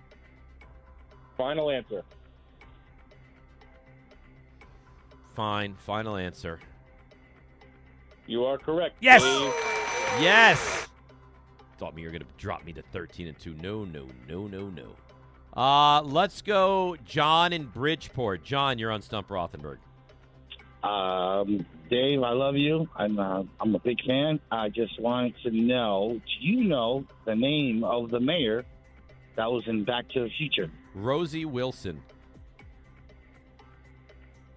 Final 1.36 1.70
answer. 1.70 2.02
Fine. 5.34 5.74
Final 5.76 6.16
answer. 6.16 6.60
You 8.26 8.44
are 8.44 8.58
correct. 8.58 8.96
Yes. 9.00 9.22
Dave. 9.22 9.54
Yes. 10.22 10.88
Thought 11.78 11.94
me 11.94 12.02
you're 12.02 12.10
gonna 12.10 12.24
drop 12.36 12.64
me 12.64 12.72
to 12.72 12.82
13 12.82 13.28
and 13.28 13.38
two. 13.38 13.54
No, 13.54 13.84
no, 13.84 14.06
no, 14.28 14.46
no, 14.46 14.68
no. 14.68 14.96
Uh, 15.60 16.02
let's 16.02 16.42
go, 16.42 16.96
John 17.04 17.52
in 17.52 17.64
Bridgeport. 17.66 18.44
John, 18.44 18.78
you're 18.78 18.92
on 18.92 19.00
Stump 19.02 19.28
Rothenberg. 19.28 19.78
Um, 20.82 21.66
Dave, 21.90 22.22
I 22.22 22.32
love 22.32 22.56
you. 22.56 22.88
I'm 22.96 23.18
uh, 23.18 23.42
I'm 23.60 23.74
a 23.74 23.78
big 23.80 23.98
fan. 24.06 24.40
I 24.50 24.68
just 24.68 25.00
wanted 25.00 25.34
to 25.42 25.50
know, 25.50 26.20
do 26.24 26.46
you 26.46 26.64
know 26.64 27.04
the 27.24 27.34
name 27.34 27.82
of 27.82 28.10
the 28.10 28.20
mayor 28.20 28.64
that 29.36 29.50
was 29.50 29.64
in 29.66 29.84
Back 29.84 30.08
to 30.10 30.20
the 30.24 30.30
Future? 30.38 30.70
Rosie 30.94 31.44
Wilson. 31.44 32.02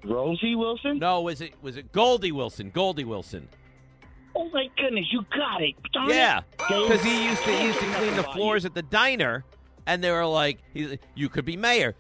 Rosie 0.03 0.55
Wilson? 0.55 0.99
No, 0.99 1.21
was 1.21 1.41
it 1.41 1.53
was 1.62 1.77
it 1.77 1.91
Goldie 1.91 2.31
Wilson? 2.31 2.69
Goldie 2.71 3.03
Wilson. 3.03 3.47
Oh 4.36 4.49
my 4.49 4.67
goodness, 4.77 5.05
you 5.12 5.25
got 5.36 5.62
it. 5.62 5.75
Darn. 5.93 6.10
Yeah, 6.10 6.41
because 6.57 7.03
he 7.03 7.25
used 7.25 7.43
to 7.43 7.51
he 7.51 7.65
used 7.65 7.79
to 7.79 7.86
clean 7.93 8.15
the 8.15 8.23
floors 8.23 8.65
at 8.65 8.73
the 8.73 8.81
diner, 8.81 9.43
and 9.86 10.03
they 10.03 10.12
were 10.12 10.25
like, 10.25 10.60
he's, 10.73 10.97
"You 11.15 11.29
could 11.29 11.45
be 11.45 11.57
mayor, 11.57 11.95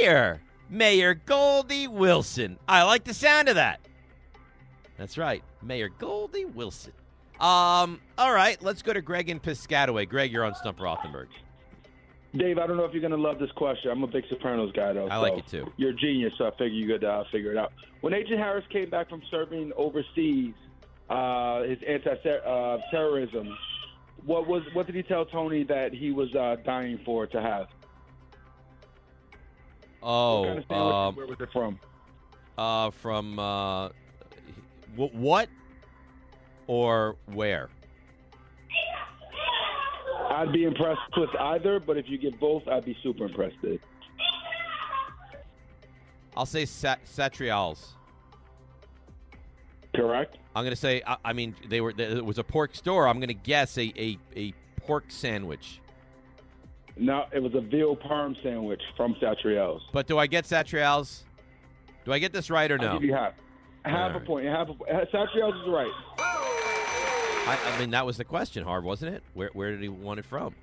mayor, 0.00 0.40
Mayor 0.68 1.14
Goldie 1.14 1.88
Wilson." 1.88 2.58
I 2.68 2.82
like 2.82 3.04
the 3.04 3.14
sound 3.14 3.48
of 3.48 3.54
that. 3.56 3.80
That's 4.96 5.18
right, 5.18 5.42
Mayor 5.62 5.88
Goldie 5.88 6.44
Wilson. 6.44 6.92
Um, 7.40 8.00
all 8.16 8.32
right, 8.32 8.62
let's 8.62 8.82
go 8.82 8.92
to 8.92 9.02
Greg 9.02 9.28
in 9.28 9.40
Piscataway. 9.40 10.08
Greg, 10.08 10.30
you're 10.32 10.44
on 10.44 10.54
Stump 10.54 10.78
Rothenberg. 10.78 11.26
Dave, 12.36 12.58
I 12.58 12.66
don't 12.66 12.76
know 12.76 12.84
if 12.84 12.92
you're 12.92 13.00
going 13.00 13.12
to 13.12 13.16
love 13.16 13.38
this 13.38 13.52
question. 13.52 13.90
I'm 13.90 14.02
a 14.02 14.08
big 14.08 14.24
Sopranos 14.28 14.72
guy, 14.72 14.92
though. 14.92 15.06
I 15.06 15.18
like 15.18 15.34
so 15.34 15.38
it 15.38 15.46
too. 15.46 15.72
You're 15.76 15.90
a 15.90 15.94
genius, 15.94 16.34
so 16.36 16.46
I 16.46 16.50
figure 16.50 16.68
you 16.68 16.86
could 16.86 17.04
uh, 17.04 17.24
figure 17.30 17.52
it 17.52 17.56
out. 17.56 17.72
When 18.00 18.12
Agent 18.12 18.38
Harris 18.38 18.64
came 18.70 18.90
back 18.90 19.08
from 19.08 19.22
serving 19.30 19.72
overseas, 19.76 20.54
uh, 21.08 21.62
his 21.62 21.78
anti-terrorism, 21.86 23.56
what 24.24 24.48
was 24.48 24.62
what 24.72 24.86
did 24.86 24.94
he 24.94 25.02
tell 25.02 25.24
Tony 25.24 25.64
that 25.64 25.92
he 25.92 26.10
was 26.10 26.34
uh, 26.34 26.56
dying 26.64 26.98
for 27.04 27.26
to 27.26 27.40
have? 27.40 27.68
Oh, 30.06 30.40
What 30.42 30.68
kind 30.68 30.80
of 30.82 30.92
um, 30.94 31.16
where 31.16 31.26
was 31.26 31.40
it 31.40 31.48
from? 31.52 31.78
uh, 32.58 32.90
from 32.90 33.38
uh, 33.38 33.88
wh- 34.96 35.14
what 35.14 35.48
or 36.66 37.16
where? 37.32 37.70
I'd 40.30 40.52
be 40.52 40.64
impressed 40.64 41.00
with 41.16 41.30
either, 41.38 41.80
but 41.80 41.96
if 41.96 42.08
you 42.08 42.18
get 42.18 42.38
both, 42.38 42.66
I'd 42.68 42.84
be 42.84 42.96
super 43.02 43.24
impressed. 43.26 43.56
Dave. 43.62 43.80
I'll 46.36 46.46
say 46.46 46.64
sa- 46.66 46.96
Satriale's. 47.06 47.92
Correct. 49.94 50.36
I'm 50.56 50.64
gonna 50.64 50.74
say. 50.76 51.02
I, 51.06 51.16
I 51.24 51.32
mean, 51.32 51.54
they 51.68 51.80
were. 51.80 51.94
It 51.96 52.24
was 52.24 52.38
a 52.38 52.44
pork 52.44 52.74
store. 52.74 53.06
I'm 53.08 53.20
gonna 53.20 53.32
guess 53.32 53.78
a 53.78 53.92
a, 53.96 54.18
a 54.36 54.52
pork 54.80 55.04
sandwich. 55.08 55.80
No, 56.96 57.24
it 57.32 57.40
was 57.40 57.54
a 57.54 57.60
veal 57.60 57.96
parm 57.96 58.40
sandwich 58.42 58.82
from 58.96 59.14
Satriale's. 59.20 59.82
But 59.92 60.06
do 60.06 60.18
I 60.18 60.26
get 60.26 60.44
Satriale's? 60.44 61.24
Do 62.04 62.12
I 62.12 62.18
get 62.18 62.32
this 62.32 62.50
right 62.50 62.70
or 62.70 62.78
no? 62.78 62.88
I'll 62.88 62.92
give 62.94 63.04
you 63.04 63.14
half. 63.14 63.34
Half 63.84 64.12
All 64.12 64.16
a 64.16 64.20
point. 64.20 64.46
Half 64.46 64.68
a 64.68 64.74
point. 64.74 64.90
Satriale's 65.12 65.60
is 65.62 65.68
right. 65.68 65.92
I, 67.46 67.58
I 67.66 67.78
mean, 67.78 67.90
that 67.90 68.06
was 68.06 68.16
the 68.16 68.24
question, 68.24 68.64
Harv, 68.64 68.84
wasn't 68.84 69.14
it? 69.14 69.22
Where 69.34 69.50
where 69.52 69.70
did 69.70 69.82
he 69.82 69.88
want 69.88 70.18
it 70.18 70.24
from? 70.24 70.54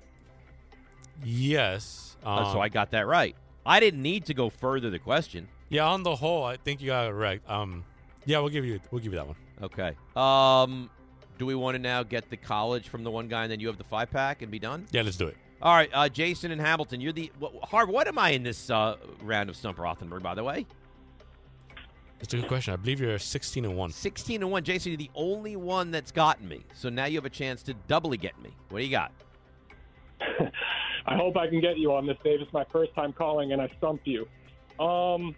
Yes. 1.24 2.16
Oh, 2.24 2.44
so 2.44 2.50
um, 2.52 2.60
I 2.60 2.68
got 2.68 2.90
that 2.92 3.06
right. 3.06 3.36
I 3.64 3.78
didn't 3.78 4.02
need 4.02 4.26
to 4.26 4.34
go 4.34 4.50
further 4.50 4.90
the 4.90 4.98
question. 4.98 5.46
Yeah, 5.68 5.86
on 5.86 6.02
the 6.02 6.16
whole, 6.16 6.44
I 6.44 6.56
think 6.56 6.80
you 6.80 6.88
got 6.88 7.08
it 7.08 7.12
right. 7.12 7.40
Um, 7.48 7.84
yeah, 8.24 8.38
we'll 8.40 8.48
give 8.48 8.64
you 8.64 8.80
we'll 8.90 9.00
give 9.00 9.12
you 9.12 9.18
that 9.18 9.26
one. 9.26 9.36
Okay. 9.62 9.96
Um, 10.16 10.90
do 11.38 11.46
we 11.46 11.54
want 11.54 11.76
to 11.76 11.78
now 11.78 12.02
get 12.02 12.28
the 12.30 12.36
college 12.36 12.88
from 12.88 13.04
the 13.04 13.10
one 13.10 13.28
guy, 13.28 13.42
and 13.42 13.52
then 13.52 13.60
you 13.60 13.68
have 13.68 13.78
the 13.78 13.84
five 13.84 14.10
pack, 14.10 14.42
and 14.42 14.50
be 14.50 14.58
done? 14.58 14.86
Yeah, 14.90 15.02
let's 15.02 15.16
do 15.16 15.28
it. 15.28 15.36
All 15.62 15.74
right, 15.74 15.90
uh, 15.92 16.08
Jason 16.08 16.50
and 16.50 16.60
Hamilton, 16.60 17.00
you're 17.00 17.12
the 17.12 17.30
what, 17.38 17.52
Harv. 17.62 17.88
What 17.88 18.08
am 18.08 18.18
I 18.18 18.30
in 18.30 18.42
this 18.42 18.68
uh, 18.68 18.96
round 19.22 19.48
of 19.48 19.54
Stump 19.56 19.78
Rothenberg? 19.78 20.20
By 20.22 20.34
the 20.34 20.42
way, 20.42 20.66
That's 22.18 22.34
a 22.34 22.38
good 22.38 22.48
question. 22.48 22.72
I 22.74 22.76
believe 22.76 23.00
you're 23.00 23.16
16 23.18 23.64
and 23.64 23.76
one. 23.76 23.92
sixteen 23.92 24.42
and 24.42 24.50
one. 24.50 24.64
Jason, 24.64 24.90
you're 24.90 24.96
the 24.98 25.10
only 25.14 25.54
one 25.54 25.92
that's 25.92 26.10
gotten 26.10 26.48
me. 26.48 26.62
So 26.74 26.88
now 26.88 27.04
you 27.04 27.16
have 27.16 27.24
a 27.26 27.30
chance 27.30 27.62
to 27.64 27.74
doubly 27.86 28.16
get 28.16 28.40
me. 28.42 28.50
What 28.70 28.80
do 28.80 28.84
you 28.84 28.90
got? 28.90 29.12
I 31.06 31.16
hope 31.16 31.36
I 31.36 31.46
can 31.48 31.60
get 31.60 31.78
you 31.78 31.92
on 31.92 32.06
this, 32.06 32.16
Dave. 32.24 32.40
It's 32.40 32.52
my 32.52 32.64
first 32.72 32.92
time 32.94 33.12
calling, 33.12 33.52
and 33.52 33.62
I 33.62 33.70
stumped 33.78 34.06
you. 34.06 34.26
Um, 34.84 35.34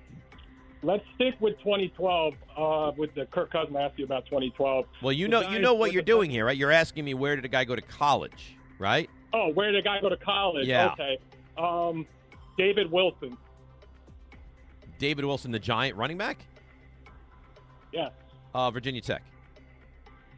let's 0.83 1.05
stick 1.17 1.35
with 1.39 1.59
2012. 1.59 2.35
Uh, 2.57 2.93
with 2.97 3.15
the 3.15 3.27
Kirk 3.27 3.51
Cousins, 3.53 3.77
I 3.77 3.83
asked 3.83 3.99
you 3.99 4.07
about 4.07 4.25
2012. 4.25 4.87
Well, 5.03 5.13
you 5.13 5.27
The 5.27 5.31
know, 5.43 5.51
you 5.51 5.59
know 5.59 5.75
what 5.75 5.93
you're 5.93 6.03
doing 6.03 6.31
here, 6.31 6.47
right? 6.47 6.57
You're 6.57 6.73
asking 6.73 7.05
me 7.05 7.13
where 7.13 7.37
did 7.37 7.45
a 7.45 7.49
guy 7.49 7.65
go 7.65 7.77
to 7.77 7.83
college, 7.83 8.57
right? 8.79 9.11
Oh, 9.37 9.51
where 9.53 9.73
did 9.73 9.83
the 9.83 9.87
guy 9.87 10.01
go 10.01 10.09
to 10.09 10.17
college? 10.17 10.67
Yeah. 10.69 10.93
Okay. 10.93 11.19
Um, 11.59 12.07
David 12.57 12.91
Wilson. 12.91 13.37
David 14.99 15.25
Wilson, 15.25 15.51
the 15.51 15.59
giant 15.59 15.97
running 15.97 16.17
back, 16.17 16.47
Yes. 17.93 18.13
uh, 18.55 18.71
Virginia 18.71 19.01
Tech. 19.01 19.23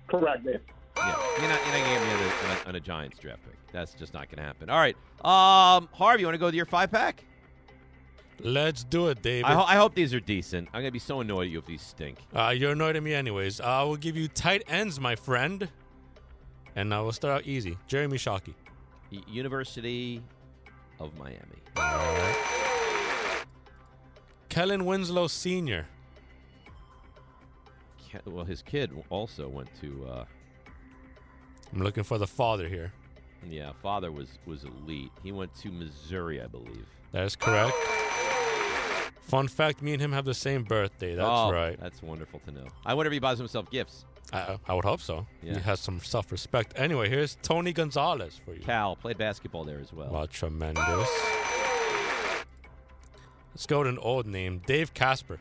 Correct, 0.09 0.45
Dave. 0.45 0.61
Yeah, 0.97 1.05
you're 1.07 1.13
not, 1.13 1.39
you're 1.41 1.49
not 1.49 1.61
gonna 1.63 1.79
get 1.79 2.03
me 2.03 2.25
on 2.51 2.57
a, 2.57 2.69
on 2.71 2.75
a 2.77 2.81
Giants 2.81 3.19
draft 3.19 3.43
pick. 3.45 3.55
That's 3.71 3.93
just 3.93 4.15
not 4.15 4.31
gonna 4.31 4.47
happen. 4.47 4.71
All 4.71 4.79
right, 4.79 4.97
um, 5.25 5.89
Harvey, 5.93 6.23
you 6.23 6.27
want 6.27 6.35
to 6.35 6.39
go 6.39 6.47
with 6.47 6.55
your 6.55 6.65
five 6.65 6.91
pack? 6.91 7.23
Let's 8.41 8.83
do 8.83 9.09
it, 9.09 9.21
David. 9.23 9.45
I, 9.45 9.53
ho- 9.55 9.65
I 9.67 9.77
hope 9.77 9.95
these 9.95 10.15
are 10.15 10.21
decent. 10.21 10.69
I'm 10.73 10.81
gonna 10.81 10.91
be 10.91 10.99
so 10.99 11.21
annoyed 11.21 11.43
at 11.47 11.51
you 11.51 11.59
if 11.59 11.67
these 11.67 11.83
stink. 11.83 12.19
Uh, 12.35 12.55
you're 12.57 12.73
annoyed 12.73 12.97
at 12.97 13.03
me 13.03 13.13
anyways. 13.13 13.61
I 13.61 13.83
will 13.83 13.97
give 13.97 14.17
you 14.17 14.27
tight 14.29 14.63
ends, 14.69 14.99
my 14.99 15.17
friend. 15.17 15.69
And 16.75 16.93
I 16.95 17.01
will 17.01 17.13
start 17.13 17.35
out 17.35 17.47
easy. 17.47 17.77
Jeremy 17.89 18.17
Shockey. 18.19 18.55
University 19.11 20.23
of 21.01 21.17
Miami. 21.19 21.39
Kellen 24.49 24.85
Winslow 24.87 25.27
Sr. 25.27 25.87
Ke- 28.11 28.23
Well, 28.27 28.45
his 28.45 28.63
kid 28.63 28.91
also 29.11 29.49
went 29.49 29.69
to. 29.81 30.07
Uh, 30.09 30.25
I'm 31.73 31.83
looking 31.83 32.05
for 32.05 32.19
the 32.19 32.27
father 32.27 32.69
here. 32.69 32.93
yeah, 33.49 33.73
father 33.83 34.11
was 34.13 34.39
was 34.47 34.65
elite. 34.65 35.11
He 35.23 35.33
went 35.33 35.55
to 35.57 35.71
Missouri, 35.71 36.41
I 36.41 36.47
believe. 36.47 36.87
That 37.13 37.25
is 37.25 37.37
correct. 37.37 37.75
Fun 39.23 39.49
fact: 39.49 39.83
Me 39.83 39.93
and 39.93 40.01
him 40.01 40.13
have 40.13 40.25
the 40.25 40.35
same 40.35 40.63
birthday. 40.63 41.15
That's 41.17 41.29
Oh, 41.29 41.51
right. 41.53 41.79
That's 41.81 42.03
wonderful 42.03 42.41
to 42.47 42.51
know. 42.53 42.67
I 42.87 42.95
wonder 42.95 43.09
if 43.09 43.13
he 43.13 43.19
buys 43.19 43.39
himself 43.39 43.71
gifts. 43.71 44.05
I, 44.33 44.59
I 44.67 44.75
would 44.75 44.85
hope 44.85 45.01
so. 45.01 45.27
Yeah. 45.43 45.55
He 45.55 45.61
has 45.61 45.81
some 45.81 46.01
self-respect. 46.01 46.73
Anyway, 46.77 47.09
here's 47.09 47.37
Tony 47.43 47.73
Gonzalez 47.73 48.41
for 48.45 48.55
you. 48.55 48.61
Cal 48.61 48.97
played 48.97 49.19
basketball 49.19 49.65
there 49.65 49.79
as 49.81 49.93
well. 49.93 50.11
Wow, 50.11 50.27
tremendous. 50.27 51.09
Let's 53.55 53.67
go 53.67 53.83
to 53.83 53.89
an 53.89 53.99
old 53.99 54.27
name, 54.27 54.61
Dave 54.67 54.93
Casper. 54.93 55.39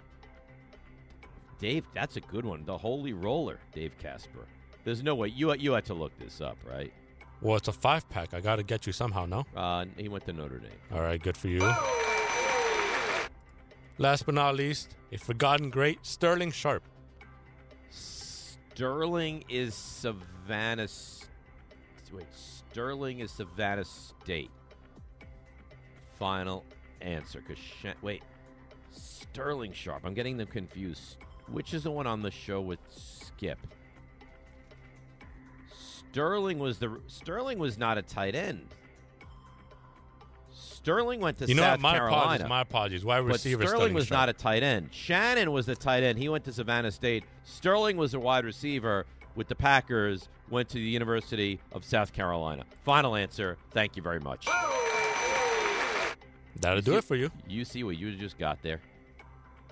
Dave, 1.59 1.85
that's 1.93 2.15
a 2.15 2.21
good 2.21 2.45
one. 2.45 2.63
The 2.65 2.77
Holy 2.77 3.13
Roller, 3.13 3.59
Dave 3.73 3.97
Casper. 3.97 4.45
There's 4.83 5.01
no 5.01 5.15
way 5.15 5.29
you 5.29 5.53
you 5.55 5.71
had 5.73 5.85
to 5.85 5.93
look 5.93 6.17
this 6.19 6.39
up, 6.41 6.57
right? 6.69 6.93
Well, 7.41 7.55
it's 7.55 7.67
a 7.67 7.73
five 7.73 8.07
pack. 8.09 8.33
I 8.33 8.39
got 8.39 8.57
to 8.57 8.63
get 8.63 8.87
you 8.87 8.93
somehow, 8.93 9.25
no? 9.25 9.45
Uh, 9.55 9.85
he 9.97 10.07
went 10.07 10.25
to 10.27 10.33
Notre 10.33 10.59
Dame. 10.59 10.71
All 10.93 11.01
right, 11.01 11.21
good 11.21 11.35
for 11.35 11.47
you. 11.47 11.59
Last 13.97 14.25
but 14.25 14.35
not 14.35 14.55
least, 14.55 14.95
a 15.11 15.17
forgotten 15.17 15.69
great, 15.69 16.05
Sterling 16.05 16.51
Sharpe. 16.51 16.83
Sterling 18.75 19.45
is 19.47 19.73
Savannah. 19.73 20.89
Wait, 22.11 22.25
Sterling 22.33 23.19
is 23.19 23.31
Savannah 23.31 23.85
State. 23.85 24.51
Final 26.19 26.65
answer. 26.99 27.41
Cause 27.47 27.55
wait, 28.01 28.21
Sterling 28.91 29.71
Sharpe. 29.71 30.01
I'm 30.03 30.13
getting 30.13 30.35
them 30.35 30.47
confused. 30.47 31.15
Which 31.49 31.73
is 31.73 31.83
the 31.83 31.91
one 31.91 32.05
on 32.05 32.21
the 32.21 32.31
show 32.31 32.59
with 32.59 32.79
Skip? 32.89 33.59
Sterling 36.11 36.59
was 36.59 36.77
the 36.77 36.99
Sterling 37.07 37.59
was 37.59 37.77
not 37.77 37.97
a 37.97 38.01
tight 38.01 38.35
end. 38.35 38.67
Sterling 40.85 41.19
went 41.19 41.39
to 41.39 41.47
You 41.47 41.55
know 41.55 41.63
South 41.63 41.71
what? 41.71 41.79
My 41.81 41.91
Carolina. 41.93 42.21
apologies. 42.21 42.47
My 42.47 42.61
apologies. 42.61 43.03
Wide 43.05 43.21
But 43.21 43.33
receiver. 43.33 43.65
Sterling 43.65 43.95
was 43.95 44.11
not 44.11 44.29
a 44.29 44.33
tight 44.33 44.61
end. 44.61 44.89
Shannon 44.93 45.51
was 45.51 45.65
the 45.65 45.75
tight 45.75 46.03
end. 46.03 46.19
He 46.19 46.29
went 46.29 46.43
to 46.45 46.53
Savannah 46.53 46.91
State. 46.91 47.23
Sterling 47.43 47.97
was 47.97 48.13
a 48.13 48.19
wide 48.19 48.45
receiver 48.45 49.07
with 49.33 49.47
the 49.47 49.55
Packers. 49.55 50.29
Went 50.51 50.69
to 50.69 50.75
the 50.75 50.81
University 50.81 51.59
of 51.71 51.83
South 51.83 52.13
Carolina. 52.13 52.65
Final 52.83 53.15
answer. 53.15 53.57
Thank 53.71 53.95
you 53.95 54.03
very 54.03 54.19
much. 54.19 54.47
That'll 56.61 56.81
do 56.81 56.91
see- 56.91 56.97
it 56.99 57.03
for 57.03 57.15
you. 57.15 57.31
You 57.47 57.65
see 57.65 57.83
what 57.83 57.97
you 57.97 58.15
just 58.15 58.37
got 58.37 58.61
there. 58.61 58.79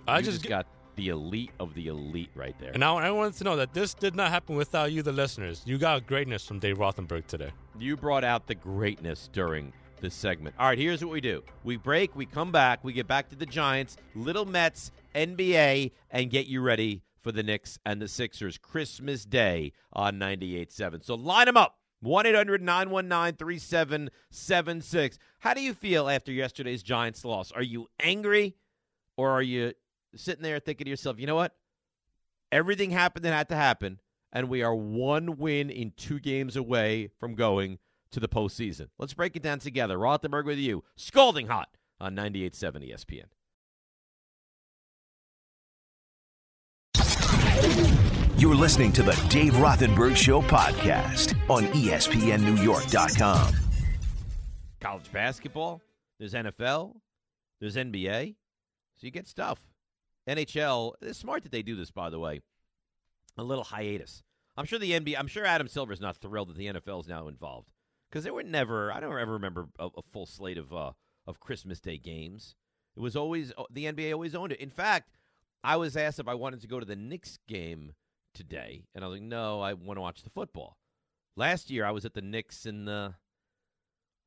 I 0.07 0.18
You 0.18 0.24
just 0.26 0.38
just 0.39 0.49
got 0.49 0.66
the 0.95 1.09
elite 1.09 1.51
of 1.59 1.76
the 1.76 1.89
elite 1.89 2.32
right 2.34 2.55
there. 2.59 2.72
And 2.72 2.84
I, 2.84 2.91
I 2.91 3.11
wanted 3.11 3.36
to 3.36 3.43
know 3.43 3.55
that 3.57 3.72
this 3.76 3.93
did 3.93 4.16
not 4.16 4.32
happen 4.32 4.55
without 4.55 4.91
you, 4.91 5.03
the 5.03 5.11
listeners. 5.11 5.61
You 5.66 5.78
got 5.78 6.07
greatness 6.07 6.43
from 6.47 6.57
Dave 6.57 6.80
Rothenberg 6.80 7.28
today. 7.28 7.51
You 7.78 7.95
brought 7.97 8.24
out 8.24 8.47
the 8.47 8.55
greatness 8.55 9.30
during 9.32 9.74
this 10.04 10.14
segment. 10.14 10.54
All 10.60 10.68
right, 10.68 10.78
here's 10.78 11.04
what 11.04 11.12
we 11.12 11.22
do 11.22 11.41
we 11.64 11.78
break, 11.78 12.16
we 12.16 12.28
come 12.28 12.51
back, 12.51 12.84
we 12.84 12.93
get 12.93 13.08
back 13.08 13.30
to 13.30 13.36
the 13.36 13.45
Giants, 13.45 13.97
Little 14.14 14.45
Mets, 14.45 14.91
NBA, 15.16 15.91
and 16.12 16.30
get 16.30 16.45
you 16.45 16.62
ready 16.62 17.01
for 17.22 17.32
the 17.32 17.41
Knicks 17.41 17.80
and 17.86 18.01
the 18.01 18.08
Sixers 18.08 18.58
Christmas 18.58 19.24
Day 19.24 19.72
on 19.93 20.20
98.7. 20.20 21.04
So 21.04 21.16
line 21.16 21.45
them 21.45 21.58
up 21.58 21.78
1 22.01 22.26
800 22.26 22.62
919 22.62 23.38
3776. 23.38 25.18
How 25.39 25.54
do 25.54 25.62
you 25.62 25.74
feel 25.74 26.10
after 26.10 26.34
yesterday's 26.34 26.84
Giants 26.84 27.24
loss? 27.24 27.54
Are 27.54 27.64
you 27.64 27.88
angry 28.01 28.58
or 29.16 29.32
are 29.32 29.41
you 29.41 29.72
sitting 30.16 30.43
there 30.43 30.60
thinking 30.60 30.86
to 30.86 30.89
yourself, 30.91 31.18
you 31.18 31.28
know 31.28 31.36
what? 31.36 31.56
Everything 32.51 32.91
happened 32.91 33.24
that 33.24 33.34
had 33.34 33.49
to 33.49 33.56
happen, 33.56 33.99
and 34.34 34.49
we 34.49 34.62
are 34.64 34.76
one 34.76 35.38
win 35.38 35.70
in 35.70 35.93
two 35.95 36.20
games 36.20 36.58
away 36.58 37.10
from 37.20 37.36
going 37.36 37.80
to 38.14 38.20
the 38.20 38.30
postseason. 38.30 38.88
Let's 38.97 39.14
break 39.14 39.36
it 39.36 39.43
down 39.43 39.59
together. 39.59 39.97
Rothenberg 39.97 40.45
with 40.45 40.57
you, 40.57 40.84
scalding 40.95 41.47
hot 41.47 41.70
on 41.99 42.16
98.7 42.16 42.91
ESPN. 42.91 43.26
You're 48.38 48.55
listening 48.55 48.91
to 48.93 49.03
the 49.03 49.14
Dave 49.30 49.53
Rothenberg 49.53 50.16
Show 50.18 50.41
podcast 50.41 51.34
on 51.49 51.64
ESPNNewYork.com. 51.68 53.53
College 54.82 55.11
basketball, 55.14 55.82
there's 56.20 56.34
NFL, 56.34 56.95
there's 57.61 57.78
NBA, 57.78 58.36
so 58.97 59.07
you 59.07 59.11
get 59.11 59.28
stuff. 59.28 59.59
NHL, 60.28 60.93
it's 61.01 61.20
smart 61.20 61.43
that 61.43 61.51
they 61.53 61.61
do 61.61 61.76
this, 61.76 61.91
by 61.91 62.09
the 62.09 62.20
way. 62.20 62.41
A 63.38 63.43
little 63.43 63.64
hiatus. 63.64 64.24
I'm 64.57 64.66
sure 64.66 64.78
the 64.78 64.91
NBA, 64.91 65.16
I'm 65.18 65.28
sure 65.28 65.45
Adam 65.45 65.70
Silver's 65.70 66.01
not 66.01 66.18
thrilled 66.18 66.49
that 66.49 66.57
the 66.57 66.68
NFL 66.68 67.01
is 67.01 67.07
now 67.07 67.30
involved 67.30 67.70
because 68.14 68.24
there 68.24 68.34
were 68.34 68.43
never, 68.43 68.91
I 68.91 68.99
don't 68.99 69.20
ever 69.20 69.34
remember 69.34 69.70
a, 69.80 69.88
a 69.97 70.01
full 70.11 70.28
slate 70.28 70.59
of 70.59 70.72
uh, 70.72 70.91
of 71.26 71.39
Christmas 71.39 71.80
Day 71.80 71.97
games. 71.97 72.53
It 72.95 72.99
was 72.99 73.16
always 73.16 73.51
the 73.72 73.86
NBA 73.86 74.14
always 74.14 74.36
owned 74.36 74.51
it. 74.51 74.59
In 74.59 74.70
fact, 74.70 75.18
I 75.64 75.78
was 75.78 75.97
asked 75.97 76.20
if 76.20 76.28
I 76.28 76.36
wanted 76.36 76.61
to 76.61 76.68
go 76.68 76.80
to 76.80 76.86
the 76.86 76.95
Knicks 76.95 77.39
game 77.47 77.93
today, 78.36 78.86
and 78.93 79.03
I 79.03 79.07
was 79.07 79.20
like, 79.20 79.28
no, 79.28 79.61
I 79.61 79.74
want 79.74 79.97
to 79.97 80.01
watch 80.01 80.22
the 80.22 80.30
football. 80.30 80.78
Last 81.36 81.72
year, 81.72 81.86
I 81.86 81.91
was 81.91 82.05
at 82.05 82.14
the 82.14 82.22
Knicks 82.22 82.68
and 82.68 82.88
the 82.88 83.16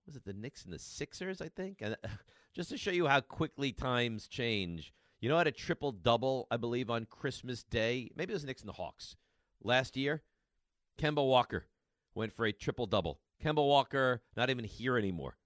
was 0.05 0.17
it 0.17 0.25
the 0.25 0.33
Knicks 0.33 0.65
and 0.65 0.73
the 0.73 0.81
Sixers, 0.81 1.41
I 1.41 1.49
think, 1.49 1.79
and 1.81 1.97
just 2.57 2.71
to 2.71 2.77
show 2.77 2.91
you 2.91 3.07
how 3.07 3.21
quickly 3.21 3.71
times 3.71 4.27
change. 4.27 4.93
You 5.21 5.29
know, 5.29 5.37
I 5.37 5.41
had 5.41 5.47
a 5.47 5.53
triple 5.53 5.93
double, 5.93 6.49
I 6.51 6.57
believe, 6.57 6.91
on 6.91 7.05
Christmas 7.05 7.63
Day. 7.63 8.11
Maybe 8.17 8.33
it 8.33 8.35
was 8.35 8.43
the 8.43 8.49
Knicks 8.49 8.63
and 8.63 8.69
the 8.69 8.75
Hawks 8.75 9.15
last 9.63 9.97
year. 9.97 10.23
Kemba 10.99 11.25
Walker 11.25 11.67
went 12.17 12.33
for 12.33 12.47
a 12.47 12.53
triple 12.53 12.87
double. 12.87 13.21
Kemba 13.43 13.67
Walker 13.67 14.23
not 14.37 14.51
even 14.51 14.65
here 14.65 14.97
anymore. 14.97 15.37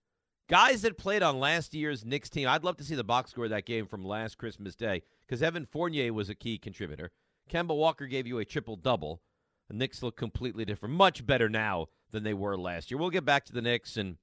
Guys 0.48 0.82
that 0.82 0.98
played 0.98 1.22
on 1.22 1.38
last 1.38 1.74
year's 1.74 2.04
Knicks 2.04 2.28
team, 2.28 2.48
I'd 2.48 2.64
love 2.64 2.76
to 2.78 2.84
see 2.84 2.96
the 2.96 3.04
box 3.04 3.30
score 3.30 3.44
of 3.44 3.50
that 3.50 3.66
game 3.66 3.86
from 3.86 4.04
last 4.04 4.36
Christmas 4.36 4.74
Day 4.74 5.02
because 5.24 5.42
Evan 5.42 5.64
Fournier 5.64 6.12
was 6.12 6.28
a 6.28 6.34
key 6.34 6.58
contributor. 6.58 7.12
Kemba 7.48 7.76
Walker 7.76 8.06
gave 8.06 8.26
you 8.26 8.38
a 8.38 8.44
triple 8.44 8.76
double. 8.76 9.22
The 9.68 9.76
Knicks 9.76 10.02
look 10.02 10.16
completely 10.16 10.64
different, 10.64 10.96
much 10.96 11.24
better 11.24 11.48
now 11.48 11.86
than 12.10 12.24
they 12.24 12.34
were 12.34 12.56
last 12.56 12.90
year. 12.90 12.98
We'll 12.98 13.10
get 13.10 13.24
back 13.24 13.44
to 13.44 13.52
the 13.52 13.62
Knicks 13.62 13.96
and 13.96 14.16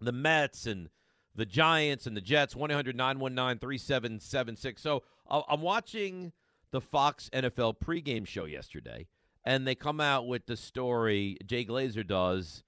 the 0.00 0.12
Mets 0.12 0.66
and 0.66 0.90
the 1.34 1.46
Giants 1.46 2.06
and 2.06 2.14
the 2.16 2.20
Jets. 2.20 2.54
1 2.54 2.70
800 2.70 2.94
919 2.94 3.58
3776. 3.58 4.82
So 4.82 5.02
uh, 5.28 5.42
I'm 5.48 5.62
watching 5.62 6.32
the 6.70 6.80
Fox 6.80 7.30
NFL 7.32 7.78
pregame 7.78 8.26
show 8.26 8.44
yesterday, 8.44 9.06
and 9.44 9.66
they 9.66 9.74
come 9.74 10.00
out 10.00 10.26
with 10.26 10.46
the 10.46 10.56
story 10.56 11.38
Jay 11.46 11.64
Glazer 11.64 12.06
does, 12.06 12.62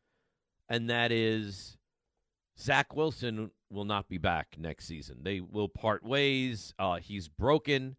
and 0.68 0.90
that 0.90 1.12
is 1.12 1.76
Zach 2.58 2.94
Wilson 2.94 3.50
will 3.70 3.84
not 3.84 4.08
be 4.08 4.18
back 4.18 4.56
next 4.58 4.86
season. 4.86 5.18
They 5.22 5.40
will 5.40 5.68
part 5.68 6.02
ways. 6.02 6.74
Uh, 6.78 6.96
he's 6.96 7.28
broken 7.28 7.96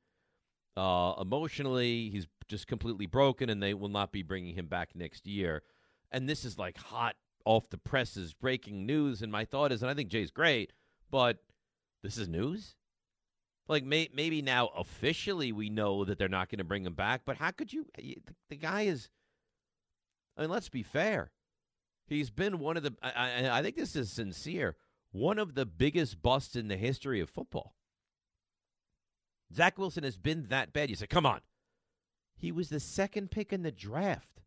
uh, 0.75 1.13
emotionally. 1.19 2.09
He's 2.09 2.27
just 2.47 2.67
completely 2.67 3.05
broken, 3.05 3.49
and 3.49 3.61
they 3.61 3.73
will 3.73 3.89
not 3.89 4.11
be 4.11 4.23
bringing 4.23 4.55
him 4.55 4.67
back 4.67 4.89
next 4.95 5.27
year. 5.27 5.63
And 6.11 6.27
this 6.27 6.43
is 6.43 6.57
like 6.57 6.77
hot 6.77 7.15
off 7.45 7.69
the 7.69 7.77
presses, 7.77 8.33
breaking 8.33 8.85
news. 8.85 9.21
And 9.21 9.31
my 9.31 9.45
thought 9.45 9.71
is, 9.71 9.81
and 9.81 9.89
I 9.89 9.93
think 9.93 10.09
Jay's 10.09 10.31
great, 10.31 10.73
but 11.09 11.37
this 12.03 12.17
is 12.17 12.27
news. 12.27 12.75
Like 13.67 13.83
may, 13.83 14.09
maybe 14.13 14.41
now 14.41 14.69
officially 14.75 15.51
we 15.51 15.69
know 15.69 16.03
that 16.03 16.17
they're 16.17 16.27
not 16.27 16.49
going 16.49 16.57
to 16.57 16.63
bring 16.63 16.85
him 16.85 16.95
back, 16.95 17.21
but 17.23 17.37
how 17.37 17.51
could 17.51 17.71
you? 17.71 17.85
The, 17.95 18.17
the 18.49 18.55
guy 18.55 18.83
is. 18.83 19.09
I 20.35 20.41
mean, 20.41 20.49
let's 20.49 20.69
be 20.69 20.83
fair. 20.83 21.31
He's 22.09 22.31
been 22.31 22.57
one 22.57 22.75
of 22.75 22.83
the. 22.83 22.95
I, 23.03 23.59
I, 23.59 23.61
think 23.61 23.75
this 23.75 23.95
is 23.95 24.11
sincere. 24.11 24.75
One 25.11 25.37
of 25.37 25.53
the 25.53 25.65
biggest 25.65 26.21
busts 26.21 26.55
in 26.55 26.67
the 26.67 26.75
history 26.75 27.21
of 27.21 27.29
football. 27.29 27.75
Zach 29.53 29.77
Wilson 29.77 30.03
has 30.03 30.17
been 30.17 30.47
that 30.49 30.73
bad. 30.73 30.89
You 30.89 30.95
say, 30.95 31.07
come 31.07 31.25
on. 31.25 31.41
He 32.35 32.51
was 32.51 32.69
the 32.69 32.79
second 32.79 33.29
pick 33.29 33.53
in 33.53 33.61
the 33.61 33.71
draft, 33.71 34.41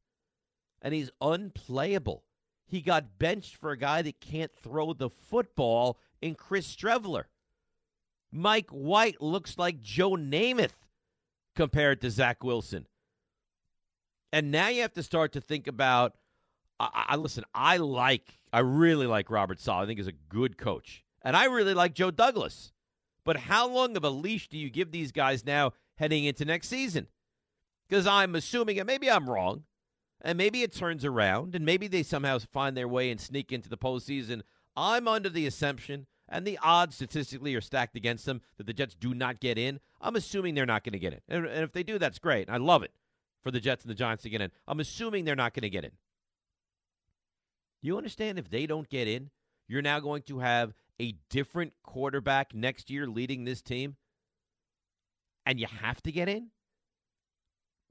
and 0.81 0.93
he's 0.93 1.11
unplayable. 1.21 2.25
He 2.67 2.81
got 2.81 3.19
benched 3.19 3.57
for 3.57 3.71
a 3.71 3.79
guy 3.79 4.03
that 4.03 4.21
can't 4.21 4.53
throw 4.53 4.93
the 4.93 5.11
football 5.11 5.99
in 6.21 6.35
Chris 6.35 6.67
Streveler. 6.75 7.25
Mike 8.33 8.71
White 8.71 9.21
looks 9.21 9.57
like 9.57 9.81
Joe 9.81 10.13
Namath 10.13 10.71
compared 11.55 12.01
to 12.01 12.11
Zach 12.11 12.43
Wilson. 12.43 12.87
And 14.33 14.51
now 14.51 14.69
you 14.69 14.81
have 14.83 14.95
to 14.95 15.03
start 15.03 15.33
to 15.33 15.41
think 15.41 15.69
about. 15.69 16.17
I, 16.83 17.05
I 17.11 17.17
listen. 17.17 17.45
I 17.55 17.77
like. 17.77 18.29
I 18.53 18.61
really 18.61 19.07
like 19.07 19.31
Robert 19.31 19.61
Saleh. 19.61 19.85
I 19.85 19.87
think 19.87 19.99
he's 19.99 20.07
a 20.07 20.13
good 20.13 20.59
coach, 20.59 21.05
and 21.23 21.37
I 21.37 21.45
really 21.47 21.75
like 21.75 21.95
Joe 21.95 22.11
Douglas. 22.11 22.73
But 23.25 23.37
how 23.37 23.69
long 23.69 23.97
of 23.97 24.05
a 24.05 24.11
leash 24.11 24.49
do 24.49 24.59
you 24.59 24.69
give 24.69 24.91
these 24.91 25.13
guys 25.13 25.47
now 25.47 25.73
heading 25.97 26.25
into 26.25 26.45
next 26.45 26.69
season? 26.69 27.07
Because 27.89 28.07
I'm 28.07 28.35
assuming, 28.35 28.79
and 28.79 28.87
maybe 28.87 29.11
I'm 29.11 29.31
wrong, 29.31 29.65
and 30.21 30.37
maybe 30.37 30.63
it 30.63 30.75
turns 30.75 31.05
around, 31.05 31.55
and 31.55 31.65
maybe 31.65 31.87
they 31.87 32.03
somehow 32.03 32.39
find 32.39 32.77
their 32.77 32.89
way 32.89 33.11
and 33.11 33.21
sneak 33.21 33.53
into 33.53 33.69
the 33.69 33.79
postseason. 33.79 34.43
I'm 34.75 35.07
under 35.07 35.29
the 35.29 35.47
assumption, 35.47 36.07
and 36.29 36.47
the 36.47 36.59
odds 36.63 36.97
statistically 36.97 37.55
are 37.55 37.61
stacked 37.61 37.97
against 37.97 38.27
them, 38.27 38.41
that 38.57 38.67
the 38.67 38.73
Jets 38.73 38.95
do 38.95 39.15
not 39.15 39.41
get 39.41 39.59
in. 39.59 39.79
I'm 40.01 40.17
assuming 40.17 40.55
they're 40.55 40.67
not 40.67 40.83
going 40.83 40.95
to 40.95 40.99
get 40.99 41.13
in. 41.13 41.21
And, 41.29 41.47
and 41.47 41.63
if 41.63 41.73
they 41.73 41.83
do, 41.83 41.99
that's 41.99 42.19
great. 42.19 42.51
I 42.51 42.57
love 42.57 42.83
it 42.83 42.93
for 43.43 43.51
the 43.51 43.61
Jets 43.61 43.85
and 43.85 43.91
the 43.91 43.95
Giants 43.95 44.23
to 44.23 44.31
get 44.31 44.41
in. 44.41 44.51
I'm 44.67 44.81
assuming 44.81 45.25
they're 45.25 45.37
not 45.37 45.55
going 45.55 45.63
to 45.63 45.71
get 45.71 45.85
in. 45.85 45.93
You 47.83 47.99
understand 47.99 48.39
if 48.39 48.49
they 48.49 48.67
don't 48.67 48.89
get 48.89 49.09
in, 49.09 49.31
you're 49.69 49.83
now 49.83 50.01
going 50.01 50.23
to 50.23 50.39
have 50.39 50.73
a 51.01 51.17
different 51.29 51.73
quarterback 51.83 52.55
next 52.55 52.91
year 52.91 53.07
leading 53.07 53.45
this 53.45 53.61
team, 53.61 53.97
and 55.45 55.59
you 55.59 55.67
have 55.67 56.01
to 56.03 56.13
get 56.13 56.29
in? 56.29 56.49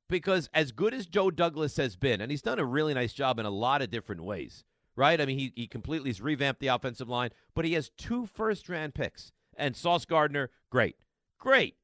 Because 0.08 0.50
as 0.54 0.72
good 0.72 0.94
as 0.94 1.06
Joe 1.06 1.32
Douglas 1.32 1.78
has 1.78 1.96
been, 1.96 2.22
and 2.22 2.32
he's 2.32 2.42
done 2.42 2.60
a 2.60 2.66
really 2.66 2.94
nice 2.94 3.14
job 3.14 3.40
in 3.40 3.46
a 3.46 3.52
lot 3.52 3.82
of 3.82 3.92
different 3.92 4.24
ways, 4.24 4.64
right? 4.96 5.20
I 5.20 5.26
mean, 5.26 5.40
he, 5.40 5.54
he 5.56 5.68
completely 5.68 6.10
has 6.10 6.22
revamped 6.22 6.62
the 6.62 6.68
offensive 6.68 7.10
line, 7.10 7.32
but 7.54 7.66
he 7.66 7.74
has 7.74 7.92
two 7.98 8.26
first 8.26 8.70
round 8.70 8.94
picks. 8.94 9.32
And 9.56 9.76
Sauce 9.76 10.06
Gardner, 10.06 10.50
great. 10.70 10.96
Great. 11.38 11.76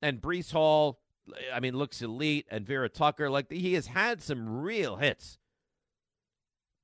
And 0.00 0.20
Breece 0.20 0.52
Hall, 0.52 1.00
I 1.52 1.60
mean, 1.60 1.76
looks 1.76 2.02
elite. 2.02 2.46
And 2.50 2.66
Vera 2.66 2.88
Tucker, 2.88 3.30
like, 3.30 3.50
he 3.50 3.74
has 3.74 3.86
had 3.86 4.22
some 4.22 4.60
real 4.60 4.96
hits. 4.96 5.38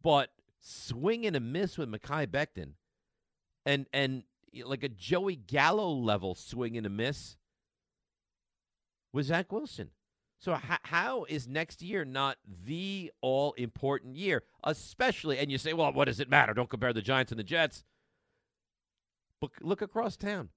But 0.02 0.30
swing 0.60 1.26
and 1.26 1.36
a 1.36 1.40
miss 1.40 1.78
with 1.78 1.90
Mekhi 1.90 2.26
Becton 2.26 2.72
and 3.64 3.86
and 3.92 4.24
like 4.64 4.82
a 4.82 4.88
Joey 4.88 5.36
Gallo 5.36 5.90
level 5.90 6.34
swing 6.34 6.76
and 6.76 6.86
a 6.86 6.90
miss 6.90 7.36
with 9.12 9.26
Zach 9.26 9.52
Wilson. 9.52 9.90
So 10.40 10.54
h- 10.54 10.80
how 10.84 11.24
is 11.24 11.48
next 11.48 11.82
year 11.82 12.04
not 12.04 12.38
the 12.64 13.12
all 13.20 13.52
important 13.54 14.16
year? 14.16 14.44
Especially, 14.64 15.38
and 15.38 15.50
you 15.50 15.58
say, 15.58 15.72
well, 15.72 15.92
what 15.92 16.04
does 16.04 16.20
it 16.20 16.30
matter? 16.30 16.54
Don't 16.54 16.70
compare 16.70 16.92
the 16.92 17.02
Giants 17.02 17.32
and 17.32 17.38
the 17.38 17.44
Jets. 17.44 17.84
But 19.40 19.50
look 19.60 19.82
across 19.82 20.16
town. 20.16 20.50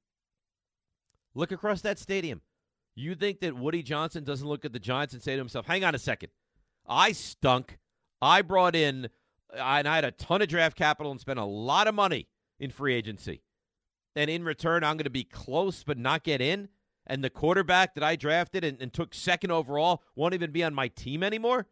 Look 1.33 1.51
across 1.51 1.81
that 1.81 1.97
stadium. 1.99 2.41
You 2.95 3.15
think 3.15 3.39
that 3.39 3.55
Woody 3.55 3.83
Johnson 3.83 4.23
doesn't 4.23 4.47
look 4.47 4.65
at 4.65 4.73
the 4.73 4.79
Giants 4.79 5.13
and 5.13 5.23
say 5.23 5.33
to 5.33 5.37
himself, 5.39 5.65
hang 5.65 5.83
on 5.83 5.95
a 5.95 5.99
second. 5.99 6.29
I 6.87 7.13
stunk. 7.13 7.79
I 8.21 8.41
brought 8.41 8.75
in, 8.75 9.09
and 9.53 9.87
I 9.87 9.95
had 9.95 10.05
a 10.05 10.11
ton 10.11 10.41
of 10.41 10.47
draft 10.47 10.77
capital 10.77 11.11
and 11.11 11.19
spent 11.19 11.39
a 11.39 11.45
lot 11.45 11.87
of 11.87 11.95
money 11.95 12.27
in 12.59 12.69
free 12.71 12.93
agency. 12.93 13.41
and 14.15 14.29
in 14.29 14.43
return, 14.43 14.83
I'm 14.83 14.97
going 14.97 15.05
to 15.05 15.09
be 15.09 15.23
close 15.23 15.83
but 15.83 15.97
not 15.97 16.23
get 16.23 16.41
in, 16.41 16.69
and 17.07 17.23
the 17.23 17.29
quarterback 17.29 17.95
that 17.95 18.03
I 18.03 18.15
drafted 18.15 18.63
and, 18.63 18.81
and 18.81 18.91
took 18.93 19.13
second 19.13 19.51
overall 19.51 20.03
won't 20.15 20.33
even 20.33 20.51
be 20.51 20.63
on 20.63 20.73
my 20.73 20.89
team 20.89 21.23
anymore, 21.23 21.67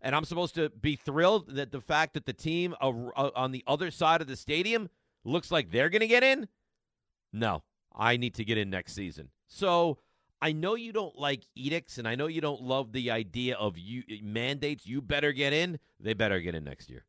and 0.00 0.14
I'm 0.14 0.24
supposed 0.24 0.54
to 0.54 0.70
be 0.70 0.96
thrilled 0.96 1.54
that 1.56 1.72
the 1.72 1.80
fact 1.80 2.14
that 2.14 2.24
the 2.24 2.32
team 2.32 2.74
on 2.80 3.52
the 3.52 3.64
other 3.66 3.90
side 3.90 4.20
of 4.20 4.28
the 4.28 4.36
stadium 4.36 4.88
looks 5.24 5.50
like 5.50 5.70
they're 5.70 5.90
going 5.90 6.00
to 6.00 6.06
get 6.06 6.22
in? 6.22 6.48
No, 7.32 7.62
I 7.94 8.16
need 8.16 8.34
to 8.34 8.44
get 8.44 8.58
in 8.58 8.70
next 8.70 8.94
season. 8.94 9.30
So 9.46 9.98
I 10.40 10.52
know 10.52 10.76
you 10.76 10.92
don't 10.92 11.18
like 11.18 11.44
edicts, 11.56 11.98
and 11.98 12.06
I 12.06 12.14
know 12.14 12.28
you 12.28 12.40
don't 12.40 12.62
love 12.62 12.92
the 12.92 13.10
idea 13.10 13.56
of 13.56 13.76
you 13.76 14.04
mandates. 14.22 14.86
You 14.86 15.02
better 15.02 15.32
get 15.32 15.52
in. 15.52 15.78
They 15.98 16.14
better 16.14 16.40
get 16.40 16.54
in 16.54 16.64
next 16.64 16.88
year. 16.90 17.04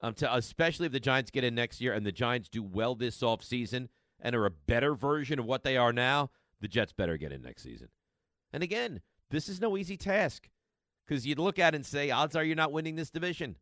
Um, 0.00 0.14
to, 0.14 0.34
especially 0.34 0.86
if 0.86 0.92
the 0.92 0.98
Giants 0.98 1.30
get 1.30 1.44
in 1.44 1.54
next 1.54 1.80
year 1.80 1.92
and 1.92 2.04
the 2.04 2.10
Giants 2.10 2.48
do 2.48 2.62
well 2.62 2.96
this 2.96 3.20
offseason 3.20 3.88
and 4.20 4.34
are 4.34 4.46
a 4.46 4.50
better 4.50 4.94
version 4.96 5.38
of 5.38 5.44
what 5.44 5.62
they 5.62 5.76
are 5.76 5.92
now, 5.92 6.30
the 6.60 6.66
Jets 6.66 6.92
better 6.92 7.16
get 7.16 7.30
in 7.30 7.42
next 7.42 7.62
season. 7.62 7.88
And 8.52 8.64
again, 8.64 9.00
this 9.30 9.48
is 9.48 9.60
no 9.60 9.76
easy 9.76 9.96
task 9.96 10.48
because 11.06 11.24
you'd 11.24 11.38
look 11.38 11.60
at 11.60 11.74
it 11.74 11.76
and 11.76 11.86
say, 11.86 12.10
odds 12.10 12.34
are 12.34 12.42
you're 12.42 12.56
not 12.56 12.72
winning 12.72 12.96
this 12.96 13.10
division. 13.10 13.56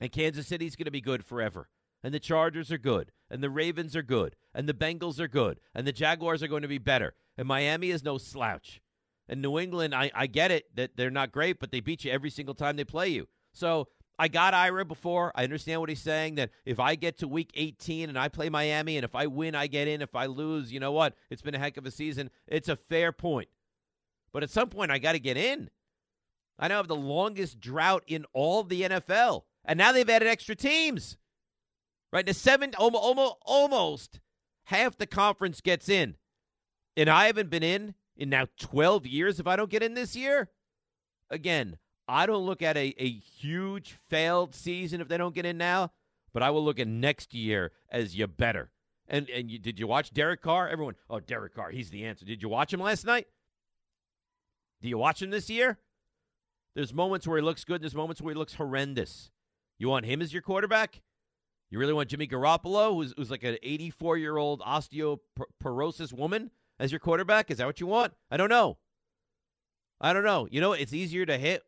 And 0.00 0.12
Kansas 0.12 0.46
City's 0.46 0.76
going 0.76 0.84
to 0.84 0.90
be 0.90 1.00
good 1.00 1.24
forever. 1.24 1.68
And 2.02 2.12
the 2.12 2.20
Chargers 2.20 2.70
are 2.70 2.78
good. 2.78 3.12
And 3.30 3.42
the 3.42 3.50
Ravens 3.50 3.96
are 3.96 4.02
good. 4.02 4.36
And 4.54 4.68
the 4.68 4.74
Bengals 4.74 5.18
are 5.18 5.28
good. 5.28 5.60
And 5.74 5.86
the 5.86 5.92
Jaguars 5.92 6.42
are 6.42 6.48
going 6.48 6.62
to 6.62 6.68
be 6.68 6.78
better. 6.78 7.14
And 7.36 7.48
Miami 7.48 7.90
is 7.90 8.04
no 8.04 8.18
slouch. 8.18 8.80
And 9.28 9.40
New 9.40 9.58
England, 9.58 9.94
I, 9.94 10.10
I 10.14 10.26
get 10.26 10.50
it 10.50 10.74
that 10.76 10.96
they're 10.96 11.10
not 11.10 11.32
great, 11.32 11.58
but 11.58 11.70
they 11.70 11.80
beat 11.80 12.04
you 12.04 12.10
every 12.10 12.30
single 12.30 12.54
time 12.54 12.76
they 12.76 12.84
play 12.84 13.08
you. 13.08 13.28
So 13.52 13.88
I 14.18 14.28
got 14.28 14.54
Ira 14.54 14.84
before. 14.84 15.32
I 15.34 15.44
understand 15.44 15.80
what 15.80 15.88
he's 15.88 16.00
saying 16.00 16.36
that 16.36 16.50
if 16.64 16.78
I 16.78 16.94
get 16.94 17.18
to 17.18 17.28
week 17.28 17.50
18 17.54 18.08
and 18.08 18.18
I 18.18 18.28
play 18.28 18.48
Miami, 18.48 18.96
and 18.96 19.04
if 19.04 19.14
I 19.14 19.26
win, 19.26 19.54
I 19.54 19.66
get 19.66 19.88
in. 19.88 20.02
If 20.02 20.14
I 20.14 20.26
lose, 20.26 20.72
you 20.72 20.80
know 20.80 20.92
what? 20.92 21.14
It's 21.30 21.42
been 21.42 21.54
a 21.54 21.58
heck 21.58 21.76
of 21.76 21.86
a 21.86 21.90
season. 21.90 22.30
It's 22.46 22.68
a 22.68 22.76
fair 22.76 23.12
point. 23.12 23.48
But 24.32 24.42
at 24.42 24.50
some 24.50 24.68
point, 24.68 24.90
I 24.90 24.98
got 24.98 25.12
to 25.12 25.18
get 25.18 25.36
in. 25.36 25.70
I 26.58 26.68
now 26.68 26.76
have 26.76 26.88
the 26.88 26.96
longest 26.96 27.58
drought 27.60 28.04
in 28.06 28.24
all 28.32 28.62
the 28.62 28.82
NFL. 28.82 29.42
And 29.64 29.78
now 29.78 29.92
they've 29.92 30.08
added 30.08 30.28
extra 30.28 30.54
teams. 30.54 31.16
Right? 32.12 32.26
The 32.26 32.34
seven, 32.34 32.74
almost, 32.76 33.36
almost 33.42 34.20
half 34.64 34.96
the 34.98 35.06
conference 35.06 35.60
gets 35.60 35.88
in. 35.88 36.16
And 36.96 37.08
I 37.08 37.26
haven't 37.26 37.50
been 37.50 37.62
in 37.62 37.94
in 38.16 38.30
now 38.30 38.46
12 38.58 39.06
years 39.06 39.40
if 39.40 39.46
I 39.46 39.56
don't 39.56 39.70
get 39.70 39.82
in 39.82 39.94
this 39.94 40.14
year. 40.14 40.50
Again, 41.30 41.78
I 42.06 42.26
don't 42.26 42.44
look 42.44 42.62
at 42.62 42.76
a, 42.76 42.94
a 42.98 43.10
huge 43.10 43.98
failed 44.08 44.54
season 44.54 45.00
if 45.00 45.08
they 45.08 45.16
don't 45.16 45.34
get 45.34 45.46
in 45.46 45.56
now, 45.56 45.92
but 46.32 46.42
I 46.42 46.50
will 46.50 46.64
look 46.64 46.78
at 46.78 46.88
next 46.88 47.32
year 47.32 47.72
as 47.90 48.16
you 48.16 48.26
better. 48.26 48.70
And 49.08 49.28
and 49.30 49.50
you, 49.50 49.58
did 49.58 49.78
you 49.78 49.86
watch 49.86 50.12
Derek 50.12 50.42
Carr? 50.42 50.68
Everyone, 50.68 50.94
oh 51.08 51.20
Derek 51.20 51.54
Carr, 51.54 51.70
he's 51.70 51.90
the 51.90 52.04
answer. 52.04 52.24
Did 52.24 52.42
you 52.42 52.48
watch 52.48 52.72
him 52.72 52.80
last 52.80 53.04
night? 53.06 53.26
Do 54.80 54.88
you 54.88 54.98
watch 54.98 55.22
him 55.22 55.30
this 55.30 55.48
year? 55.48 55.78
There's 56.74 56.92
moments 56.92 57.26
where 57.26 57.38
he 57.38 57.44
looks 57.44 57.64
good. 57.64 57.82
There's 57.82 57.94
moments 57.94 58.20
where 58.20 58.34
he 58.34 58.38
looks 58.38 58.54
horrendous. 58.54 59.30
You 59.78 59.88
want 59.88 60.06
him 60.06 60.22
as 60.22 60.32
your 60.32 60.42
quarterback? 60.42 61.02
You 61.70 61.78
really 61.78 61.92
want 61.92 62.08
Jimmy 62.08 62.26
Garoppolo, 62.26 62.94
who's, 62.94 63.14
who's 63.16 63.30
like 63.30 63.44
an 63.44 63.56
84 63.62 64.18
year 64.18 64.36
old 64.36 64.60
osteoporosis 64.60 66.12
woman, 66.12 66.50
as 66.82 66.90
your 66.90 66.98
quarterback? 66.98 67.48
Is 67.48 67.58
that 67.58 67.66
what 67.66 67.78
you 67.78 67.86
want? 67.86 68.12
I 68.28 68.36
don't 68.36 68.48
know. 68.48 68.76
I 70.00 70.12
don't 70.12 70.24
know. 70.24 70.48
You 70.50 70.60
know, 70.60 70.72
it's 70.72 70.92
easier 70.92 71.24
to 71.24 71.38
hit 71.38 71.62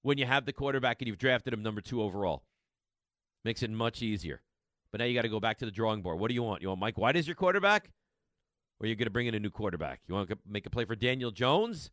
when 0.00 0.16
you 0.16 0.24
have 0.24 0.46
the 0.46 0.54
quarterback 0.54 1.02
and 1.02 1.06
you've 1.06 1.18
drafted 1.18 1.52
him 1.52 1.62
number 1.62 1.82
two 1.82 2.02
overall. 2.02 2.42
Makes 3.44 3.62
it 3.62 3.70
much 3.70 4.00
easier. 4.00 4.40
But 4.90 5.00
now 5.00 5.04
you 5.04 5.14
got 5.14 5.22
to 5.22 5.28
go 5.28 5.38
back 5.38 5.58
to 5.58 5.66
the 5.66 5.70
drawing 5.70 6.00
board. 6.00 6.18
What 6.18 6.28
do 6.28 6.34
you 6.34 6.42
want? 6.42 6.62
You 6.62 6.68
want 6.68 6.80
Mike 6.80 6.96
White 6.96 7.14
as 7.16 7.26
your 7.28 7.36
quarterback? 7.36 7.90
Or 8.80 8.86
are 8.86 8.88
you 8.88 8.96
going 8.96 9.04
to 9.04 9.10
bring 9.10 9.26
in 9.26 9.34
a 9.34 9.38
new 9.38 9.50
quarterback? 9.50 10.00
You 10.08 10.14
want 10.14 10.30
to 10.30 10.38
make 10.48 10.64
a 10.64 10.70
play 10.70 10.86
for 10.86 10.96
Daniel 10.96 11.30
Jones? 11.30 11.90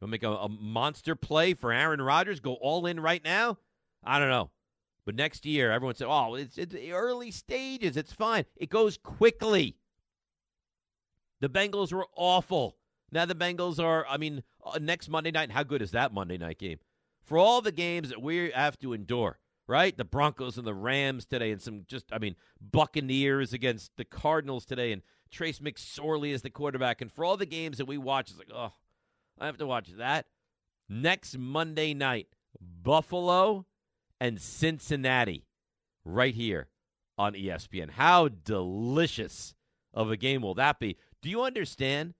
You 0.00 0.06
want 0.06 0.10
to 0.10 0.28
make 0.28 0.38
a, 0.38 0.42
a 0.42 0.48
monster 0.48 1.14
play 1.14 1.54
for 1.54 1.72
Aaron 1.72 2.02
Rodgers? 2.02 2.40
Go 2.40 2.54
all 2.54 2.84
in 2.86 2.98
right 2.98 3.22
now? 3.22 3.58
I 4.02 4.18
don't 4.18 4.30
know. 4.30 4.50
But 5.06 5.14
next 5.14 5.46
year, 5.46 5.70
everyone 5.70 5.94
said, 5.94 6.08
oh, 6.10 6.34
it's, 6.34 6.58
it's 6.58 6.74
early 6.90 7.30
stages. 7.30 7.96
It's 7.96 8.12
fine. 8.12 8.44
It 8.56 8.70
goes 8.70 8.96
quickly. 8.96 9.76
The 11.40 11.48
Bengals 11.48 11.92
were 11.92 12.06
awful. 12.16 12.76
Now 13.12 13.24
the 13.24 13.34
Bengals 13.34 13.82
are, 13.82 14.06
I 14.06 14.16
mean, 14.16 14.42
uh, 14.64 14.78
next 14.80 15.08
Monday 15.08 15.30
night, 15.30 15.50
how 15.50 15.62
good 15.62 15.82
is 15.82 15.90
that 15.92 16.12
Monday 16.12 16.38
night 16.38 16.58
game? 16.58 16.78
for 17.30 17.38
all 17.38 17.60
the 17.60 17.70
games 17.70 18.08
that 18.08 18.20
we 18.20 18.50
have 18.50 18.76
to 18.80 18.92
endure, 18.92 19.38
right? 19.68 19.96
The 19.96 20.04
Broncos 20.04 20.58
and 20.58 20.66
the 20.66 20.74
Rams 20.74 21.24
today, 21.24 21.52
and 21.52 21.62
some 21.62 21.84
just, 21.86 22.06
I 22.12 22.18
mean, 22.18 22.34
Buccaneers 22.60 23.52
against 23.52 23.92
the 23.96 24.04
Cardinals 24.04 24.64
today, 24.64 24.90
and 24.90 25.02
Trace 25.30 25.60
McSorley 25.60 26.34
as 26.34 26.42
the 26.42 26.50
quarterback. 26.50 27.00
And 27.00 27.12
for 27.12 27.24
all 27.24 27.36
the 27.36 27.46
games 27.46 27.78
that 27.78 27.86
we 27.86 27.98
watch, 27.98 28.30
it's 28.30 28.38
like, 28.38 28.50
oh, 28.52 28.72
I 29.38 29.46
have 29.46 29.58
to 29.58 29.66
watch 29.66 29.90
that. 29.96 30.26
Next 30.88 31.38
Monday 31.38 31.94
night, 31.94 32.26
Buffalo 32.60 33.64
and 34.20 34.40
Cincinnati, 34.40 35.46
right 36.04 36.34
here 36.34 36.66
on 37.16 37.34
ESPN. 37.34 37.90
How 37.90 38.26
delicious 38.26 39.54
of 39.94 40.10
a 40.10 40.16
game 40.16 40.42
will 40.42 40.54
that 40.54 40.80
be? 40.80 40.96
Do 41.22 41.30
you 41.30 41.42
understand 41.42 42.14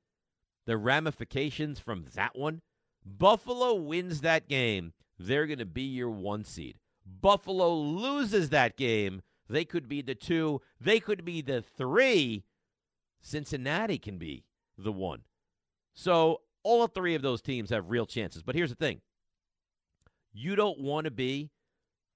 the 0.66 0.76
ramifications 0.76 1.78
from 1.78 2.06
that 2.14 2.36
one? 2.36 2.60
Buffalo 3.04 3.74
wins 3.74 4.20
that 4.20 4.48
game 4.48 4.92
they're 5.20 5.46
going 5.46 5.58
to 5.58 5.66
be 5.66 5.82
your 5.82 6.10
one 6.10 6.44
seed. 6.44 6.76
Buffalo 7.20 7.74
loses 7.74 8.48
that 8.50 8.76
game, 8.76 9.20
they 9.48 9.64
could 9.64 9.88
be 9.88 10.00
the 10.00 10.14
two, 10.14 10.62
they 10.80 10.98
could 10.98 11.24
be 11.24 11.42
the 11.42 11.60
three. 11.60 12.44
Cincinnati 13.20 13.98
can 13.98 14.16
be 14.16 14.44
the 14.78 14.92
one. 14.92 15.22
So 15.92 16.40
all 16.62 16.86
three 16.86 17.14
of 17.14 17.22
those 17.22 17.42
teams 17.42 17.68
have 17.68 17.90
real 17.90 18.06
chances. 18.06 18.42
But 18.42 18.54
here's 18.54 18.70
the 18.70 18.76
thing 18.76 19.00
you 20.32 20.56
don't 20.56 20.80
want 20.80 21.04
to 21.04 21.10
be 21.10 21.50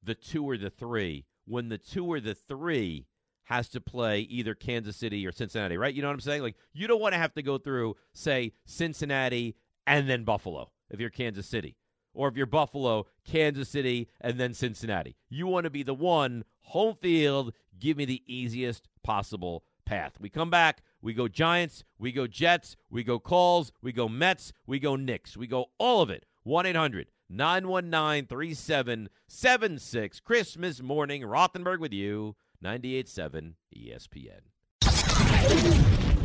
the 0.03 0.15
two 0.15 0.49
or 0.49 0.57
the 0.57 0.71
three 0.71 1.27
when 1.47 1.69
the 1.69 1.79
two 1.79 2.07
or 2.07 2.21
the 2.21 2.35
three 2.35 3.07
has 3.45 3.69
to 3.71 3.81
play 3.81 4.21
either 4.21 4.55
Kansas 4.55 4.97
City 4.97 5.27
or 5.27 5.33
Cincinnati, 5.33 5.77
right? 5.77 5.95
You 5.95 6.03
know 6.03 6.09
what 6.09 6.15
I'm 6.15 6.21
saying? 6.21 6.43
Like, 6.43 6.57
you 6.73 6.87
don't 6.87 7.01
want 7.01 7.15
to 7.15 7.19
have 7.19 7.35
to 7.35 7.43
go 7.43 7.59
through, 7.59 7.97
say, 8.13 8.53
Cincinnati 8.65 9.57
and 9.87 10.09
then 10.09 10.25
Buffalo 10.25 10.71
if 10.91 11.01
you're 11.01 11.11
Kansas 11.11 11.47
City 11.47 11.77
or 12.15 12.29
if 12.29 12.37
you're 12.37 12.47
Buffalo, 12.47 13.07
Kansas 13.25 13.69
City, 13.69 14.09
and 14.21 14.39
then 14.39 14.55
Cincinnati. 14.55 15.17
You 15.29 15.47
want 15.47 15.65
to 15.65 15.71
be 15.71 15.83
the 15.83 15.95
one 15.95 16.45
home 16.61 16.97
field. 17.01 17.53
Give 17.79 17.97
me 17.97 18.05
the 18.05 18.23
easiest 18.27 18.89
possible 19.03 19.65
path. 19.85 20.15
We 20.21 20.31
come 20.31 20.51
back. 20.51 20.83
We 21.03 21.13
go 21.13 21.29
Giants. 21.29 21.85
We 21.99 22.13
go 22.13 22.27
Jets. 22.27 22.77
We 22.89 23.03
go 23.05 23.19
Calls. 23.19 23.73
We 23.83 23.93
go 23.93 24.09
Mets. 24.09 24.53
We 24.67 24.79
go 24.79 24.97
Knicks. 24.97 25.37
We 25.37 25.47
go 25.47 25.67
all 25.79 26.01
of 26.01 26.11
it. 26.11 26.25
1 26.45 26.67
800 26.67 27.09
919 27.29 28.27
3776. 28.27 30.21
Christmas 30.21 30.83
morning. 30.83 31.23
Rothenberg 31.23 31.81
with 31.81 31.93
you. 31.93 32.37
98.7 32.65 33.53
ESPN. 33.77 34.41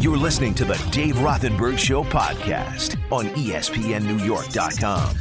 You're 0.02 0.16
listening 0.16 0.56
to 0.56 0.64
the 0.64 0.82
Dave 0.90 1.16
Rothenberg 1.16 1.78
Show 1.78 2.06
podcast 2.06 2.98
on 3.12 3.26
ESPNNewYork.com. 3.36 5.18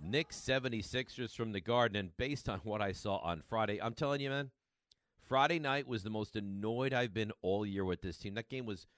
Knicks 0.00 0.36
76ers 0.36 1.36
from 1.36 1.52
the 1.52 1.60
Garden. 1.60 1.96
And 1.96 2.16
based 2.16 2.48
on 2.48 2.58
what 2.64 2.82
I 2.82 2.90
saw 2.90 3.18
on 3.18 3.44
Friday, 3.48 3.80
I'm 3.80 3.94
telling 3.94 4.20
you, 4.20 4.30
man, 4.30 4.50
Friday 5.28 5.60
night 5.60 5.86
was 5.86 6.02
the 6.02 6.10
most 6.10 6.34
annoyed 6.34 6.92
I've 6.92 7.14
been 7.14 7.30
all 7.42 7.64
year 7.64 7.84
with 7.84 8.02
this 8.02 8.16
team. 8.16 8.34
That 8.34 8.48
game 8.48 8.66
was, 8.66 8.88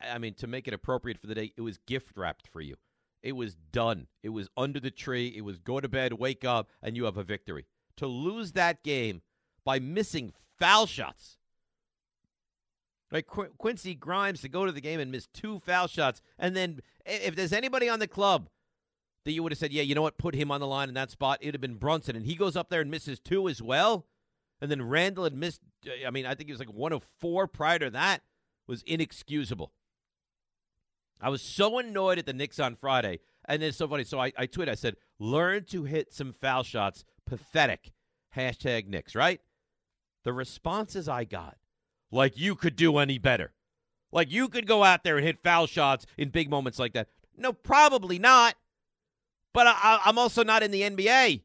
I 0.00 0.18
mean, 0.18 0.34
to 0.34 0.46
make 0.46 0.68
it 0.68 0.74
appropriate 0.74 1.18
for 1.18 1.26
the 1.26 1.34
day, 1.34 1.52
it 1.56 1.62
was 1.62 1.78
gift 1.78 2.16
wrapped 2.16 2.46
for 2.46 2.60
you. 2.60 2.76
It 3.24 3.32
was 3.32 3.56
done. 3.72 4.06
It 4.22 4.28
was 4.28 4.48
under 4.56 4.78
the 4.78 4.92
tree. 4.92 5.34
It 5.36 5.40
was 5.40 5.58
go 5.58 5.80
to 5.80 5.88
bed, 5.88 6.12
wake 6.12 6.44
up, 6.44 6.68
and 6.80 6.96
you 6.96 7.06
have 7.06 7.16
a 7.16 7.24
victory. 7.24 7.66
To 7.96 8.06
lose 8.06 8.52
that 8.52 8.84
game 8.84 9.22
by 9.68 9.78
missing 9.78 10.32
foul 10.58 10.86
shots. 10.86 11.36
Like 13.12 13.26
Qu- 13.26 13.52
Quentin 13.58 13.98
Grimes 14.00 14.40
to 14.40 14.48
go 14.48 14.64
to 14.64 14.72
the 14.72 14.80
game 14.80 14.98
and 14.98 15.12
miss 15.12 15.26
two 15.26 15.58
foul 15.58 15.88
shots. 15.88 16.22
And 16.38 16.56
then 16.56 16.80
if 17.04 17.36
there's 17.36 17.52
anybody 17.52 17.86
on 17.86 17.98
the 17.98 18.06
club 18.06 18.48
that 19.26 19.32
you 19.32 19.42
would 19.42 19.52
have 19.52 19.58
said, 19.58 19.70
yeah, 19.70 19.82
you 19.82 19.94
know 19.94 20.00
what, 20.00 20.16
put 20.16 20.34
him 20.34 20.50
on 20.50 20.60
the 20.60 20.66
line 20.66 20.88
in 20.88 20.94
that 20.94 21.10
spot. 21.10 21.40
It 21.42 21.48
would 21.48 21.54
have 21.54 21.60
been 21.60 21.74
Brunson, 21.74 22.16
and 22.16 22.24
he 22.24 22.34
goes 22.34 22.56
up 22.56 22.70
there 22.70 22.80
and 22.80 22.90
misses 22.90 23.20
two 23.20 23.46
as 23.46 23.60
well. 23.60 24.06
And 24.62 24.70
then 24.70 24.80
Randle 24.80 25.24
had 25.24 25.34
missed. 25.34 25.60
Uh, 25.86 26.06
I 26.06 26.10
mean, 26.10 26.24
I 26.24 26.34
think 26.34 26.48
he 26.48 26.52
was 26.52 26.60
like 26.60 26.72
one 26.72 26.94
of 26.94 27.04
four 27.20 27.46
prior 27.46 27.78
to 27.78 27.90
that. 27.90 28.22
Was 28.68 28.82
inexcusable. 28.84 29.70
I 31.20 31.28
was 31.28 31.42
so 31.42 31.78
annoyed 31.78 32.18
at 32.18 32.24
the 32.24 32.32
Knicks 32.32 32.58
on 32.58 32.74
Friday, 32.74 33.20
and 33.44 33.62
it's 33.62 33.76
so 33.76 33.86
funny. 33.86 34.04
So 34.04 34.18
I, 34.18 34.32
I 34.34 34.46
tweeted, 34.46 34.70
I 34.70 34.76
said, 34.76 34.96
"Learn 35.18 35.64
to 35.64 35.84
hit 35.84 36.14
some 36.14 36.32
foul 36.32 36.62
shots." 36.62 37.04
Pathetic. 37.26 37.92
Hashtag 38.34 38.86
Knicks. 38.86 39.14
Right. 39.14 39.42
The 40.24 40.32
responses 40.32 41.08
I 41.08 41.24
got, 41.24 41.56
like 42.10 42.38
you 42.38 42.54
could 42.54 42.76
do 42.76 42.98
any 42.98 43.18
better. 43.18 43.52
Like 44.12 44.30
you 44.30 44.48
could 44.48 44.66
go 44.66 44.84
out 44.84 45.04
there 45.04 45.16
and 45.16 45.26
hit 45.26 45.42
foul 45.42 45.66
shots 45.66 46.06
in 46.16 46.30
big 46.30 46.50
moments 46.50 46.78
like 46.78 46.94
that. 46.94 47.08
No, 47.36 47.52
probably 47.52 48.18
not. 48.18 48.54
But 49.52 49.66
I, 49.66 50.00
am 50.06 50.18
also 50.18 50.44
not 50.44 50.62
in 50.62 50.70
the 50.70 50.82
NBA. 50.82 51.42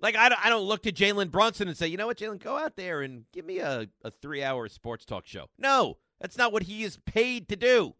Like 0.00 0.16
I 0.16 0.28
don't, 0.28 0.44
I 0.46 0.48
don't 0.50 0.64
look 0.64 0.82
to 0.82 0.92
Jalen 0.92 1.30
Brunson 1.30 1.68
and 1.68 1.76
say, 1.76 1.86
you 1.86 1.96
know 1.96 2.06
what, 2.06 2.18
Jalen, 2.18 2.42
go 2.42 2.58
out 2.58 2.76
there 2.76 3.02
and 3.02 3.24
give 3.32 3.44
me 3.44 3.58
a, 3.58 3.88
a 4.04 4.10
three 4.10 4.42
hour 4.42 4.68
sports 4.68 5.04
talk 5.04 5.26
show. 5.26 5.48
No, 5.58 5.98
that's 6.20 6.36
not 6.36 6.52
what 6.52 6.64
he 6.64 6.82
is 6.82 6.98
paid 7.06 7.48
to 7.48 7.56
do. 7.56 7.94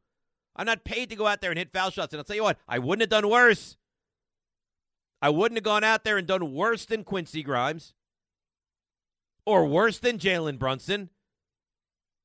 I'm 0.55 0.67
not 0.67 0.85
paid 0.85 1.09
to 1.11 1.17
go 1.17 1.27
out 1.27 1.41
there 1.41 1.51
and 1.51 1.59
hit 1.59 1.73
foul 1.73 1.91
shots. 1.91 2.13
And 2.13 2.19
I'll 2.19 2.25
tell 2.25 2.37
you 2.37 2.43
what, 2.43 2.59
I 2.69 2.79
wouldn't 2.79 3.03
have 3.03 3.23
done 3.23 3.31
worse. 3.31 3.77
I 5.23 5.31
wouldn't 5.31 5.57
have 5.57 5.65
gone 5.65 5.85
out 5.85 6.05
there 6.05 6.19
and 6.19 6.27
done 6.27 6.53
worse 6.53 6.85
than 6.85 7.05
Quentin 7.05 7.43
Grimes 7.43 7.95
or 9.47 9.67
worse 9.67 9.99
than 9.99 10.19
Jalen 10.19 10.59
Brunson. 10.59 11.11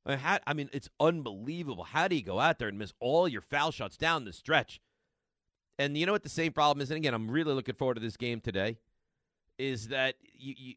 I 0.06 0.10
mean, 0.12 0.20
how, 0.20 0.40
I 0.48 0.54
mean, 0.54 0.70
it's 0.72 0.90
unbelievable. 1.00 1.84
How 1.84 2.08
do 2.08 2.16
you 2.16 2.24
go 2.24 2.40
out 2.40 2.60
there 2.60 2.70
and 2.70 2.78
miss 2.78 2.94
all 3.00 3.28
your 3.28 3.42
foul 3.42 3.72
shots 3.72 3.98
down 3.98 4.24
the 4.26 4.34
stretch? 4.34 4.80
And 5.80 5.98
you 5.98 6.06
know 6.06 6.12
what 6.12 6.24
the 6.24 6.30
same 6.30 6.54
problem 6.54 6.82
is? 6.82 6.90
And 6.90 6.98
again, 6.98 7.14
I'm 7.14 7.30
really 7.30 7.54
looking 7.54 7.76
forward 7.76 7.96
to 7.96 8.00
this 8.00 8.18
game 8.18 8.40
today. 8.42 8.78
Is 9.60 9.88
that 9.88 10.16
you, 10.36 10.54
you 10.56 10.76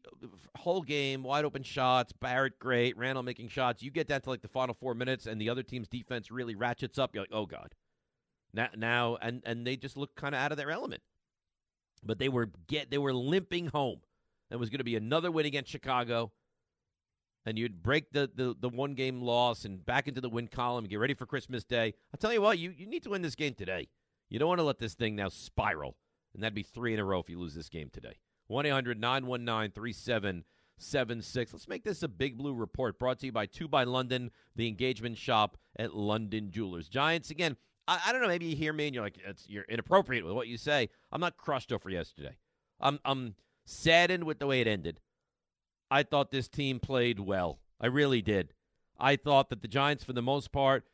whole 0.57 0.81
game 0.81 1.21
wide 1.21 1.45
open 1.45 1.61
shots, 1.61 2.13
Barrett 2.13 2.57
great, 2.57 2.97
Randle 2.97 3.21
making 3.21 3.49
shots. 3.49 3.83
You 3.83 3.91
get 3.91 4.07
down 4.07 4.21
to 4.21 4.29
like 4.29 4.41
the 4.41 4.47
final 4.47 4.73
four 4.73 4.95
minutes, 4.95 5.27
and 5.27 5.39
the 5.39 5.49
other 5.49 5.61
team's 5.61 5.87
defense 5.87 6.31
really 6.31 6.55
ratchets 6.55 6.97
up. 6.97 7.13
You're 7.13 7.21
like, 7.23 7.31
oh 7.31 7.45
god, 7.45 7.75
now 8.55 8.69
now, 8.75 9.17
and 9.21 9.43
and 9.45 9.67
they 9.67 9.75
just 9.75 9.97
look 9.97 10.15
kind 10.15 10.33
of 10.33 10.41
out 10.41 10.51
of 10.51 10.57
their 10.57 10.71
element. 10.71 11.03
But 12.03 12.17
they 12.17 12.27
were 12.27 12.49
get 12.67 12.89
they 12.89 12.97
were 12.97 13.13
limping 13.13 13.67
home. 13.67 13.99
It 14.51 14.59
was 14.59 14.69
going 14.69 14.79
to 14.79 14.83
be 14.83 14.95
another 14.95 15.31
win 15.31 15.45
against 15.45 15.71
Chicago 15.71 16.31
and 17.45 17.57
you'd 17.57 17.81
break 17.81 18.11
the, 18.11 18.29
the, 18.33 18.55
the 18.59 18.69
one 18.69 18.93
game 18.93 19.21
loss 19.21 19.65
and 19.65 19.83
back 19.85 20.07
into 20.07 20.21
the 20.21 20.29
win 20.29 20.47
column 20.47 20.85
and 20.85 20.89
get 20.89 20.99
ready 20.99 21.13
for 21.13 21.25
Christmas 21.25 21.63
Day. 21.63 21.93
I'll 22.13 22.19
tell 22.19 22.33
you 22.33 22.41
what, 22.41 22.59
you, 22.59 22.73
you 22.75 22.85
need 22.85 23.03
to 23.03 23.09
win 23.09 23.21
this 23.21 23.35
game 23.35 23.53
today. 23.53 23.87
You 24.29 24.39
don't 24.39 24.47
want 24.47 24.59
to 24.59 24.63
let 24.63 24.79
this 24.79 24.93
thing 24.93 25.15
now 25.15 25.29
spiral. 25.29 25.97
And 26.33 26.43
that'd 26.43 26.53
be 26.53 26.63
three 26.63 26.93
in 26.93 26.99
a 26.99 27.05
row 27.05 27.19
if 27.19 27.29
you 27.29 27.39
lose 27.39 27.55
this 27.55 27.69
game 27.69 27.89
today. 27.91 28.19
1 28.47 28.65
800 28.65 28.99
919 28.99 29.71
3776. 29.71 31.53
Let's 31.53 31.67
make 31.67 31.83
this 31.83 32.03
a 32.03 32.07
Big 32.07 32.37
Blue 32.37 32.53
report 32.53 32.99
brought 32.99 33.19
to 33.19 33.25
you 33.25 33.31
by 33.31 33.45
2 33.45 33.67
by 33.67 33.83
London, 33.83 34.31
the 34.55 34.67
engagement 34.67 35.17
shop 35.17 35.57
at 35.77 35.95
London 35.95 36.51
Jewelers. 36.51 36.87
Giants, 36.87 37.31
again, 37.31 37.57
I, 37.87 37.99
I 38.07 38.11
don't 38.11 38.21
know, 38.21 38.27
maybe 38.27 38.45
you 38.45 38.55
hear 38.55 38.73
me 38.73 38.85
and 38.87 38.95
you're 38.95 39.03
like, 39.03 39.19
you're 39.47 39.65
inappropriate 39.67 40.23
with 40.25 40.33
what 40.33 40.47
you 40.47 40.57
say. 40.57 40.89
I'm 41.11 41.21
not 41.21 41.37
crushed 41.37 41.73
over 41.73 41.89
yesterday. 41.89 42.37
I'm, 42.79 42.99
I'm 43.03 43.35
saddened 43.71 44.25
with 44.25 44.39
the 44.39 44.47
way 44.47 44.61
it 44.61 44.67
ended. 44.67 44.99
I 45.89 46.03
thought 46.03 46.31
this 46.31 46.47
team 46.47 46.79
played 46.79 47.19
well. 47.19 47.59
I 47.79 47.87
really 47.87 48.21
did. 48.21 48.53
I 48.99 49.15
thought 49.15 49.49
that 49.49 49.61
the 49.61 49.67
Giants, 49.67 50.03
for 50.03 50.13
the 50.13 50.21
most 50.21 50.51
part, 50.51 50.85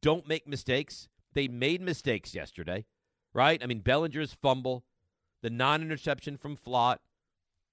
don't 0.00 0.26
make 0.26 0.46
mistakes. 0.46 1.08
They 1.34 1.48
made 1.48 1.82
mistakes 1.82 2.34
yesterday, 2.34 2.86
right? 3.32 3.62
I 3.62 3.66
mean, 3.66 3.80
Bellinger's 3.80 4.32
fumble, 4.32 4.84
the 5.42 5.50
non 5.50 5.82
interception 5.82 6.36
from 6.36 6.56
Flott, 6.56 6.98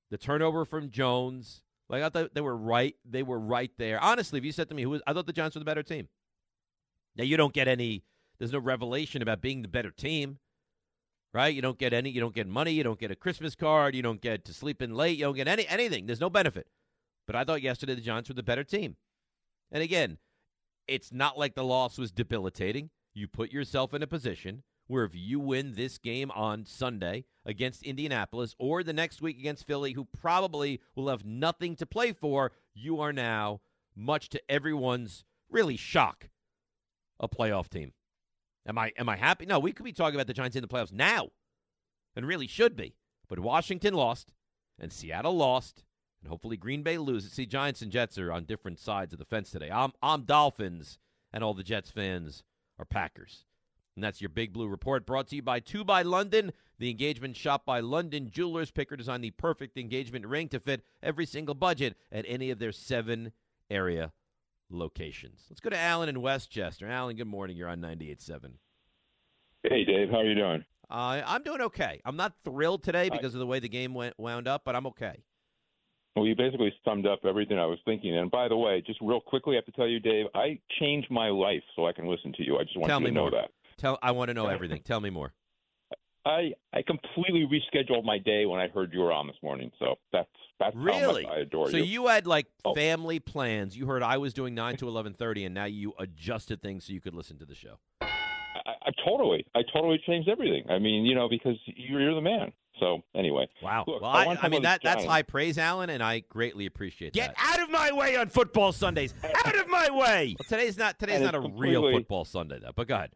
the 0.10 0.18
turnover 0.18 0.66
from 0.66 0.92
Jones. 0.92 1.64
Like 1.88 2.04
I 2.04 2.10
thought 2.10 2.34
they 2.34 2.42
were 2.42 2.58
right. 2.58 2.96
They 3.10 3.24
were 3.24 3.40
right 3.40 3.72
there. 3.78 4.02
Honestly, 4.02 4.40
if 4.40 4.46
you 4.46 4.52
said 4.52 4.70
to 4.70 4.76
me, 4.76 4.84
"Who 4.84 4.92
was?" 4.92 5.02
I 5.08 5.14
thought 5.14 5.28
the 5.28 5.34
Giants 5.34 5.56
were 5.56 5.60
the 5.60 5.66
better 5.66 5.84
team. 5.84 6.10
Now 7.16 7.24
you 7.24 7.38
don't 7.38 7.54
get 7.54 7.68
any. 7.68 8.04
There's 8.38 8.54
no 8.54 8.60
revelation 8.60 9.22
about 9.22 9.42
being 9.42 9.62
the 9.62 9.68
better 9.68 9.92
team 9.92 10.40
right? 11.34 11.54
You 11.54 11.62
don't 11.62 11.78
get 11.78 11.94
any, 11.94 12.10
you 12.10 12.22
don't 12.22 12.36
get 12.36 12.48
money, 12.48 12.72
you 12.72 12.84
don't 12.84 13.00
get 13.00 13.12
a 13.12 13.16
Christmas 13.16 13.56
card, 13.56 13.96
you 13.96 14.02
don't 14.02 14.22
get 14.22 14.46
to 14.46 14.54
sleep 14.54 14.82
in 14.82 14.96
late, 14.96 15.18
you 15.18 15.26
don't 15.26 15.36
get 15.36 15.48
any 15.48 15.68
anything. 15.68 16.06
There's 16.06 16.20
no 16.20 16.30
benefit. 16.30 16.68
But 17.28 17.36
I 17.36 17.44
thought 17.44 17.62
yesterday 17.62 17.96
the 17.96 18.02
Giants 18.02 18.30
were 18.30 18.36
the 18.36 18.44
better 18.44 18.64
team. 18.64 18.98
And 19.72 19.82
again, 19.82 20.18
it's 20.88 21.14
not 21.14 21.38
like 21.38 21.56
the 21.56 21.64
loss 21.64 21.98
was 21.98 22.12
debilitating. 22.12 22.90
You 23.14 23.28
put 23.28 23.52
yourself 23.52 23.94
in 23.94 24.04
a 24.04 24.08
position 24.08 24.64
where 24.88 25.06
if 25.06 25.12
you 25.14 25.40
win 25.40 25.76
this 25.76 25.98
game 25.98 26.32
on 26.32 26.66
Sunday 26.66 27.24
against 27.46 27.84
Indianapolis 27.84 28.56
or 28.60 28.84
the 28.84 28.92
next 28.92 29.22
week 29.22 29.40
against 29.40 29.66
Philly, 29.66 29.94
who 29.94 30.06
probably 30.06 30.82
will 30.96 31.08
have 31.08 31.24
nothing 31.24 31.76
to 31.78 31.86
play 31.86 32.12
for, 32.12 32.52
you 32.74 33.00
are 33.00 33.14
now, 33.14 33.62
much 33.96 34.30
to 34.30 34.42
everyone's 34.50 35.24
really 35.50 35.78
shock, 35.78 36.30
a 37.20 37.30
playoff 37.30 37.70
team. 37.70 37.94
Am 38.66 38.78
I 38.78 38.92
am 38.98 39.10
I 39.10 39.16
happy? 39.16 39.46
No, 39.46 39.60
we 39.60 39.72
could 39.72 39.84
be 39.84 39.94
talking 39.94 40.16
about 40.16 40.28
the 40.28 40.34
Giants 40.34 40.56
in 40.56 40.62
the 40.62 40.68
playoffs 40.68 40.94
now, 40.94 41.30
and 42.16 42.26
really 42.26 42.48
should 42.48 42.76
be. 42.76 42.96
But 43.28 43.40
Washington 43.40 43.94
lost, 43.94 44.34
and 44.80 44.92
Seattle 44.92 45.36
lost, 45.36 45.84
and 46.22 46.30
hopefully 46.30 46.58
Green 46.58 46.84
Bay 46.84 46.98
loses. 46.98 47.32
See, 47.32 47.46
Giants 47.46 47.82
and 47.82 47.92
Jets 47.92 48.18
are 48.18 48.32
on 48.32 48.46
different 48.46 48.80
sides 48.80 49.14
of 49.14 49.20
the 49.20 49.26
fence 49.26 49.50
today. 49.50 49.72
I'm 49.72 49.94
I'm 50.02 50.24
Dolphins, 50.24 51.00
and 51.34 51.44
all 51.44 51.54
the 51.54 51.64
Jets 51.64 51.90
fans 51.90 52.44
are 52.78 52.86
Packers. 52.86 53.46
And 53.96 54.04
that's 54.04 54.22
your 54.22 54.30
Big 54.30 54.54
Blue 54.54 54.68
Report 54.68 55.06
brought 55.06 55.28
to 55.28 55.36
you 55.36 55.42
by 55.42 55.60
2 55.60 55.84
by 55.84 56.02
London, 56.02 56.54
the 56.80 56.90
engagement 56.90 57.36
shop 57.36 57.66
by 57.66 57.82
London 57.82 58.30
Jewelers. 58.32 58.72
Picker 58.72 58.96
designed 58.96 59.24
the 59.24 59.32
perfect 59.32 59.78
engagement 59.78 60.26
ring 60.26 60.48
to 60.50 60.62
fit 60.62 60.86
every 61.04 61.26
single 61.26 61.56
budget 61.56 61.98
at 62.10 62.26
any 62.28 62.52
of 62.52 62.60
their 62.60 62.72
seven 62.72 63.34
area 63.70 64.14
locations. 64.74 65.46
Let's 65.50 65.60
go 65.60 65.70
to 65.70 65.78
Alan 65.78 66.10
in 66.10 66.22
Westchester. 66.22 66.88
Alan, 66.88 67.16
good 67.16 67.28
morning. 67.28 67.58
You're 67.58 67.70
on 67.70 67.80
98.7. 67.82 68.52
Hey, 69.64 69.84
Dave. 69.86 70.10
How 70.10 70.18
are 70.20 70.26
you 70.26 70.36
doing? 70.36 70.64
Uh, 70.90 71.22
I'm 71.26 71.44
doing 71.44 71.62
okay. 71.62 72.02
I'm 72.04 72.18
not 72.18 72.34
thrilled 72.44 72.84
today 72.84 73.10
because 73.10 73.34
of 73.34 73.40
the 73.40 73.48
way 73.48 73.60
the 73.60 73.70
game 73.70 73.94
went 73.94 74.18
wound 74.18 74.48
up, 74.48 74.64
but 74.66 74.76
I'm 74.76 74.88
okay. 74.88 75.24
Well, 76.16 76.26
you 76.28 76.36
basically 76.36 76.74
summed 76.84 77.08
up 77.08 77.20
everything 77.24 77.58
I 77.58 77.66
was 77.66 77.80
thinking. 77.86 78.18
And 78.18 78.30
by 78.30 78.50
the 78.50 78.58
way, 78.58 78.84
just 78.86 79.00
real 79.02 79.22
quickly, 79.22 79.56
I 79.56 79.58
have 79.60 79.66
to 79.66 79.72
tell 79.72 79.88
you, 79.88 80.00
Dave, 80.02 80.26
I 80.36 80.60
changed 80.80 81.10
my 81.10 81.30
life 81.30 81.64
so 81.76 81.86
I 81.86 81.94
can 81.94 82.08
listen 82.08 82.34
to 82.34 82.44
you. 82.44 82.58
I 82.58 82.64
just 82.64 82.78
want 82.78 82.90
Tell 82.90 83.00
you 83.00 83.08
to 83.08 83.14
know 83.14 83.22
more. 83.22 83.32
that. 83.32 83.52
Tell 83.78 83.98
I 84.02 84.12
want 84.12 84.28
to 84.28 84.34
know 84.34 84.48
everything. 84.48 84.82
Tell 84.84 85.00
me 85.00 85.10
more. 85.10 85.32
I 86.26 86.54
I 86.74 86.82
completely 86.82 87.48
rescheduled 87.48 88.04
my 88.06 88.18
day 88.18 88.46
when 88.46 88.60
I 88.60 88.68
heard 88.68 88.94
you 88.94 89.00
were 89.00 89.12
on 89.12 89.28
this 89.28 89.38
morning. 89.42 89.72
So 89.80 89.96
that's 90.12 90.30
that's 90.60 90.76
Really? 90.76 91.24
how 91.24 91.30
much 91.30 91.38
I 91.38 91.42
adore 91.42 91.70
So 91.72 91.78
you. 91.78 91.84
So 91.84 91.90
you 91.90 92.08
had 92.08 92.28
like 92.28 92.48
oh. 92.64 92.76
family 92.76 93.20
plans. 93.20 93.76
You 93.76 93.88
heard 93.88 94.04
I 94.04 94.18
was 94.18 94.34
doing 94.34 94.54
9 94.54 94.78
to 94.78 94.86
11:30 94.86 95.46
and 95.46 95.56
now 95.56 95.66
you 95.66 95.94
adjusted 96.00 96.62
things 96.62 96.86
so 96.86 96.94
you 96.94 97.02
could 97.02 97.16
listen 97.16 97.38
to 97.40 97.46
the 97.46 97.56
show. 97.56 97.80
I, 98.02 98.72
I 98.86 98.92
totally, 99.06 99.46
I 99.56 99.62
totally 99.74 100.00
changed 100.06 100.30
everything. 100.30 100.66
I 100.70 100.78
mean, 100.78 101.06
you 101.06 101.16
know, 101.16 101.30
because 101.30 101.56
you're, 101.66 102.02
you're 102.02 102.16
the 102.16 102.22
man. 102.22 102.52
So 102.80 103.04
anyway, 103.16 103.48
wow. 103.62 103.84
Look, 103.88 104.02
Well, 104.02 104.12
I, 104.12 104.26
I, 104.26 104.38
I 104.42 104.50
mean 104.50 104.64
that 104.64 104.82
about 104.82 104.96
that's 104.98 105.06
high 105.06 105.22
praise, 105.22 105.58
Alan, 105.58 105.90
and 105.90 106.02
I 106.02 106.20
greatly 106.30 106.66
appreciate 106.66 107.14
Get 107.14 107.28
that. 107.28 107.38
Get 107.38 107.60
out 107.60 107.64
of 107.64 107.72
my 107.72 107.92
way 107.92 108.16
on 108.18 108.30
football 108.30 108.72
Sundays. 108.72 109.14
Out 109.24 109.56
of 109.56 109.68
my 109.70 109.90
way. 109.92 110.36
Well, 110.38 110.48
today's 110.50 110.78
not 110.78 110.98
today's 110.98 111.18
And 111.18 111.26
not 111.26 111.36
a 111.36 111.40
real 111.40 111.92
football 111.92 112.26
Sunday 112.26 112.60
though. 112.60 112.72
But 112.76 112.88
go 112.88 112.96
ahead. 112.96 113.12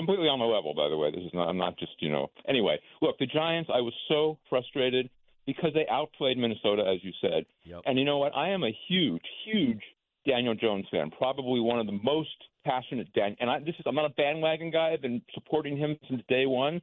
Completely 0.00 0.28
on 0.28 0.38
my 0.38 0.44
level, 0.44 0.74
by 0.74 0.88
the 0.88 0.96
way. 0.96 1.10
This 1.10 1.24
is 1.24 1.34
not. 1.34 1.48
I'm 1.48 1.58
not 1.58 1.78
just 1.78 1.92
you 1.98 2.10
know. 2.10 2.28
Anyway, 2.48 2.78
look, 3.02 3.18
the 3.18 3.26
Giants. 3.26 3.70
I 3.72 3.80
was 3.80 3.94
so 4.08 4.38
frustrated 4.48 5.10
because 5.46 5.72
they 5.74 5.86
outplayed 5.90 6.38
Minnesota, 6.38 6.82
as 6.82 7.02
you 7.02 7.12
said. 7.20 7.44
Yep. 7.64 7.82
And 7.86 7.98
you 7.98 8.04
know 8.04 8.18
what? 8.18 8.34
I 8.36 8.50
am 8.50 8.64
a 8.64 8.76
huge, 8.88 9.22
huge 9.44 9.82
Daniel 10.26 10.54
Jones 10.54 10.86
fan. 10.90 11.10
Probably 11.10 11.60
one 11.60 11.80
of 11.80 11.86
the 11.86 11.98
most 12.04 12.36
passionate 12.64 13.12
Dan. 13.14 13.36
And 13.40 13.50
I, 13.50 13.58
this 13.60 13.74
is. 13.78 13.84
I'm 13.86 13.94
not 13.94 14.06
a 14.06 14.14
bandwagon 14.14 14.70
guy. 14.70 14.92
I've 14.92 15.02
been 15.02 15.22
supporting 15.34 15.76
him 15.76 15.96
since 16.08 16.22
day 16.28 16.46
one. 16.46 16.80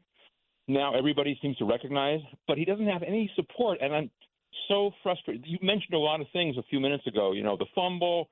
Now 0.68 0.98
everybody 0.98 1.38
seems 1.42 1.56
to 1.58 1.66
recognize, 1.66 2.20
but 2.48 2.58
he 2.58 2.66
doesn't 2.66 2.88
have 2.88 3.02
any 3.02 3.32
support, 3.36 3.80
and 3.82 3.96
I'm 3.96 4.12
so 4.68 4.92
frustrated. 5.02 5.46
You 5.48 5.58
mentioned 5.62 5.94
a 5.94 5.98
lot 6.00 6.20
of 6.20 6.28
things 6.34 6.58
a 6.58 6.64
few 6.64 6.82
minutes 6.82 7.08
ago. 7.08 7.32
You 7.32 7.44
know, 7.44 7.56
the 7.56 7.68
fumble, 7.74 8.30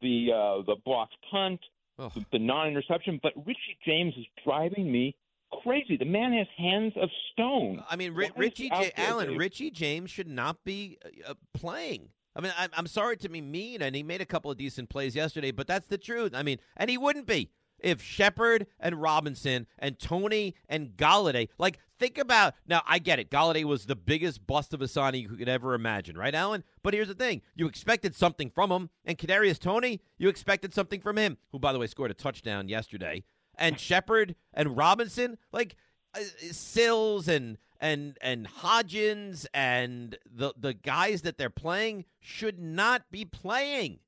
the 0.00 0.28
uh, 0.32 0.62
the 0.66 0.76
blocked 0.84 1.16
punt, 1.30 1.60
the, 1.98 2.10
the 2.32 2.38
non-interception. 2.38 3.20
But 3.22 3.32
Richie 3.46 3.78
James 3.86 4.14
is 4.16 4.26
driving 4.44 4.90
me 4.90 5.16
crazy. 5.62 5.96
The 5.96 6.04
man 6.04 6.32
has 6.32 6.46
hands 6.56 6.92
of 7.00 7.08
stone. 7.32 7.82
I 7.88 7.96
mean, 7.96 8.14
Ri- 8.14 8.30
Richie 8.36 8.70
J- 8.70 8.92
there, 8.96 9.08
Allen, 9.08 9.28
Dave? 9.30 9.38
Richie 9.38 9.70
James 9.70 10.10
should 10.10 10.28
not 10.28 10.64
be 10.64 10.98
uh, 11.04 11.30
uh, 11.30 11.34
playing. 11.52 12.08
I 12.36 12.40
mean, 12.40 12.52
I'm, 12.58 12.70
I'm 12.72 12.86
sorry 12.88 13.16
to 13.18 13.28
be 13.28 13.40
mean, 13.40 13.80
and 13.80 13.94
he 13.94 14.02
made 14.02 14.20
a 14.20 14.26
couple 14.26 14.50
of 14.50 14.56
decent 14.56 14.88
plays 14.88 15.14
yesterday, 15.14 15.52
but 15.52 15.68
that's 15.68 15.86
the 15.86 15.98
truth. 15.98 16.32
I 16.34 16.42
mean, 16.42 16.58
and 16.76 16.90
he 16.90 16.98
wouldn't 16.98 17.26
be 17.26 17.50
if 17.84 18.02
Shepard 18.02 18.66
and 18.80 19.00
Robinson 19.00 19.66
and 19.78 19.98
Toney 19.98 20.54
and 20.68 20.96
Golladay. 20.96 21.48
Like, 21.58 21.78
think 21.98 22.18
about 22.18 22.54
now. 22.66 22.82
I 22.86 22.98
get 22.98 23.18
it. 23.20 23.30
Golladay 23.30 23.64
was 23.64 23.86
the 23.86 23.94
biggest 23.94 24.44
bust 24.46 24.72
of 24.74 24.82
a 24.82 24.88
signing 24.88 25.22
you 25.22 25.28
could 25.28 25.48
ever 25.48 25.74
imagine, 25.74 26.16
right, 26.16 26.34
Alan? 26.34 26.64
But 26.82 26.94
here's 26.94 27.08
the 27.08 27.14
thing: 27.14 27.42
you 27.54 27.68
expected 27.68 28.16
something 28.16 28.50
from 28.50 28.72
him, 28.72 28.90
and 29.04 29.18
Kadarius 29.18 29.60
Toney, 29.60 30.00
you 30.18 30.28
expected 30.28 30.74
something 30.74 31.00
from 31.00 31.18
him, 31.18 31.36
who, 31.52 31.58
by 31.58 31.72
the 31.72 31.78
way, 31.78 31.86
scored 31.86 32.10
a 32.10 32.14
touchdown 32.14 32.68
yesterday. 32.68 33.22
And 33.56 33.78
Shepard 33.78 34.34
and 34.52 34.76
Robinson, 34.76 35.38
like 35.52 35.76
uh, 36.16 36.20
Sills 36.50 37.28
and 37.28 37.58
and 37.80 38.16
and 38.22 38.48
Hodgins 38.48 39.46
and 39.52 40.16
the 40.24 40.54
the 40.56 40.72
guys 40.72 41.22
that 41.22 41.36
they're 41.36 41.50
playing 41.50 42.06
should 42.18 42.58
not 42.58 43.10
be 43.10 43.24
playing. 43.24 43.98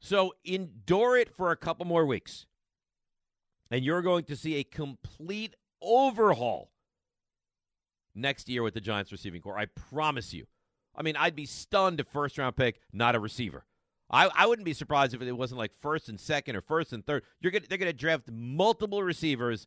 So 0.00 0.34
endure 0.44 1.16
it 1.16 1.34
for 1.34 1.50
a 1.50 1.56
couple 1.56 1.86
more 1.86 2.06
weeks. 2.06 2.46
And 3.70 3.84
you're 3.84 4.02
going 4.02 4.24
to 4.24 4.36
see 4.36 4.56
a 4.56 4.64
complete 4.64 5.54
overhaul 5.82 6.70
next 8.14 8.48
year 8.48 8.62
with 8.62 8.74
the 8.74 8.80
Giants 8.80 9.12
receiving 9.12 9.40
corps. 9.40 9.58
I 9.58 9.66
promise 9.66 10.32
you. 10.32 10.46
I 10.96 11.02
mean, 11.02 11.16
I'd 11.16 11.36
be 11.36 11.46
stunned 11.46 12.00
if 12.00 12.08
first 12.08 12.38
round 12.38 12.56
pick, 12.56 12.80
not 12.92 13.14
a 13.14 13.20
receiver. 13.20 13.64
I, 14.10 14.30
I 14.34 14.46
wouldn't 14.46 14.64
be 14.64 14.72
surprised 14.72 15.14
if 15.14 15.20
it 15.20 15.32
wasn't 15.32 15.58
like 15.58 15.72
first 15.80 16.08
and 16.08 16.18
second 16.18 16.56
or 16.56 16.62
first 16.62 16.92
and 16.92 17.04
third. 17.04 17.24
You're 17.40 17.52
gonna, 17.52 17.66
they're 17.68 17.78
going 17.78 17.92
to 17.92 17.96
draft 17.96 18.30
multiple 18.30 19.02
receivers 19.02 19.66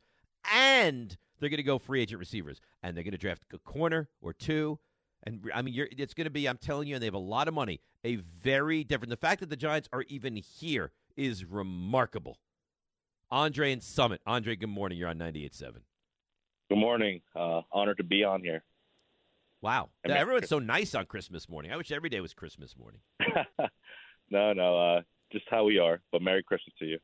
and 0.51 1.15
they're 1.39 1.49
going 1.49 1.57
to 1.57 1.63
go 1.63 1.77
free 1.77 2.01
agent 2.01 2.19
receivers. 2.19 2.59
And 2.81 2.97
they're 2.97 3.03
going 3.03 3.11
to 3.11 3.17
draft 3.17 3.43
a 3.53 3.59
corner 3.59 4.09
or 4.21 4.33
two. 4.33 4.79
And 5.23 5.49
I 5.53 5.61
mean, 5.61 5.73
you're, 5.73 5.87
it's 5.97 6.13
going 6.13 6.25
to 6.25 6.31
be. 6.31 6.47
I'm 6.47 6.57
telling 6.57 6.87
you, 6.87 6.95
and 6.95 7.01
they 7.01 7.07
have 7.07 7.13
a 7.13 7.17
lot 7.19 7.47
of 7.47 7.53
money. 7.53 7.79
A 8.03 8.15
very 8.15 8.83
different. 8.83 9.09
The 9.11 9.17
fact 9.17 9.39
that 9.41 9.49
the 9.49 9.55
Giants 9.55 9.87
are 9.93 10.03
even 10.07 10.35
here 10.35 10.91
is 11.15 11.45
remarkable. 11.45 12.37
Andre 13.29 13.71
and 13.71 13.83
Summit. 13.83 14.21
Andre, 14.25 14.55
good 14.55 14.69
morning. 14.69 14.97
You're 14.97 15.09
on 15.09 15.17
98.7. 15.19 15.75
Good 16.69 16.77
morning. 16.77 17.21
Uh, 17.35 17.61
honored 17.71 17.97
to 17.97 18.03
be 18.03 18.23
on 18.23 18.41
here. 18.41 18.63
Wow. 19.61 19.89
And 20.03 20.11
Everyone's 20.11 20.49
so 20.49 20.57
nice 20.59 20.95
on 20.95 21.05
Christmas 21.05 21.47
morning. 21.47 21.71
I 21.71 21.77
wish 21.77 21.91
every 21.91 22.09
day 22.09 22.19
was 22.19 22.33
Christmas 22.33 22.75
morning. 22.77 23.01
No, 24.33 24.53
no, 24.53 24.79
uh, 24.79 25.01
just 25.33 25.43
how 25.49 25.65
we 25.65 25.77
are. 25.77 25.99
But 26.13 26.21
Merry 26.21 26.41
Christmas 26.41 26.73
to 26.79 26.85
you. 26.85 26.99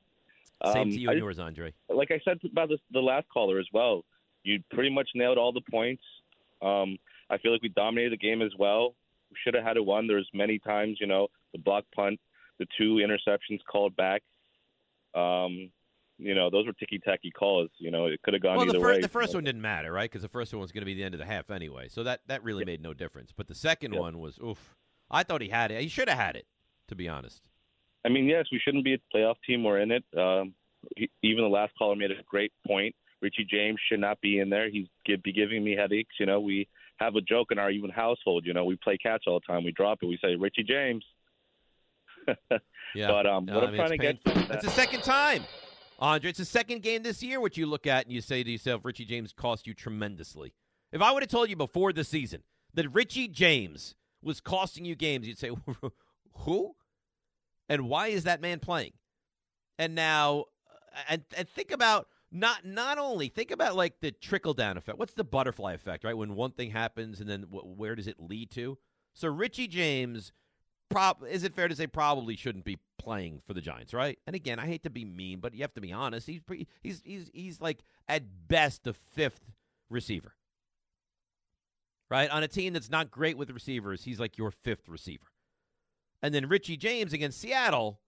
Same 0.71 0.83
Um, 0.83 0.89
to 0.91 0.97
you 0.97 1.09
and 1.09 1.15
just- 1.17 1.23
yours, 1.23 1.39
Andre. 1.39 1.73
Like 1.89 2.09
I 2.09 2.21
said 2.23 2.39
about 2.49 2.69
this, 2.69 2.79
the 2.91 3.01
last 3.01 3.27
caller 3.27 3.59
as 3.59 3.67
well, 3.73 4.05
you 4.43 4.63
pretty 4.71 4.89
much 4.89 5.09
nailed 5.13 5.37
all 5.37 5.51
the 5.51 5.59
points. 5.69 6.01
Um, 6.61 6.97
I 7.29 7.37
feel 7.37 7.51
like 7.51 7.61
we 7.61 7.69
dominated 7.69 8.13
the 8.13 8.17
game 8.17 8.41
as 8.41 8.51
well. 8.57 8.95
We 9.29 9.37
should 9.43 9.53
have 9.55 9.63
had 9.63 9.77
it 9.77 9.85
won. 9.85 10.07
There's 10.07 10.29
many 10.33 10.59
times, 10.59 10.97
you 10.99 11.07
know, 11.07 11.27
the 11.53 11.59
block 11.59 11.83
punt, 11.95 12.19
the 12.59 12.65
two 12.77 12.95
interceptions 13.05 13.59
called 13.69 13.95
back. 13.95 14.23
Um, 15.13 15.71
you 16.19 16.33
know, 16.33 16.49
those 16.49 16.65
were 16.65 16.73
ticky 16.73 16.99
tacky 16.99 17.31
calls. 17.31 17.69
You 17.77 17.91
know, 17.91 18.05
it 18.05 18.21
could 18.23 18.33
have 18.33 18.41
gone 18.41 18.57
Well, 18.57 18.65
either 18.65 18.73
the, 18.73 18.79
fir- 18.79 18.93
way. 18.93 19.01
the 19.01 19.07
first 19.07 19.33
one 19.35 19.43
didn't 19.43 19.61
matter, 19.61 19.91
right? 19.91 20.09
Because 20.09 20.23
the 20.23 20.29
first 20.29 20.53
one 20.53 20.61
was 20.61 20.71
going 20.71 20.81
to 20.81 20.85
be 20.85 20.93
the 20.93 21.03
end 21.03 21.13
of 21.13 21.19
the 21.19 21.25
half 21.25 21.51
anyway. 21.51 21.89
So 21.89 22.03
that, 22.03 22.21
that 22.27 22.43
really 22.43 22.65
made 22.65 22.81
no 22.81 22.93
difference. 22.93 23.31
But 23.35 23.47
the 23.47 23.55
second 23.55 23.93
one 23.95 24.19
was, 24.19 24.39
oof. 24.39 24.75
I 25.11 25.23
thought 25.23 25.41
he 25.41 25.49
had 25.49 25.71
it. 25.71 25.81
He 25.81 25.87
should 25.87 26.09
have 26.09 26.17
had 26.17 26.35
it, 26.35 26.45
to 26.87 26.95
be 26.95 27.07
honest. 27.07 27.41
I 28.05 28.09
mean, 28.09 28.25
yes, 28.25 28.45
we 28.51 28.59
shouldn't 28.59 28.83
be 28.83 28.93
a 28.93 28.99
playoff 29.15 29.35
team. 29.45 29.63
We're 29.63 29.79
in 29.79 29.91
it. 29.91 30.03
Um, 30.17 30.53
he, 30.95 31.09
even 31.23 31.43
the 31.43 31.49
last 31.49 31.73
caller 31.77 31.95
made 31.95 32.11
a 32.11 32.15
great 32.25 32.51
point. 32.65 32.95
Richie 33.21 33.47
James 33.49 33.79
should 33.89 33.99
not 33.99 34.19
be 34.21 34.39
in 34.39 34.49
there. 34.49 34.69
He's 34.69 34.87
be 35.05 35.33
giving 35.33 35.63
me 35.63 35.75
headaches. 35.75 36.15
You 36.19 36.25
know, 36.25 36.39
we 36.39 36.67
have 36.99 37.15
a 37.15 37.21
joke 37.21 37.51
in 37.51 37.59
our 37.59 37.69
even 37.71 37.89
household. 37.89 38.45
You 38.45 38.53
know, 38.53 38.65
we 38.65 38.75
play 38.77 38.97
catch 38.97 39.23
all 39.27 39.39
the 39.39 39.53
time. 39.53 39.63
We 39.63 39.71
drop 39.71 39.99
it. 40.01 40.05
We 40.07 40.17
say 40.23 40.35
Richie 40.35 40.63
James. 40.63 41.03
Yeah. 42.95 43.07
But 43.07 43.27
um, 43.27 43.45
No, 43.45 43.55
what 43.55 43.63
I 43.63 43.67
I'm 43.67 43.73
mean, 43.73 43.79
trying 43.79 43.89
to 43.91 43.97
get 43.97 44.23
painful. 44.23 44.43
to 44.43 44.47
That's 44.47 44.65
the 44.65 44.71
second 44.71 45.03
time, 45.03 45.43
Andre. 45.99 46.29
It's 46.29 46.39
the 46.39 46.45
second 46.45 46.81
game 46.81 47.03
this 47.03 47.21
year, 47.21 47.39
which 47.41 47.57
you 47.57 47.65
look 47.65 47.85
at 47.85 48.05
and 48.05 48.13
you 48.13 48.21
say 48.21 48.43
to 48.43 48.49
yourself, 48.49 48.85
Richie 48.85 49.03
James 49.05 49.33
cost 49.33 49.67
you 49.67 49.73
tremendously. 49.73 50.53
If 50.93 51.01
I 51.01 51.11
would 51.11 51.21
have 51.21 51.29
told 51.29 51.49
you 51.49 51.57
before 51.57 51.91
the 51.91 52.05
season 52.05 52.43
that 52.73 52.87
Richie 52.93 53.27
James 53.27 53.95
was 54.23 54.39
costing 54.39 54.85
you 54.85 54.95
games, 54.95 55.27
you'd 55.27 55.37
say, 55.37 55.51
who? 56.33 56.75
And 57.69 57.89
why 57.89 58.07
is 58.07 58.23
that 58.23 58.41
man 58.41 58.59
playing? 58.59 58.93
And 59.77 59.93
now, 59.93 60.45
and, 61.09 61.23
and 61.37 61.47
think 61.49 61.71
about 61.71 62.07
not 62.39 62.65
not 62.65 62.97
only 62.97 63.29
think 63.29 63.51
about 63.51 63.75
like 63.75 63.99
the 63.99 64.11
trickle 64.11 64.53
down 64.53 64.77
effect. 64.77 64.97
What's 64.97 65.13
the 65.13 65.23
butterfly 65.23 65.73
effect, 65.73 66.03
right? 66.03 66.17
When 66.17 66.35
one 66.35 66.51
thing 66.51 66.71
happens, 66.71 67.19
and 67.19 67.29
then 67.29 67.43
wh- 67.43 67.77
where 67.77 67.95
does 67.95 68.07
it 68.07 68.19
lead 68.19 68.51
to? 68.51 68.77
So 69.13 69.27
Richie 69.27 69.67
James, 69.67 70.31
prob 70.89 71.23
is 71.27 71.43
it 71.43 71.55
fair 71.55 71.67
to 71.67 71.75
say 71.75 71.87
probably 71.87 72.35
shouldn't 72.35 72.65
be 72.65 72.77
playing 72.99 73.41
for 73.45 73.53
the 73.53 73.61
Giants, 73.61 73.93
right? 73.93 74.19
And 74.27 74.35
again, 74.35 74.59
I 74.59 74.65
hate 74.67 74.83
to 74.83 74.89
be 74.89 75.05
mean, 75.05 75.39
but 75.39 75.53
you 75.53 75.61
have 75.61 75.73
to 75.73 75.81
be 75.81 75.91
honest. 75.91 76.27
He's 76.27 76.41
he's 76.81 77.01
he's 77.03 77.31
he's 77.33 77.61
like 77.61 77.79
at 78.07 78.23
best 78.47 78.83
the 78.83 78.93
fifth 78.93 79.51
receiver, 79.89 80.35
right? 82.09 82.29
On 82.29 82.43
a 82.43 82.47
team 82.47 82.73
that's 82.73 82.91
not 82.91 83.11
great 83.11 83.37
with 83.37 83.49
receivers, 83.49 84.03
he's 84.03 84.19
like 84.19 84.37
your 84.37 84.51
fifth 84.51 84.87
receiver. 84.87 85.27
And 86.21 86.33
then 86.33 86.47
Richie 86.47 86.77
James 86.77 87.13
against 87.13 87.39
Seattle 87.39 87.99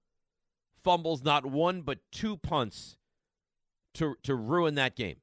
fumbles 0.83 1.23
not 1.23 1.45
one 1.45 1.81
but 1.81 1.99
two 2.11 2.37
punts 2.37 2.97
to 3.95 4.15
to 4.23 4.35
ruin 4.35 4.75
that 4.75 4.95
game. 4.95 5.17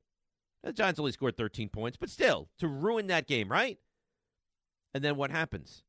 The 0.63 0.73
Giants 0.73 0.99
only 0.99 1.13
scored 1.13 1.37
13 1.37 1.69
points, 1.69 1.97
but 1.97 2.11
still 2.11 2.49
to 2.59 2.67
ruin 2.67 3.07
that 3.07 3.27
game, 3.27 3.49
right? 3.49 3.79
And 4.95 5.05
then 5.05 5.17
what 5.17 5.31
happens? 5.31 5.85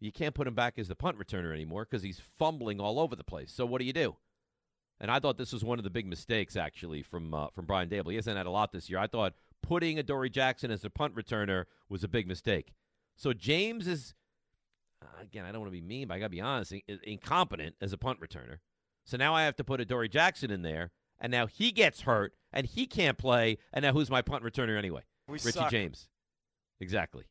You 0.00 0.12
can't 0.12 0.34
put 0.34 0.46
him 0.46 0.54
back 0.54 0.78
as 0.78 0.88
the 0.88 0.94
punt 0.94 1.18
returner 1.18 1.52
anymore 1.52 1.86
because 1.88 2.02
he's 2.02 2.20
fumbling 2.38 2.80
all 2.80 2.98
over 2.98 3.16
the 3.16 3.24
place. 3.24 3.52
So 3.52 3.64
what 3.64 3.80
do 3.80 3.84
you 3.84 3.92
do? 3.92 4.16
And 5.00 5.10
I 5.10 5.18
thought 5.18 5.38
this 5.38 5.52
was 5.52 5.64
one 5.64 5.78
of 5.78 5.84
the 5.84 5.90
big 5.90 6.06
mistakes 6.06 6.56
actually 6.56 7.02
from 7.02 7.34
uh, 7.34 7.48
from 7.54 7.66
Brian 7.66 7.88
Daboll. 7.88 8.10
He 8.10 8.16
hasn't 8.16 8.36
had 8.36 8.46
a 8.46 8.50
lot 8.50 8.72
this 8.72 8.88
year. 8.88 8.98
I 8.98 9.06
thought 9.06 9.34
putting 9.62 9.98
Adoree' 9.98 10.30
Jackson 10.30 10.70
as 10.70 10.84
a 10.84 10.90
punt 10.90 11.14
returner 11.14 11.64
was 11.88 12.04
a 12.04 12.08
big 12.08 12.26
mistake. 12.28 12.72
So 13.16 13.32
James 13.32 13.86
is 13.86 14.14
uh, 15.02 15.22
again, 15.22 15.44
I 15.44 15.52
don't 15.52 15.60
want 15.60 15.72
to 15.72 15.78
be 15.78 15.86
mean, 15.86 16.08
but 16.08 16.14
I 16.14 16.18
got 16.18 16.26
to 16.26 16.30
be 16.30 16.40
honest, 16.40 16.74
incompetent 17.04 17.74
as 17.80 17.92
a 17.92 17.98
punt 17.98 18.20
returner. 18.20 18.58
So 19.04 19.16
now 19.16 19.34
I 19.34 19.44
have 19.44 19.56
to 19.56 19.64
put 19.64 19.80
Adoree' 19.80 20.08
Jackson 20.08 20.50
in 20.50 20.62
there, 20.62 20.92
and 21.22 21.30
now 21.30 21.46
he 21.46 21.72
gets 21.72 22.02
hurt 22.02 22.34
and 22.52 22.66
he 22.66 22.86
can't 22.86 23.16
play. 23.16 23.56
And 23.72 23.84
now 23.84 23.92
who's 23.92 24.10
my 24.10 24.20
punt 24.20 24.44
returner 24.44 24.76
anyway? 24.76 25.02
We 25.28 25.34
Richie 25.34 25.52
suck. 25.52 25.70
James. 25.70 26.08
Exactly. 26.80 27.24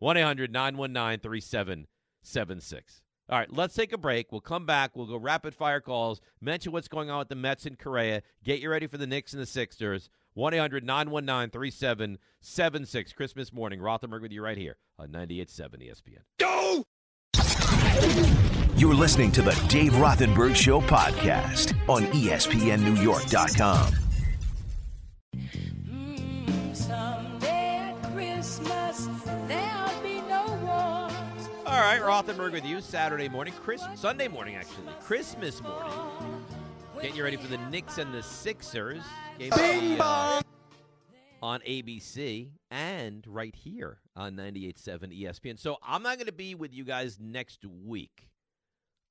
1 0.00 0.16
800 0.16 0.50
919 0.50 1.20
3776. 1.20 3.02
All 3.30 3.38
right, 3.38 3.52
let's 3.52 3.74
take 3.74 3.92
a 3.92 3.98
break. 3.98 4.32
We'll 4.32 4.40
come 4.40 4.64
back. 4.64 4.96
We'll 4.96 5.06
go 5.06 5.18
rapid 5.18 5.54
fire 5.54 5.82
calls, 5.82 6.22
mention 6.40 6.72
what's 6.72 6.88
going 6.88 7.10
on 7.10 7.18
with 7.18 7.28
the 7.28 7.34
Mets 7.34 7.66
and 7.66 7.78
Correa, 7.78 8.22
get 8.42 8.60
you 8.60 8.70
ready 8.70 8.86
for 8.86 8.96
the 8.96 9.06
Knicks 9.06 9.34
and 9.34 9.42
the 9.42 9.46
Sixers. 9.46 10.08
1 10.32 10.54
800 10.54 10.84
919 10.84 11.50
3776. 11.50 13.12
Christmas 13.12 13.52
morning. 13.52 13.80
Rothenberg 13.80 14.22
with 14.22 14.32
you 14.32 14.42
right 14.42 14.56
here 14.56 14.78
on 14.98 15.08
98.7 15.08 15.90
ESPN. 15.90 16.22
Go! 16.38 16.84
You're 18.78 18.94
listening 18.94 19.32
to 19.32 19.42
the 19.42 19.60
Dave 19.66 19.90
Rothenberg 19.94 20.54
Show 20.54 20.80
podcast 20.80 21.74
on 21.88 22.04
ESPNNewYork.com. 22.12 23.92
Someday 26.72 27.76
at 27.76 28.00
Christmas, 28.12 29.08
there'll 29.48 30.00
be 30.00 30.20
no 30.28 30.46
wars. 30.62 31.48
All 31.66 31.80
right, 31.80 32.00
Rothenberg 32.00 32.52
with 32.52 32.64
you 32.64 32.80
Saturday 32.80 33.28
morning, 33.28 33.52
Chris 33.64 33.82
Sunday 33.96 34.28
morning 34.28 34.54
actually, 34.54 34.92
Christmas 35.00 35.60
morning. 35.60 35.92
Getting 37.02 37.16
you 37.16 37.24
ready 37.24 37.36
for 37.36 37.48
the 37.48 37.58
Knicks 37.70 37.98
and 37.98 38.14
the 38.14 38.22
Sixers. 38.22 39.02
Game 39.40 39.50
Bing 39.56 39.80
be, 39.80 39.96
uh, 39.98 40.40
on 41.42 41.58
ABC 41.62 42.50
and 42.70 43.26
right 43.26 43.56
here 43.56 43.98
on 44.14 44.36
98.7 44.36 45.20
ESPN. 45.20 45.58
So 45.58 45.78
I'm 45.84 46.04
not 46.04 46.16
going 46.18 46.26
to 46.26 46.32
be 46.32 46.54
with 46.54 46.72
you 46.72 46.84
guys 46.84 47.18
next 47.20 47.66
week, 47.84 48.27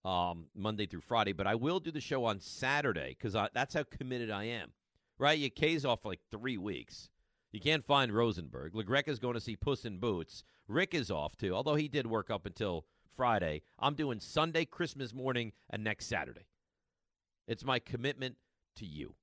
um, 0.05 0.45
Monday 0.55 0.85
through 0.85 1.01
Friday, 1.01 1.33
but 1.33 1.47
I 1.47 1.55
will 1.55 1.79
do 1.79 1.91
the 1.91 2.01
show 2.01 2.25
on 2.25 2.39
Saturday 2.39 3.15
because 3.17 3.33
that's 3.53 3.73
how 3.73 3.83
committed 3.83 4.29
I 4.29 4.45
am. 4.45 4.71
Right? 5.19 5.37
You 5.37 5.49
K's 5.49 5.85
off 5.85 6.03
for 6.03 6.09
like 6.09 6.21
three 6.31 6.57
weeks. 6.57 7.09
You 7.51 7.59
can't 7.59 7.85
find 7.85 8.11
Rosenberg. 8.11 8.73
LaGreca 8.73 9.07
is 9.07 9.19
going 9.19 9.33
to 9.33 9.41
see 9.41 9.55
Puss 9.55 9.85
in 9.85 9.97
Boots. 9.97 10.43
Rick 10.67 10.93
is 10.93 11.09
off 11.09 11.35
too, 11.35 11.55
although 11.55 11.75
he 11.75 11.87
did 11.87 12.05
work 12.05 12.29
up 12.29 12.45
until 12.45 12.85
Friday. 13.15 13.63
I'm 13.79 13.95
doing 13.95 14.19
Sunday, 14.19 14.65
Christmas 14.65 15.13
morning, 15.13 15.53
and 15.69 15.83
next 15.83 16.05
Saturday. 16.05 16.45
It's 17.47 17.65
my 17.65 17.79
commitment 17.79 18.35
to 18.75 18.85
you, 18.85 19.15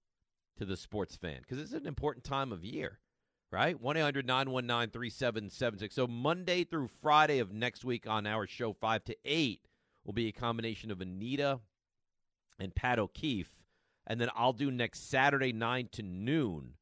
to 0.58 0.64
the 0.64 0.76
sports 0.76 1.16
fan, 1.16 1.38
because 1.40 1.58
it's 1.58 1.72
an 1.72 1.86
important 1.86 2.24
time 2.24 2.50
of 2.50 2.64
year, 2.64 2.98
right? 3.52 3.80
1 3.80 3.96
800 3.96 4.26
919 4.26 4.90
3776. 4.90 5.94
So 5.94 6.06
Monday 6.06 6.64
through 6.64 6.88
Friday 7.02 7.38
of 7.38 7.52
next 7.52 7.84
week 7.84 8.08
on 8.08 8.26
our 8.26 8.46
show, 8.46 8.72
5 8.72 9.04
to 9.04 9.16
8, 9.24 9.60
will 10.04 10.12
be 10.12 10.28
a 10.28 10.32
combination 10.32 10.90
of 10.90 11.00
Anita 11.00 11.60
and 12.58 12.74
Pat 12.74 12.98
O'Keefe. 12.98 13.52
And 14.06 14.20
then 14.20 14.28
I'll 14.36 14.52
do 14.52 14.70
next 14.70 15.08
Saturday, 15.08 15.52
9 15.52 15.88
to 15.92 16.02
noon. 16.02 16.74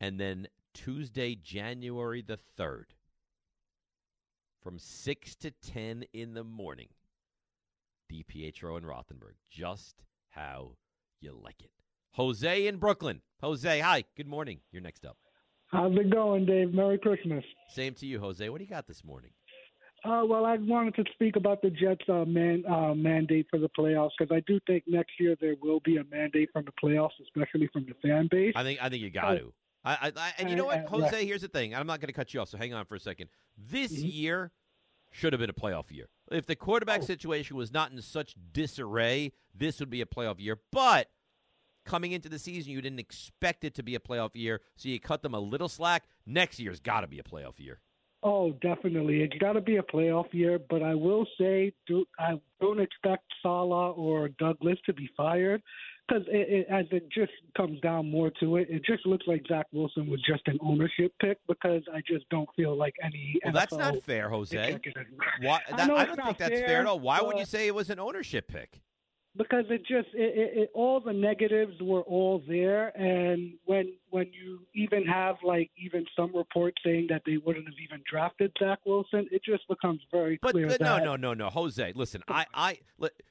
And 0.00 0.18
then 0.18 0.48
Tuesday, 0.74 1.36
January 1.36 2.22
the 2.22 2.38
3rd, 2.58 2.86
from 4.62 4.78
6 4.78 5.34
to 5.36 5.50
10 5.50 6.04
in 6.12 6.34
the 6.34 6.44
morning. 6.44 6.88
DiPietro 8.12 8.76
and 8.76 8.84
Rothenberg. 8.84 9.34
Just 9.48 10.02
how 10.30 10.72
you 11.20 11.38
like 11.42 11.62
it. 11.62 11.70
Jose 12.12 12.66
in 12.66 12.76
Brooklyn. 12.76 13.20
Jose, 13.40 13.80
hi. 13.80 14.04
Good 14.16 14.28
morning. 14.28 14.60
You're 14.72 14.82
next 14.82 15.04
up. 15.04 15.16
How's 15.66 15.96
it 15.96 16.10
going, 16.10 16.46
Dave? 16.46 16.72
Merry 16.72 16.98
Christmas. 16.98 17.44
Same 17.68 17.94
to 17.94 18.06
you, 18.06 18.20
Jose. 18.20 18.48
What 18.48 18.58
do 18.58 18.64
you 18.64 18.70
got 18.70 18.86
this 18.86 19.04
morning? 19.04 19.30
Uh, 20.04 20.22
well, 20.26 20.44
I 20.44 20.56
wanted 20.58 20.94
to 20.96 21.04
speak 21.14 21.36
about 21.36 21.62
the 21.62 21.70
Jets' 21.70 22.02
uh, 22.08 22.24
man, 22.26 22.62
uh, 22.68 22.94
mandate 22.94 23.46
for 23.48 23.58
the 23.58 23.70
playoffs 23.70 24.10
because 24.18 24.34
I 24.34 24.40
do 24.46 24.60
think 24.66 24.84
next 24.86 25.12
year 25.18 25.34
there 25.40 25.54
will 25.62 25.80
be 25.80 25.96
a 25.96 26.04
mandate 26.04 26.50
from 26.52 26.66
the 26.66 26.72
playoffs, 26.72 27.12
especially 27.22 27.68
from 27.72 27.86
the 27.86 27.94
fan 28.06 28.28
base. 28.30 28.52
I 28.54 28.62
think 28.62 28.80
I 28.82 28.88
think 28.90 29.02
you 29.02 29.10
got 29.10 29.34
Oh. 29.34 29.38
to. 29.38 29.52
I, 29.86 30.12
I, 30.16 30.32
and 30.38 30.48
you 30.48 30.56
know 30.56 30.64
what, 30.64 30.86
Jose? 30.88 31.20
yeah. 31.20 31.26
Here's 31.26 31.42
the 31.42 31.48
thing. 31.48 31.74
I'm 31.74 31.86
not 31.86 32.00
going 32.00 32.06
to 32.08 32.14
cut 32.14 32.32
you 32.32 32.40
off, 32.40 32.48
so 32.48 32.56
hang 32.56 32.72
on 32.72 32.86
for 32.86 32.94
a 32.94 33.00
second. 33.00 33.28
This 33.58 33.92
year 33.92 34.50
should 35.10 35.34
have 35.34 35.40
been 35.40 35.50
a 35.50 35.54
playoff 35.54 35.90
year. 35.90 36.06
If 36.30 36.46
the 36.46 36.56
quarterback 36.56 37.02
situation 37.02 37.56
was 37.56 37.70
not 37.70 37.92
in 37.92 38.00
such 38.00 38.34
disarray, 38.52 39.32
this 39.54 39.80
would 39.80 39.90
be 39.90 40.00
a 40.00 40.06
playoff 40.06 40.40
year. 40.40 40.58
But 40.72 41.08
coming 41.84 42.12
into 42.12 42.30
the 42.30 42.38
season, 42.38 42.72
you 42.72 42.80
didn't 42.80 42.98
expect 42.98 43.62
it 43.62 43.74
to 43.74 43.82
be 43.82 43.94
a 43.94 44.00
playoff 44.00 44.30
year, 44.34 44.62
so 44.74 44.88
you 44.88 44.98
cut 44.98 45.22
them 45.22 45.34
a 45.34 45.40
little 45.40 45.68
slack. 45.68 46.04
Next 46.24 46.58
year's 46.58 46.80
got 46.80 47.02
to 47.02 47.06
be 47.06 47.18
a 47.18 47.22
playoff 47.22 47.58
year. 47.60 47.80
Oh, 48.26 48.52
definitely. 48.62 49.20
It's 49.20 49.36
got 49.36 49.52
to 49.52 49.60
be 49.60 49.76
a 49.76 49.82
playoff 49.82 50.32
year, 50.32 50.58
but 50.70 50.82
I 50.82 50.94
will 50.94 51.26
say 51.38 51.74
do, 51.86 52.06
I 52.18 52.40
don't 52.58 52.80
expect 52.80 53.24
Saleh 53.42 53.96
or 53.98 54.30
Douglas 54.38 54.78
to 54.86 54.94
be 54.94 55.10
fired 55.14 55.62
because 56.08 56.22
it, 56.28 56.48
it, 56.48 56.66
as 56.70 56.86
it 56.90 57.06
just 57.12 57.32
comes 57.54 57.78
down 57.80 58.10
more 58.10 58.30
to 58.40 58.56
it, 58.56 58.68
it 58.70 58.82
just 58.86 59.04
looks 59.04 59.26
like 59.26 59.42
Zach 59.46 59.66
Wilson 59.72 60.06
was 60.06 60.22
just 60.26 60.40
an 60.46 60.58
ownership 60.62 61.12
pick 61.20 61.36
because 61.46 61.82
I 61.92 62.00
just 62.08 62.26
don't 62.30 62.48
feel 62.56 62.74
like 62.74 62.94
any. 63.02 63.38
Well, 63.44 63.52
that's 63.52 63.74
NFL 63.74 63.78
not 63.78 64.02
fair, 64.02 64.30
Jose. 64.30 64.78
Why, 65.42 65.60
I 65.72 65.76
that, 65.76 65.86
know 65.86 65.96
I, 65.96 66.06
don't 66.06 66.24
think 66.24 66.38
that's 66.38 66.50
fair, 66.50 66.66
fair, 66.66 66.80
at 66.80 66.86
all. 66.86 67.00
Why 67.00 67.20
would 67.20 67.38
you 67.38 67.44
say 67.44 67.66
it 67.66 67.74
was 67.74 67.90
an 67.90 68.00
ownership 68.00 68.48
pick? 68.48 68.80
Because 69.36 69.64
it 69.68 69.80
just 69.80 70.08
it, 70.14 70.36
it, 70.36 70.58
it 70.58 70.70
all 70.74 71.00
the 71.00 71.12
negatives 71.12 71.74
were 71.80 72.02
all 72.02 72.42
there 72.46 72.96
and 72.96 73.54
when 73.64 73.92
when 74.10 74.30
you 74.32 74.60
even 74.74 75.04
have 75.04 75.36
like 75.42 75.70
even 75.76 76.04
some 76.16 76.34
reports 76.34 76.76
saying 76.84 77.06
that 77.08 77.22
they 77.26 77.36
wouldn't 77.36 77.66
have 77.66 77.74
even 77.82 78.02
drafted 78.08 78.52
Zach 78.58 78.78
Wilson 78.86 79.26
it 79.30 79.42
just 79.44 79.66
becomes 79.68 80.00
very 80.12 80.38
But 80.40 80.52
clear 80.52 80.68
th- 80.68 80.80
no, 80.80 80.98
no, 80.98 81.16
no, 81.16 81.34
no, 81.34 81.48
Jose. 81.50 81.92
Listen, 81.94 82.22
I, 82.28 82.46
I, 82.54 82.78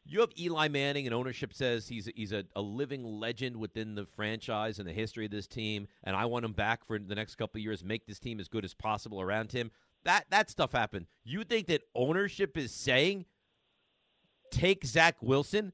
you 0.05 0.19
have 0.19 0.31
Eli 0.37 0.67
Manning, 0.67 1.05
and 1.05 1.13
ownership 1.13 1.53
says 1.53 1.87
he's 1.87 2.09
he's 2.15 2.31
a, 2.31 2.43
a 2.55 2.61
living 2.61 3.03
legend 3.03 3.55
within 3.57 3.95
the 3.95 4.05
franchise 4.05 4.79
and 4.79 4.87
the 4.87 4.93
history 4.93 5.25
of 5.25 5.31
this 5.31 5.47
team, 5.47 5.87
and 6.03 6.15
I 6.15 6.25
want 6.25 6.45
him 6.45 6.53
back 6.53 6.85
for 6.85 6.99
the 6.99 7.15
next 7.15 7.35
couple 7.35 7.59
of 7.59 7.63
years, 7.63 7.83
make 7.83 8.05
this 8.05 8.19
team 8.19 8.39
as 8.39 8.47
good 8.47 8.65
as 8.65 8.73
possible 8.73 9.21
around 9.21 9.51
him. 9.51 9.71
That 10.03 10.25
that 10.29 10.49
stuff 10.49 10.73
happened. 10.73 11.07
You 11.23 11.43
think 11.43 11.67
that 11.67 11.83
ownership 11.95 12.57
is 12.57 12.73
saying 12.73 13.25
take 14.51 14.85
Zach 14.85 15.15
Wilson? 15.21 15.73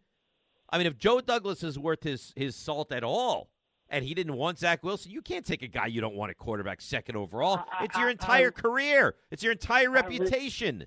I 0.72 0.78
mean, 0.78 0.88
if 0.88 0.98
Joe 0.98 1.22
Douglas 1.22 1.64
is 1.64 1.78
worth 1.80 2.04
his 2.04 2.34
his 2.36 2.56
salt 2.56 2.92
at 2.92 3.04
all, 3.04 3.50
and 3.90 4.06
he 4.06 4.14
didn't 4.14 4.36
want 4.36 4.60
Zach 4.60 4.84
Wilson, 4.84 5.12
you 5.12 5.22
can't 5.22 5.46
take 5.46 5.64
a 5.64 5.68
guy 5.68 5.88
you 5.88 6.02
don't 6.02 6.16
want 6.16 6.30
at 6.30 6.38
quarterback 6.38 6.82
second 6.82 7.16
overall. 7.16 7.64
it's 7.82 7.98
your 7.98 8.10
entire 8.10 8.52
career. 8.52 9.16
It's 9.32 9.42
your 9.44 9.52
entire 9.54 9.90
reputation. 9.90 10.86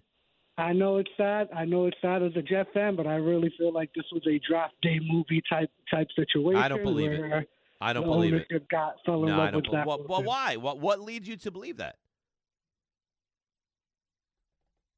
I 0.59 0.75
know 0.75 0.99
it's 0.99 1.11
sad 1.17 1.49
I 1.57 1.65
know 1.65 1.87
it's 1.87 1.97
sad 2.03 2.23
as 2.23 2.33
a 2.37 2.43
Jet 2.43 2.67
fan 2.75 2.95
but 2.95 3.07
I 3.07 3.15
really 3.15 3.51
feel 3.57 3.73
like 3.73 3.91
this 3.97 4.05
was 4.13 4.23
a 4.29 4.39
draft 4.47 4.75
day 4.83 5.01
movie 5.03 5.43
type 5.49 5.71
type 5.91 6.09
situation 6.15 6.63
I 6.63 6.69
don't 6.69 6.83
believe 6.83 7.11
it. 7.11 7.49
I 7.81 7.93
don't 7.95 8.05
believe 8.05 8.35
it. 8.35 8.69
got 8.69 8.97
fell 9.05 9.23
in 9.25 9.31
No, 9.31 9.39
love 9.39 9.49
I 9.49 9.51
don't. 9.51 9.57
with 9.57 9.65
bel- 9.65 9.73
Zach 9.73 9.87
well, 9.87 10.05
well, 10.07 10.23
why? 10.23 10.57
What 10.57 10.79
what 10.79 11.01
leads 11.01 11.27
you 11.27 11.37
to 11.39 11.51
believe 11.51 11.79
that? 11.79 11.97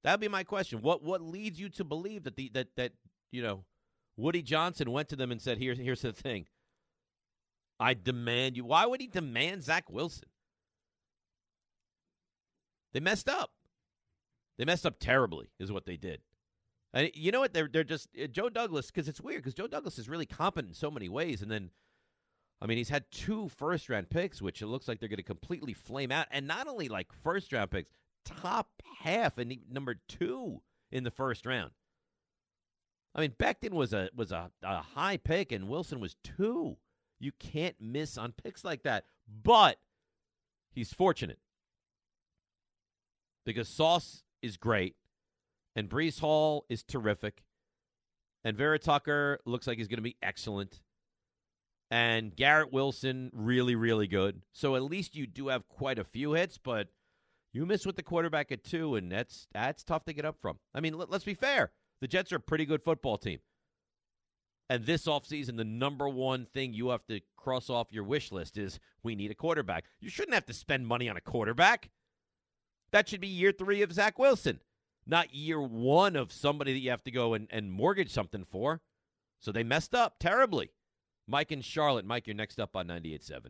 That'd 0.02 0.20
be 0.20 0.28
my 0.28 0.42
question. 0.44 0.82
What 0.82 1.02
what 1.02 1.22
leads 1.22 1.58
you 1.58 1.68
to 1.70 1.84
believe 1.84 2.24
that 2.24 2.34
the 2.36 2.50
that 2.54 2.68
that 2.76 2.92
you 3.30 3.42
know 3.42 3.64
Woody 4.16 4.42
Johnson 4.42 4.90
went 4.90 5.08
to 5.08 5.16
them 5.16 5.32
and 5.32 5.40
said, 5.40 5.58
"Here's 5.58 5.78
here's 5.78 6.02
the 6.02 6.12
thing. 6.12 6.46
I 7.80 7.94
demand 7.94 8.56
you." 8.56 8.64
Why 8.64 8.86
would 8.86 9.00
he 9.00 9.06
demand 9.06 9.64
Zach 9.64 9.90
Wilson? 9.90 10.28
They 12.92 13.00
messed 13.00 13.28
up. 13.28 13.50
They 14.56 14.64
messed 14.64 14.86
up 14.86 15.00
terribly, 15.00 15.50
is 15.58 15.72
what 15.72 15.84
they 15.84 15.96
did. 15.96 16.20
And 16.92 17.10
you 17.14 17.32
know 17.32 17.40
what? 17.40 17.52
They're 17.52 17.68
they're 17.68 17.82
just 17.82 18.08
uh, 18.22 18.28
Joe 18.28 18.48
Douglas 18.48 18.90
because 18.90 19.08
it's 19.08 19.20
weird 19.20 19.42
because 19.42 19.54
Joe 19.54 19.66
Douglas 19.66 19.98
is 19.98 20.08
really 20.08 20.26
competent 20.26 20.70
in 20.70 20.74
so 20.74 20.90
many 20.90 21.08
ways, 21.08 21.42
and 21.42 21.50
then. 21.50 21.70
I 22.62 22.66
mean, 22.66 22.78
he's 22.78 22.88
had 22.88 23.10
two 23.10 23.48
first 23.48 23.90
round 23.90 24.08
picks, 24.08 24.40
which 24.40 24.62
it 24.62 24.68
looks 24.68 24.88
like 24.88 24.98
they're 24.98 25.08
going 25.08 25.18
to 25.18 25.22
completely 25.22 25.74
flame 25.74 26.10
out. 26.10 26.28
And 26.30 26.46
not 26.46 26.66
only 26.66 26.88
like 26.88 27.12
first 27.12 27.52
round 27.52 27.70
picks, 27.70 27.90
top 28.24 28.70
half 29.00 29.36
and 29.36 29.54
number 29.70 29.96
two 30.08 30.62
in 30.90 31.04
the 31.04 31.10
first 31.10 31.44
round. 31.44 31.72
I 33.14 33.20
mean, 33.20 33.34
Becton 33.38 33.72
was 33.72 33.92
a 33.92 34.10
was 34.14 34.32
a, 34.32 34.50
a 34.62 34.78
high 34.78 35.16
pick, 35.16 35.52
and 35.52 35.68
Wilson 35.68 36.00
was 36.00 36.16
two. 36.24 36.76
You 37.20 37.32
can't 37.38 37.76
miss 37.80 38.18
on 38.18 38.32
picks 38.32 38.64
like 38.64 38.82
that. 38.82 39.04
But 39.42 39.78
he's 40.72 40.92
fortunate 40.92 41.38
because 43.46 43.68
Sauce 43.68 44.24
is 44.42 44.56
great, 44.56 44.96
and 45.76 45.88
Breece 45.88 46.20
Hall 46.20 46.66
is 46.68 46.82
terrific, 46.82 47.44
and 48.42 48.56
Vera 48.56 48.78
Tucker 48.78 49.38
looks 49.46 49.66
like 49.66 49.78
he's 49.78 49.88
going 49.88 49.98
to 49.98 50.02
be 50.02 50.16
excellent, 50.22 50.80
and 51.90 52.34
Garrett 52.34 52.72
Wilson 52.72 53.30
really 53.32 53.76
really 53.76 54.08
good. 54.08 54.42
So 54.52 54.74
at 54.74 54.82
least 54.82 55.14
you 55.14 55.28
do 55.28 55.48
have 55.48 55.68
quite 55.68 56.00
a 56.00 56.04
few 56.04 56.32
hits, 56.32 56.58
but 56.58 56.88
you 57.52 57.64
miss 57.64 57.86
with 57.86 57.94
the 57.94 58.02
quarterback 58.02 58.50
at 58.50 58.64
two, 58.64 58.96
and 58.96 59.10
that's 59.10 59.46
that's 59.52 59.84
tough 59.84 60.04
to 60.06 60.12
get 60.12 60.24
up 60.24 60.36
from. 60.42 60.58
I 60.74 60.80
mean, 60.80 60.98
let, 60.98 61.10
let's 61.10 61.24
be 61.24 61.34
fair. 61.34 61.70
The 62.04 62.08
Jets 62.08 62.34
are 62.34 62.36
a 62.36 62.40
pretty 62.40 62.66
good 62.66 62.82
football 62.82 63.16
team. 63.16 63.38
And 64.68 64.84
this 64.84 65.06
offseason, 65.06 65.56
the 65.56 65.64
number 65.64 66.06
one 66.06 66.44
thing 66.44 66.74
you 66.74 66.90
have 66.90 67.06
to 67.06 67.22
cross 67.34 67.70
off 67.70 67.86
your 67.92 68.04
wish 68.04 68.30
list 68.30 68.58
is 68.58 68.78
we 69.02 69.14
need 69.14 69.30
a 69.30 69.34
quarterback. 69.34 69.86
You 70.00 70.10
shouldn't 70.10 70.34
have 70.34 70.44
to 70.44 70.52
spend 70.52 70.86
money 70.86 71.08
on 71.08 71.16
a 71.16 71.22
quarterback. 71.22 71.88
That 72.92 73.08
should 73.08 73.22
be 73.22 73.28
year 73.28 73.52
three 73.52 73.80
of 73.80 73.90
Zach 73.90 74.18
Wilson, 74.18 74.60
not 75.06 75.34
year 75.34 75.62
one 75.62 76.14
of 76.14 76.30
somebody 76.30 76.74
that 76.74 76.80
you 76.80 76.90
have 76.90 77.04
to 77.04 77.10
go 77.10 77.32
and, 77.32 77.48
and 77.50 77.72
mortgage 77.72 78.10
something 78.10 78.44
for. 78.44 78.82
So 79.40 79.50
they 79.50 79.64
messed 79.64 79.94
up 79.94 80.16
terribly. 80.20 80.72
Mike 81.26 81.52
and 81.52 81.64
Charlotte. 81.64 82.04
Mike, 82.04 82.26
you're 82.26 82.36
next 82.36 82.60
up 82.60 82.76
on 82.76 82.86
98.7. 82.86 83.46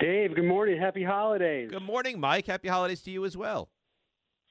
Dave, 0.00 0.34
good 0.34 0.46
morning. 0.46 0.80
Happy 0.80 1.04
holidays. 1.04 1.70
Good 1.70 1.80
morning, 1.80 2.18
Mike. 2.18 2.48
Happy 2.48 2.66
holidays 2.66 3.02
to 3.02 3.12
you 3.12 3.24
as 3.24 3.36
well. 3.36 3.68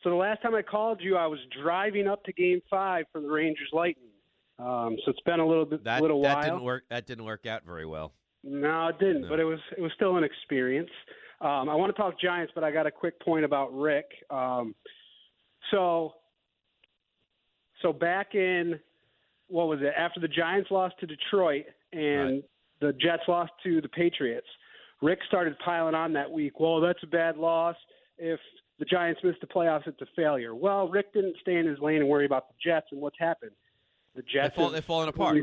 So 0.03 0.09
the 0.09 0.15
last 0.15 0.41
time 0.41 0.53
I 0.53 0.61
called 0.61 0.99
you, 1.01 1.15
I 1.15 1.27
was 1.27 1.39
driving 1.61 2.07
up 2.07 2.23
to 2.25 2.33
Game 2.33 2.61
Five 2.69 3.05
for 3.11 3.21
the 3.21 3.29
Rangers 3.29 3.69
Lightning. 3.71 4.09
Um, 4.59 4.97
so 5.03 5.11
it's 5.11 5.19
been 5.21 5.39
a 5.39 5.47
little 5.47 5.65
bit, 5.65 5.83
That, 5.83 6.01
little 6.01 6.21
that 6.23 6.35
while. 6.35 6.43
didn't 6.43 6.63
work. 6.63 6.83
That 6.89 7.07
didn't 7.07 7.23
work 7.25 7.45
out 7.45 7.63
very 7.65 7.85
well. 7.85 8.13
No, 8.43 8.87
it 8.89 8.99
didn't. 8.99 9.23
No. 9.23 9.29
But 9.29 9.39
it 9.39 9.45
was 9.45 9.59
it 9.77 9.81
was 9.81 9.91
still 9.95 10.17
an 10.17 10.23
experience. 10.23 10.89
Um, 11.41 11.69
I 11.69 11.75
want 11.75 11.93
to 11.95 12.01
talk 12.01 12.19
Giants, 12.19 12.51
but 12.53 12.63
I 12.63 12.71
got 12.71 12.85
a 12.85 12.91
quick 12.91 13.19
point 13.21 13.43
about 13.45 13.73
Rick. 13.73 14.05
Um, 14.29 14.75
so, 15.71 16.13
so 17.81 17.91
back 17.91 18.35
in 18.35 18.79
what 19.47 19.67
was 19.67 19.79
it 19.81 19.93
after 19.97 20.19
the 20.19 20.27
Giants 20.27 20.71
lost 20.71 20.95
to 20.99 21.07
Detroit 21.07 21.65
and 21.91 22.43
the 22.79 22.93
Jets 22.93 23.23
lost 23.27 23.51
to 23.63 23.81
the 23.81 23.89
Patriots? 23.89 24.47
Rick 25.01 25.19
started 25.27 25.55
piling 25.63 25.95
on 25.95 26.13
that 26.13 26.29
week. 26.31 26.59
Well, 26.59 26.79
that's 26.79 26.99
a 27.03 27.07
bad 27.07 27.37
loss. 27.37 27.75
If 28.17 28.39
the 28.79 28.85
Giants 28.85 29.21
missed 29.23 29.39
the 29.41 29.47
playoffs, 29.47 29.87
it's 29.87 30.01
a 30.01 30.05
failure. 30.15 30.55
Well, 30.55 30.87
Rick 30.89 31.13
didn't 31.13 31.35
stay 31.41 31.57
in 31.57 31.65
his 31.67 31.79
lane 31.79 31.97
and 32.01 32.09
worry 32.09 32.25
about 32.25 32.47
the 32.49 32.55
Jets. 32.63 32.87
And 32.91 32.99
what's 33.01 33.17
happened? 33.19 33.51
The 34.15 34.23
Jets 34.23 34.55
fall- 34.55 34.69
have- 34.71 34.85
fallen 34.85 35.09
apart. 35.09 35.37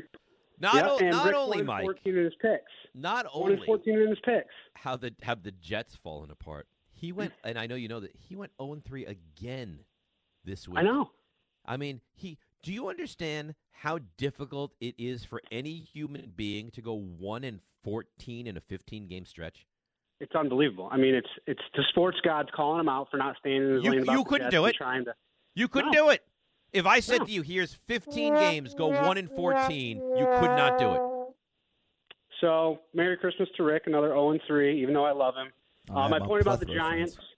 Not 0.59 0.75
Yep, 0.75 0.85
o- 0.87 1.09
not 1.11 1.27
Rick 1.27 1.35
only, 1.37 1.63
Mike. 1.63 1.83
14 1.85 2.19
in 2.19 2.25
his 2.25 2.35
picks. 2.43 2.71
Not 2.95 3.27
only 3.33 3.65
14 3.65 3.99
in 3.99 4.09
his 4.11 4.21
picks. 4.21 4.53
how 4.75 4.97
the 4.97 5.15
have 5.23 5.43
the 5.43 5.53
Jets 5.53 5.97
fallen 5.97 6.31
apart. 6.31 6.67
He 6.93 7.13
went, 7.13 7.33
and 7.45 7.59
I 7.59 7.67
know 7.67 7.77
you 7.77 7.89
know 7.89 8.01
that 8.01 8.15
he 8.15 8.37
went 8.37 8.53
zero 8.61 8.75
and 8.75 8.85
three 8.85 9.07
again 9.07 9.85
this 10.45 10.69
week. 10.69 10.79
I 10.79 10.83
know. 10.83 11.11
I 11.65 11.77
mean, 11.79 12.03
he. 12.15 12.37
Do 12.63 12.75
you 12.75 12.89
understand 12.89 13.55
how 13.71 14.01
difficult 14.19 14.75
it 14.81 14.95
is 14.99 15.25
for 15.25 15.41
any 15.51 15.77
human 15.79 16.31
being 16.37 16.71
to 16.73 16.83
go 16.83 16.93
one 16.93 17.43
and 17.43 17.61
fourteen 17.83 18.47
in 18.47 18.59
a 18.59 18.61
fifteen 18.61 19.07
game 19.07 19.25
stretch? 19.25 19.67
It's 20.21 20.35
unbelievable. 20.35 20.89
I 20.93 20.97
mean, 20.99 21.15
it's 21.15 21.29
it's 21.47 21.63
the 21.75 21.83
sports 21.89 22.19
gods 22.23 22.51
calling 22.55 22.81
him 22.81 22.89
out 22.89 23.09
for 23.11 23.17
not 23.17 23.37
staying 23.39 23.63
in 23.63 23.75
his 23.77 23.85
You- 23.85 23.91
lane. 23.93 24.03
about 24.03 24.13
you 24.13 24.19
the 24.19 24.25
couldn't 24.29 24.47
Jets 24.51 24.55
do 24.55 24.67
it. 24.67 24.75
Trying 24.77 25.05
to. 25.07 25.15
You 25.55 25.67
couldn't 25.69 25.93
No. 25.93 26.05
do 26.07 26.11
it. 26.11 26.23
If 26.73 26.87
I 26.87 27.01
said 27.01 27.21
No. 27.21 27.25
to 27.27 27.33
you, 27.33 27.43
"Here's 27.43 27.75
15 27.75 28.35
games, 28.35 28.75
go 28.75 28.89
one 28.89 29.17
and 29.19 29.31
14," 29.31 29.99
you 30.17 30.25
could 30.27 30.51
not 30.57 30.79
do 30.79 30.93
it. 30.93 31.01
So, 32.41 32.81
Merry 32.95 33.17
Christmas 33.17 33.49
to 33.57 33.63
Rick, 33.65 33.87
another 33.87 34.09
0 34.09 34.31
and 34.31 34.41
3, 34.47 34.81
even 34.81 34.95
though 34.95 35.05
I 35.05 35.13
love 35.13 35.35
him. 35.37 35.53
I 35.95 36.05
Uh, 36.05 36.09
my 36.09 36.19
point 36.21 36.43
about 36.43 36.61
the 36.61 36.67
Giants. 36.67 37.15
friends. 37.17 37.35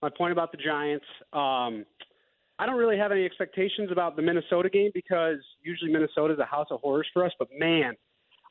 My 0.00 0.08
point 0.10 0.32
about 0.32 0.52
the 0.52 0.58
Giants. 0.58 1.04
Um, 1.32 1.84
I 2.58 2.66
don't 2.66 2.76
really 2.76 2.96
have 2.96 3.12
any 3.12 3.24
expectations 3.24 3.90
about 3.90 4.16
the 4.16 4.22
Minnesota 4.22 4.70
game 4.70 4.90
because 4.94 5.38
usually 5.62 5.92
Minnesota 5.92 6.34
is 6.34 6.38
a 6.38 6.44
house 6.44 6.68
of 6.70 6.80
horrors 6.80 7.08
for 7.12 7.24
us. 7.24 7.32
But 7.38 7.48
man, 7.52 7.96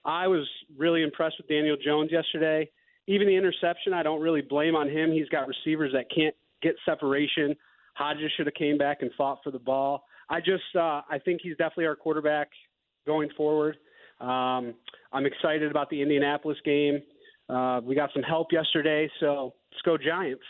I 0.05 0.27
was 0.27 0.47
really 0.75 1.01
impressed 1.03 1.37
with 1.37 1.47
Daniel 1.47 1.77
Jones 1.77 2.11
yesterday. 2.11 2.69
Even 3.07 3.27
the 3.27 3.35
interception, 3.35 3.93
I 3.93 4.03
don't 4.03 4.21
really 4.21 4.41
blame 4.41 4.75
on 4.75 4.89
him. 4.89 5.11
He's 5.11 5.29
got 5.29 5.47
receivers 5.47 5.91
that 5.93 6.05
can't 6.13 6.35
get 6.61 6.75
separation. 6.85 7.55
Hodgins 7.99 8.29
should 8.35 8.47
have 8.47 8.55
came 8.55 8.77
back 8.77 9.01
and 9.01 9.11
fought 9.17 9.39
for 9.43 9.51
the 9.51 9.59
ball. 9.59 10.03
I 10.29 10.39
just, 10.39 10.75
uh, 10.75 11.01
I 11.09 11.19
think 11.23 11.39
he's 11.41 11.55
definitely 11.57 11.85
our 11.85 11.95
quarterback 11.95 12.49
going 13.05 13.29
forward. 13.37 13.77
Um, 14.19 14.73
I'm 15.13 15.25
excited 15.25 15.71
about 15.71 15.89
the 15.89 16.01
Indianapolis 16.01 16.57
game. 16.65 16.99
Uh, 17.49 17.79
we 17.83 17.95
got 17.95 18.09
some 18.13 18.23
help 18.23 18.51
yesterday, 18.51 19.09
so 19.19 19.53
let's 19.71 19.81
go 19.83 19.97
Giants. 19.97 20.43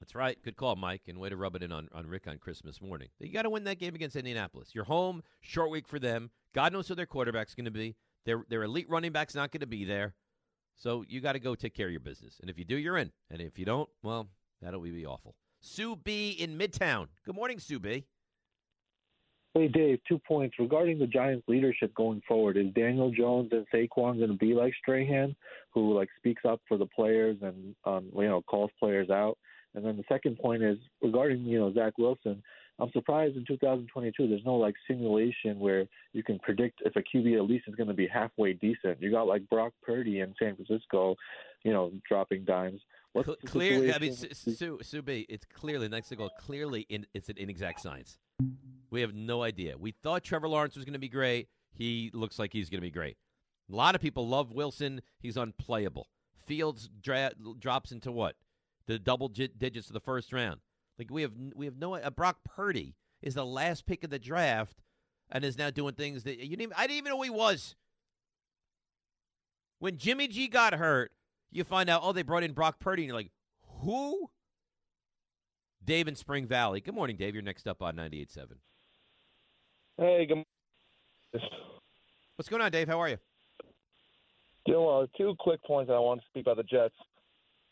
That's 0.00 0.14
right. 0.14 0.36
Good 0.42 0.56
call, 0.56 0.76
Mike. 0.76 1.02
And 1.08 1.18
way 1.18 1.28
to 1.28 1.36
rub 1.36 1.54
it 1.54 1.62
in 1.62 1.70
on, 1.70 1.88
on 1.92 2.06
Rick 2.06 2.26
on 2.26 2.38
Christmas 2.38 2.80
morning. 2.80 3.08
You 3.18 3.32
got 3.32 3.42
to 3.42 3.50
win 3.50 3.64
that 3.64 3.78
game 3.78 3.94
against 3.94 4.16
Indianapolis. 4.16 4.70
You're 4.72 4.84
home, 4.84 5.22
short 5.42 5.70
week 5.70 5.86
for 5.86 5.98
them. 5.98 6.30
God 6.54 6.72
knows 6.72 6.88
who 6.88 6.94
their 6.94 7.06
quarterback's 7.06 7.54
going 7.54 7.66
to 7.66 7.70
be. 7.70 7.94
Their 8.24 8.44
their 8.48 8.62
elite 8.62 8.88
running 8.88 9.12
back's 9.12 9.34
not 9.34 9.52
going 9.52 9.60
to 9.60 9.66
be 9.66 9.84
there. 9.84 10.14
So 10.80 11.04
you 11.06 11.20
got 11.20 11.32
to 11.32 11.38
go 11.38 11.54
take 11.54 11.74
care 11.74 11.86
of 11.86 11.92
your 11.92 12.00
business. 12.00 12.38
And 12.40 12.48
if 12.48 12.58
you 12.58 12.64
do, 12.64 12.76
you're 12.76 12.96
in. 12.96 13.12
And 13.30 13.42
if 13.42 13.58
you 13.58 13.66
don't, 13.66 13.88
well, 14.02 14.28
that'll 14.62 14.80
be 14.80 15.04
awful. 15.04 15.34
Sue 15.60 15.94
B 15.94 16.30
in 16.30 16.56
Midtown. 16.56 17.08
Good 17.26 17.34
morning, 17.34 17.58
Sue 17.58 17.78
B. 17.78 18.06
Hey 19.52 19.66
Dave, 19.66 19.98
two 20.08 20.18
points 20.20 20.54
regarding 20.60 21.00
the 21.00 21.08
Giants' 21.08 21.44
leadership 21.48 21.92
going 21.94 22.22
forward. 22.26 22.56
Is 22.56 22.72
Daniel 22.72 23.10
Jones 23.10 23.50
and 23.50 23.66
Saquon 23.74 24.16
going 24.18 24.28
to 24.30 24.36
be 24.36 24.54
like 24.54 24.72
Strahan, 24.80 25.34
who 25.74 25.92
like 25.92 26.08
speaks 26.16 26.42
up 26.48 26.60
for 26.68 26.78
the 26.78 26.86
players 26.86 27.36
and 27.42 27.74
um, 27.84 28.06
you 28.16 28.28
know 28.28 28.42
calls 28.42 28.70
players 28.78 29.10
out? 29.10 29.36
And 29.74 29.84
then 29.84 29.96
the 29.96 30.04
second 30.08 30.38
point 30.38 30.62
is 30.62 30.78
regarding 31.02 31.40
you 31.40 31.58
know 31.58 31.74
Zach 31.74 31.98
Wilson. 31.98 32.42
I'm 32.80 32.90
surprised 32.92 33.36
in 33.36 33.44
2022 33.46 34.28
there's 34.28 34.44
no 34.44 34.56
like 34.56 34.74
simulation 34.88 35.58
where 35.58 35.86
you 36.12 36.22
can 36.22 36.38
predict 36.38 36.80
if 36.84 36.96
a 36.96 37.00
QB 37.00 37.36
at 37.36 37.44
least 37.44 37.66
is 37.68 37.74
going 37.74 37.88
to 37.88 37.94
be 37.94 38.06
halfway 38.06 38.54
decent. 38.54 39.00
You 39.00 39.10
got 39.10 39.26
like 39.26 39.48
Brock 39.48 39.72
Purdy 39.82 40.20
in 40.20 40.34
San 40.38 40.56
Francisco, 40.56 41.16
you 41.62 41.72
know, 41.72 41.92
dropping 42.08 42.44
dimes. 42.44 42.80
What's 43.12 43.26
Cl- 43.26 43.38
clear. 43.44 43.92
I 43.92 43.98
mean, 43.98 44.14
Sue, 44.14 44.78
Sue 44.82 45.02
B, 45.02 45.26
it's 45.28 45.44
clearly 45.44 45.88
next 45.88 46.08
to 46.08 46.16
go. 46.16 46.30
Clearly, 46.38 46.86
in, 46.88 47.06
it's 47.12 47.28
an 47.28 47.36
inexact 47.38 47.80
science. 47.80 48.18
We 48.90 49.00
have 49.00 49.14
no 49.14 49.42
idea. 49.42 49.76
We 49.76 49.92
thought 49.92 50.24
Trevor 50.24 50.48
Lawrence 50.48 50.76
was 50.76 50.84
going 50.84 50.94
to 50.94 51.00
be 51.00 51.08
great. 51.08 51.48
He 51.72 52.10
looks 52.12 52.38
like 52.38 52.52
he's 52.52 52.70
going 52.70 52.80
to 52.80 52.86
be 52.86 52.90
great. 52.90 53.16
A 53.70 53.74
lot 53.74 53.94
of 53.94 54.00
people 54.00 54.26
love 54.26 54.52
Wilson. 54.52 55.00
He's 55.20 55.36
unplayable. 55.36 56.08
Fields 56.46 56.88
dra- 57.00 57.32
drops 57.58 57.92
into 57.92 58.10
what 58.10 58.36
the 58.86 58.98
double 58.98 59.28
gi- 59.28 59.52
digits 59.56 59.88
of 59.88 59.92
the 59.92 60.00
first 60.00 60.32
round. 60.32 60.60
Like 61.00 61.10
we 61.10 61.22
have 61.22 61.32
we 61.54 61.64
have 61.64 61.78
no. 61.78 61.94
Uh, 61.94 62.10
Brock 62.10 62.40
Purdy 62.44 62.94
is 63.22 63.32
the 63.32 63.46
last 63.46 63.86
pick 63.86 64.04
of 64.04 64.10
the 64.10 64.18
draft 64.18 64.82
and 65.30 65.42
is 65.42 65.56
now 65.56 65.70
doing 65.70 65.94
things 65.94 66.24
that 66.24 66.38
you 66.38 66.58
didn't. 66.58 66.74
I 66.76 66.82
didn't 66.82 66.98
even 66.98 67.10
know 67.12 67.22
he 67.22 67.30
was. 67.30 67.74
When 69.78 69.96
Jimmy 69.96 70.28
G 70.28 70.46
got 70.46 70.74
hurt, 70.74 71.10
you 71.50 71.64
find 71.64 71.88
out, 71.88 72.02
oh, 72.04 72.12
they 72.12 72.20
brought 72.20 72.42
in 72.42 72.52
Brock 72.52 72.80
Purdy, 72.80 73.04
and 73.04 73.06
you're 73.06 73.16
like, 73.16 73.30
who? 73.80 74.28
Dave 75.82 76.06
in 76.06 76.16
Spring 76.16 76.46
Valley. 76.46 76.82
Good 76.82 76.94
morning, 76.94 77.16
Dave. 77.16 77.32
You're 77.32 77.42
next 77.42 77.66
up 77.66 77.80
on 77.80 77.96
98.7. 77.96 78.48
Hey, 79.96 80.26
good. 80.26 80.34
Morning. 80.34 80.44
What's 82.36 82.50
going 82.50 82.60
on, 82.60 82.70
Dave? 82.70 82.88
How 82.88 83.00
are 83.00 83.08
you? 83.08 83.16
Doing 84.66 84.84
well. 84.84 85.06
Two 85.16 85.34
quick 85.38 85.64
points 85.64 85.88
that 85.88 85.94
I 85.94 85.98
want 85.98 86.20
to 86.20 86.26
speak 86.26 86.42
about 86.42 86.58
the 86.58 86.62
Jets. 86.64 86.94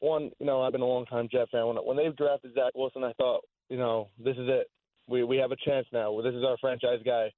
One, 0.01 0.31
you 0.39 0.47
know, 0.47 0.63
I've 0.63 0.73
been 0.73 0.81
a 0.81 0.87
long 0.87 1.07
time 1.07 1.29
Jet 1.31 1.49
fan. 1.51 1.67
When 1.67 1.77
when 1.77 1.97
they 1.97 2.09
drafted 2.17 2.55
Zach 2.55 2.73
Wilson, 2.75 3.05
I 3.05 3.13
thought, 3.15 3.43
you 3.69 3.77
know, 3.77 4.09
this 4.19 4.37
is 4.37 4.49
it. 4.49 4.71
We 5.09 5.25
we 5.25 5.37
have 5.39 5.53
a 5.53 5.57
chance 5.57 5.87
now. 5.93 6.13
Well, 6.13 6.25
this 6.25 6.35
is 6.35 6.45
our 6.45 6.57
franchise 6.59 7.01
guy. 7.05 7.33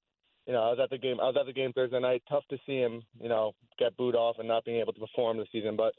You 0.46 0.52
know, 0.54 0.62
I 0.62 0.70
was 0.70 0.78
at 0.82 0.90
the 0.90 0.98
game. 0.98 1.20
I 1.20 1.24
was 1.24 1.36
at 1.38 1.46
the 1.46 1.52
game 1.52 1.72
Thursday 1.72 2.00
night. 2.00 2.22
Tough 2.28 2.44
to 2.50 2.58
see 2.66 2.76
him, 2.78 3.02
you 3.20 3.28
know, 3.28 3.52
get 3.78 3.96
booed 3.96 4.14
off 4.14 4.36
and 4.38 4.48
not 4.48 4.64
being 4.64 4.80
able 4.80 4.92
to 4.92 5.00
perform 5.00 5.38
this 5.38 5.48
season. 5.52 5.76
But 5.76 5.94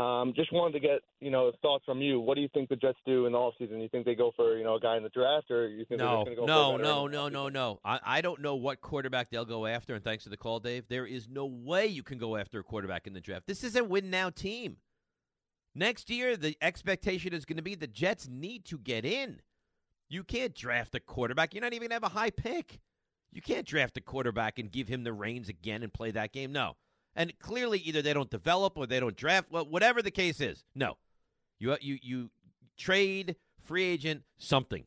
um, 0.00 0.32
just 0.36 0.52
wanted 0.52 0.74
to 0.74 0.80
get, 0.80 1.00
you 1.20 1.30
know, 1.30 1.50
thoughts 1.60 1.84
from 1.84 2.00
you. 2.00 2.20
What 2.20 2.36
do 2.36 2.40
you 2.40 2.48
think 2.54 2.68
the 2.68 2.76
Jets 2.76 2.98
do 3.04 3.26
in 3.26 3.32
the 3.32 3.38
offseason? 3.38 3.82
You 3.82 3.88
think 3.88 4.06
they 4.06 4.14
go 4.14 4.30
for, 4.36 4.56
you 4.56 4.62
know, 4.62 4.76
a 4.76 4.80
guy 4.80 4.96
in 4.96 5.02
the 5.02 5.08
draft, 5.08 5.50
or 5.50 5.68
you 5.68 5.84
think 5.86 5.98
they're 5.98 6.06
just 6.06 6.24
going 6.24 6.36
to 6.36 6.36
go 6.36 6.46
no, 6.46 6.76
for 6.76 6.82
no, 6.82 7.06
no, 7.08 7.28
no, 7.28 7.48
no. 7.48 7.80
I, 7.84 7.98
I 8.04 8.20
don't 8.20 8.40
know 8.40 8.54
what 8.54 8.80
quarterback 8.80 9.30
they'll 9.30 9.44
go 9.44 9.66
after, 9.66 9.94
and 9.94 10.04
thanks 10.04 10.22
for 10.24 10.30
the 10.30 10.36
call, 10.36 10.60
Dave. 10.60 10.84
There 10.88 11.06
is 11.06 11.28
no 11.28 11.46
way 11.46 11.86
you 11.86 12.04
can 12.04 12.18
go 12.18 12.36
after 12.36 12.60
a 12.60 12.62
quarterback 12.62 13.08
in 13.08 13.12
the 13.12 13.20
draft. 13.20 13.48
This 13.48 13.64
is 13.64 13.74
a 13.74 13.82
win 13.82 14.10
now 14.10 14.30
team. 14.30 14.76
Next 15.78 16.10
year, 16.10 16.36
the 16.36 16.56
expectation 16.60 17.32
is 17.32 17.44
going 17.44 17.58
to 17.58 17.62
be 17.62 17.76
the 17.76 17.86
Jets 17.86 18.26
need 18.28 18.64
to 18.64 18.78
get 18.78 19.04
in. 19.04 19.40
You 20.08 20.24
can't 20.24 20.52
draft 20.52 20.96
a 20.96 21.00
quarterback. 21.00 21.54
You're 21.54 21.62
not 21.62 21.72
even 21.72 21.88
going 21.88 22.00
to 22.00 22.04
have 22.04 22.12
a 22.12 22.18
high 22.18 22.30
pick. 22.30 22.80
You 23.30 23.40
can't 23.40 23.64
draft 23.64 23.96
a 23.96 24.00
quarterback 24.00 24.58
and 24.58 24.72
give 24.72 24.88
him 24.88 25.04
the 25.04 25.12
reins 25.12 25.48
again 25.48 25.84
and 25.84 25.94
play 25.94 26.10
that 26.10 26.32
game. 26.32 26.50
No. 26.50 26.74
And 27.14 27.32
clearly, 27.38 27.78
either 27.78 28.02
they 28.02 28.12
don't 28.12 28.28
develop 28.28 28.76
or 28.76 28.88
they 28.88 28.98
don't 28.98 29.16
draft. 29.16 29.52
Well, 29.52 29.66
whatever 29.66 30.02
the 30.02 30.10
case 30.10 30.40
is, 30.40 30.64
no. 30.74 30.96
You 31.60 31.76
you 31.80 31.98
you 32.02 32.30
trade 32.76 33.36
free 33.62 33.84
agent 33.84 34.22
something 34.36 34.84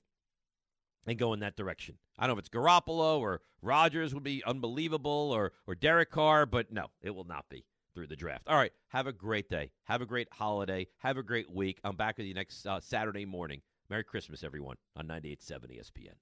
and 1.07 1.17
go 1.17 1.31
in 1.31 1.39
that 1.39 1.55
direction. 1.55 1.99
I 2.19 2.27
don't 2.27 2.35
know 2.35 2.39
if 2.39 2.47
it's 2.47 2.49
Garoppolo 2.49 3.19
or 3.19 3.41
Rodgers 3.61 4.13
would 4.13 4.23
be 4.23 4.43
unbelievable 4.45 5.31
or 5.33 5.53
or 5.67 5.73
Derek 5.73 6.11
Carr, 6.11 6.45
but 6.45 6.69
no, 6.69 6.87
it 7.01 7.15
will 7.15 7.23
not 7.23 7.45
be 7.47 7.63
through 7.93 8.07
the 8.07 8.15
draft. 8.15 8.47
All 8.47 8.57
right, 8.57 8.71
have 8.89 9.07
a 9.07 9.13
great 9.13 9.49
day. 9.49 9.71
Have 9.85 10.01
a 10.01 10.05
great 10.05 10.27
holiday. 10.31 10.87
Have 10.99 11.17
a 11.17 11.23
great 11.23 11.49
week. 11.51 11.79
I'm 11.83 11.95
back 11.95 12.17
with 12.17 12.27
you 12.27 12.33
next 12.33 12.65
uh, 12.65 12.79
Saturday 12.79 13.25
morning. 13.25 13.61
Merry 13.89 14.03
Christmas, 14.03 14.43
everyone, 14.43 14.77
on 14.95 15.07
98.7 15.07 15.77
ESPN. 15.77 16.15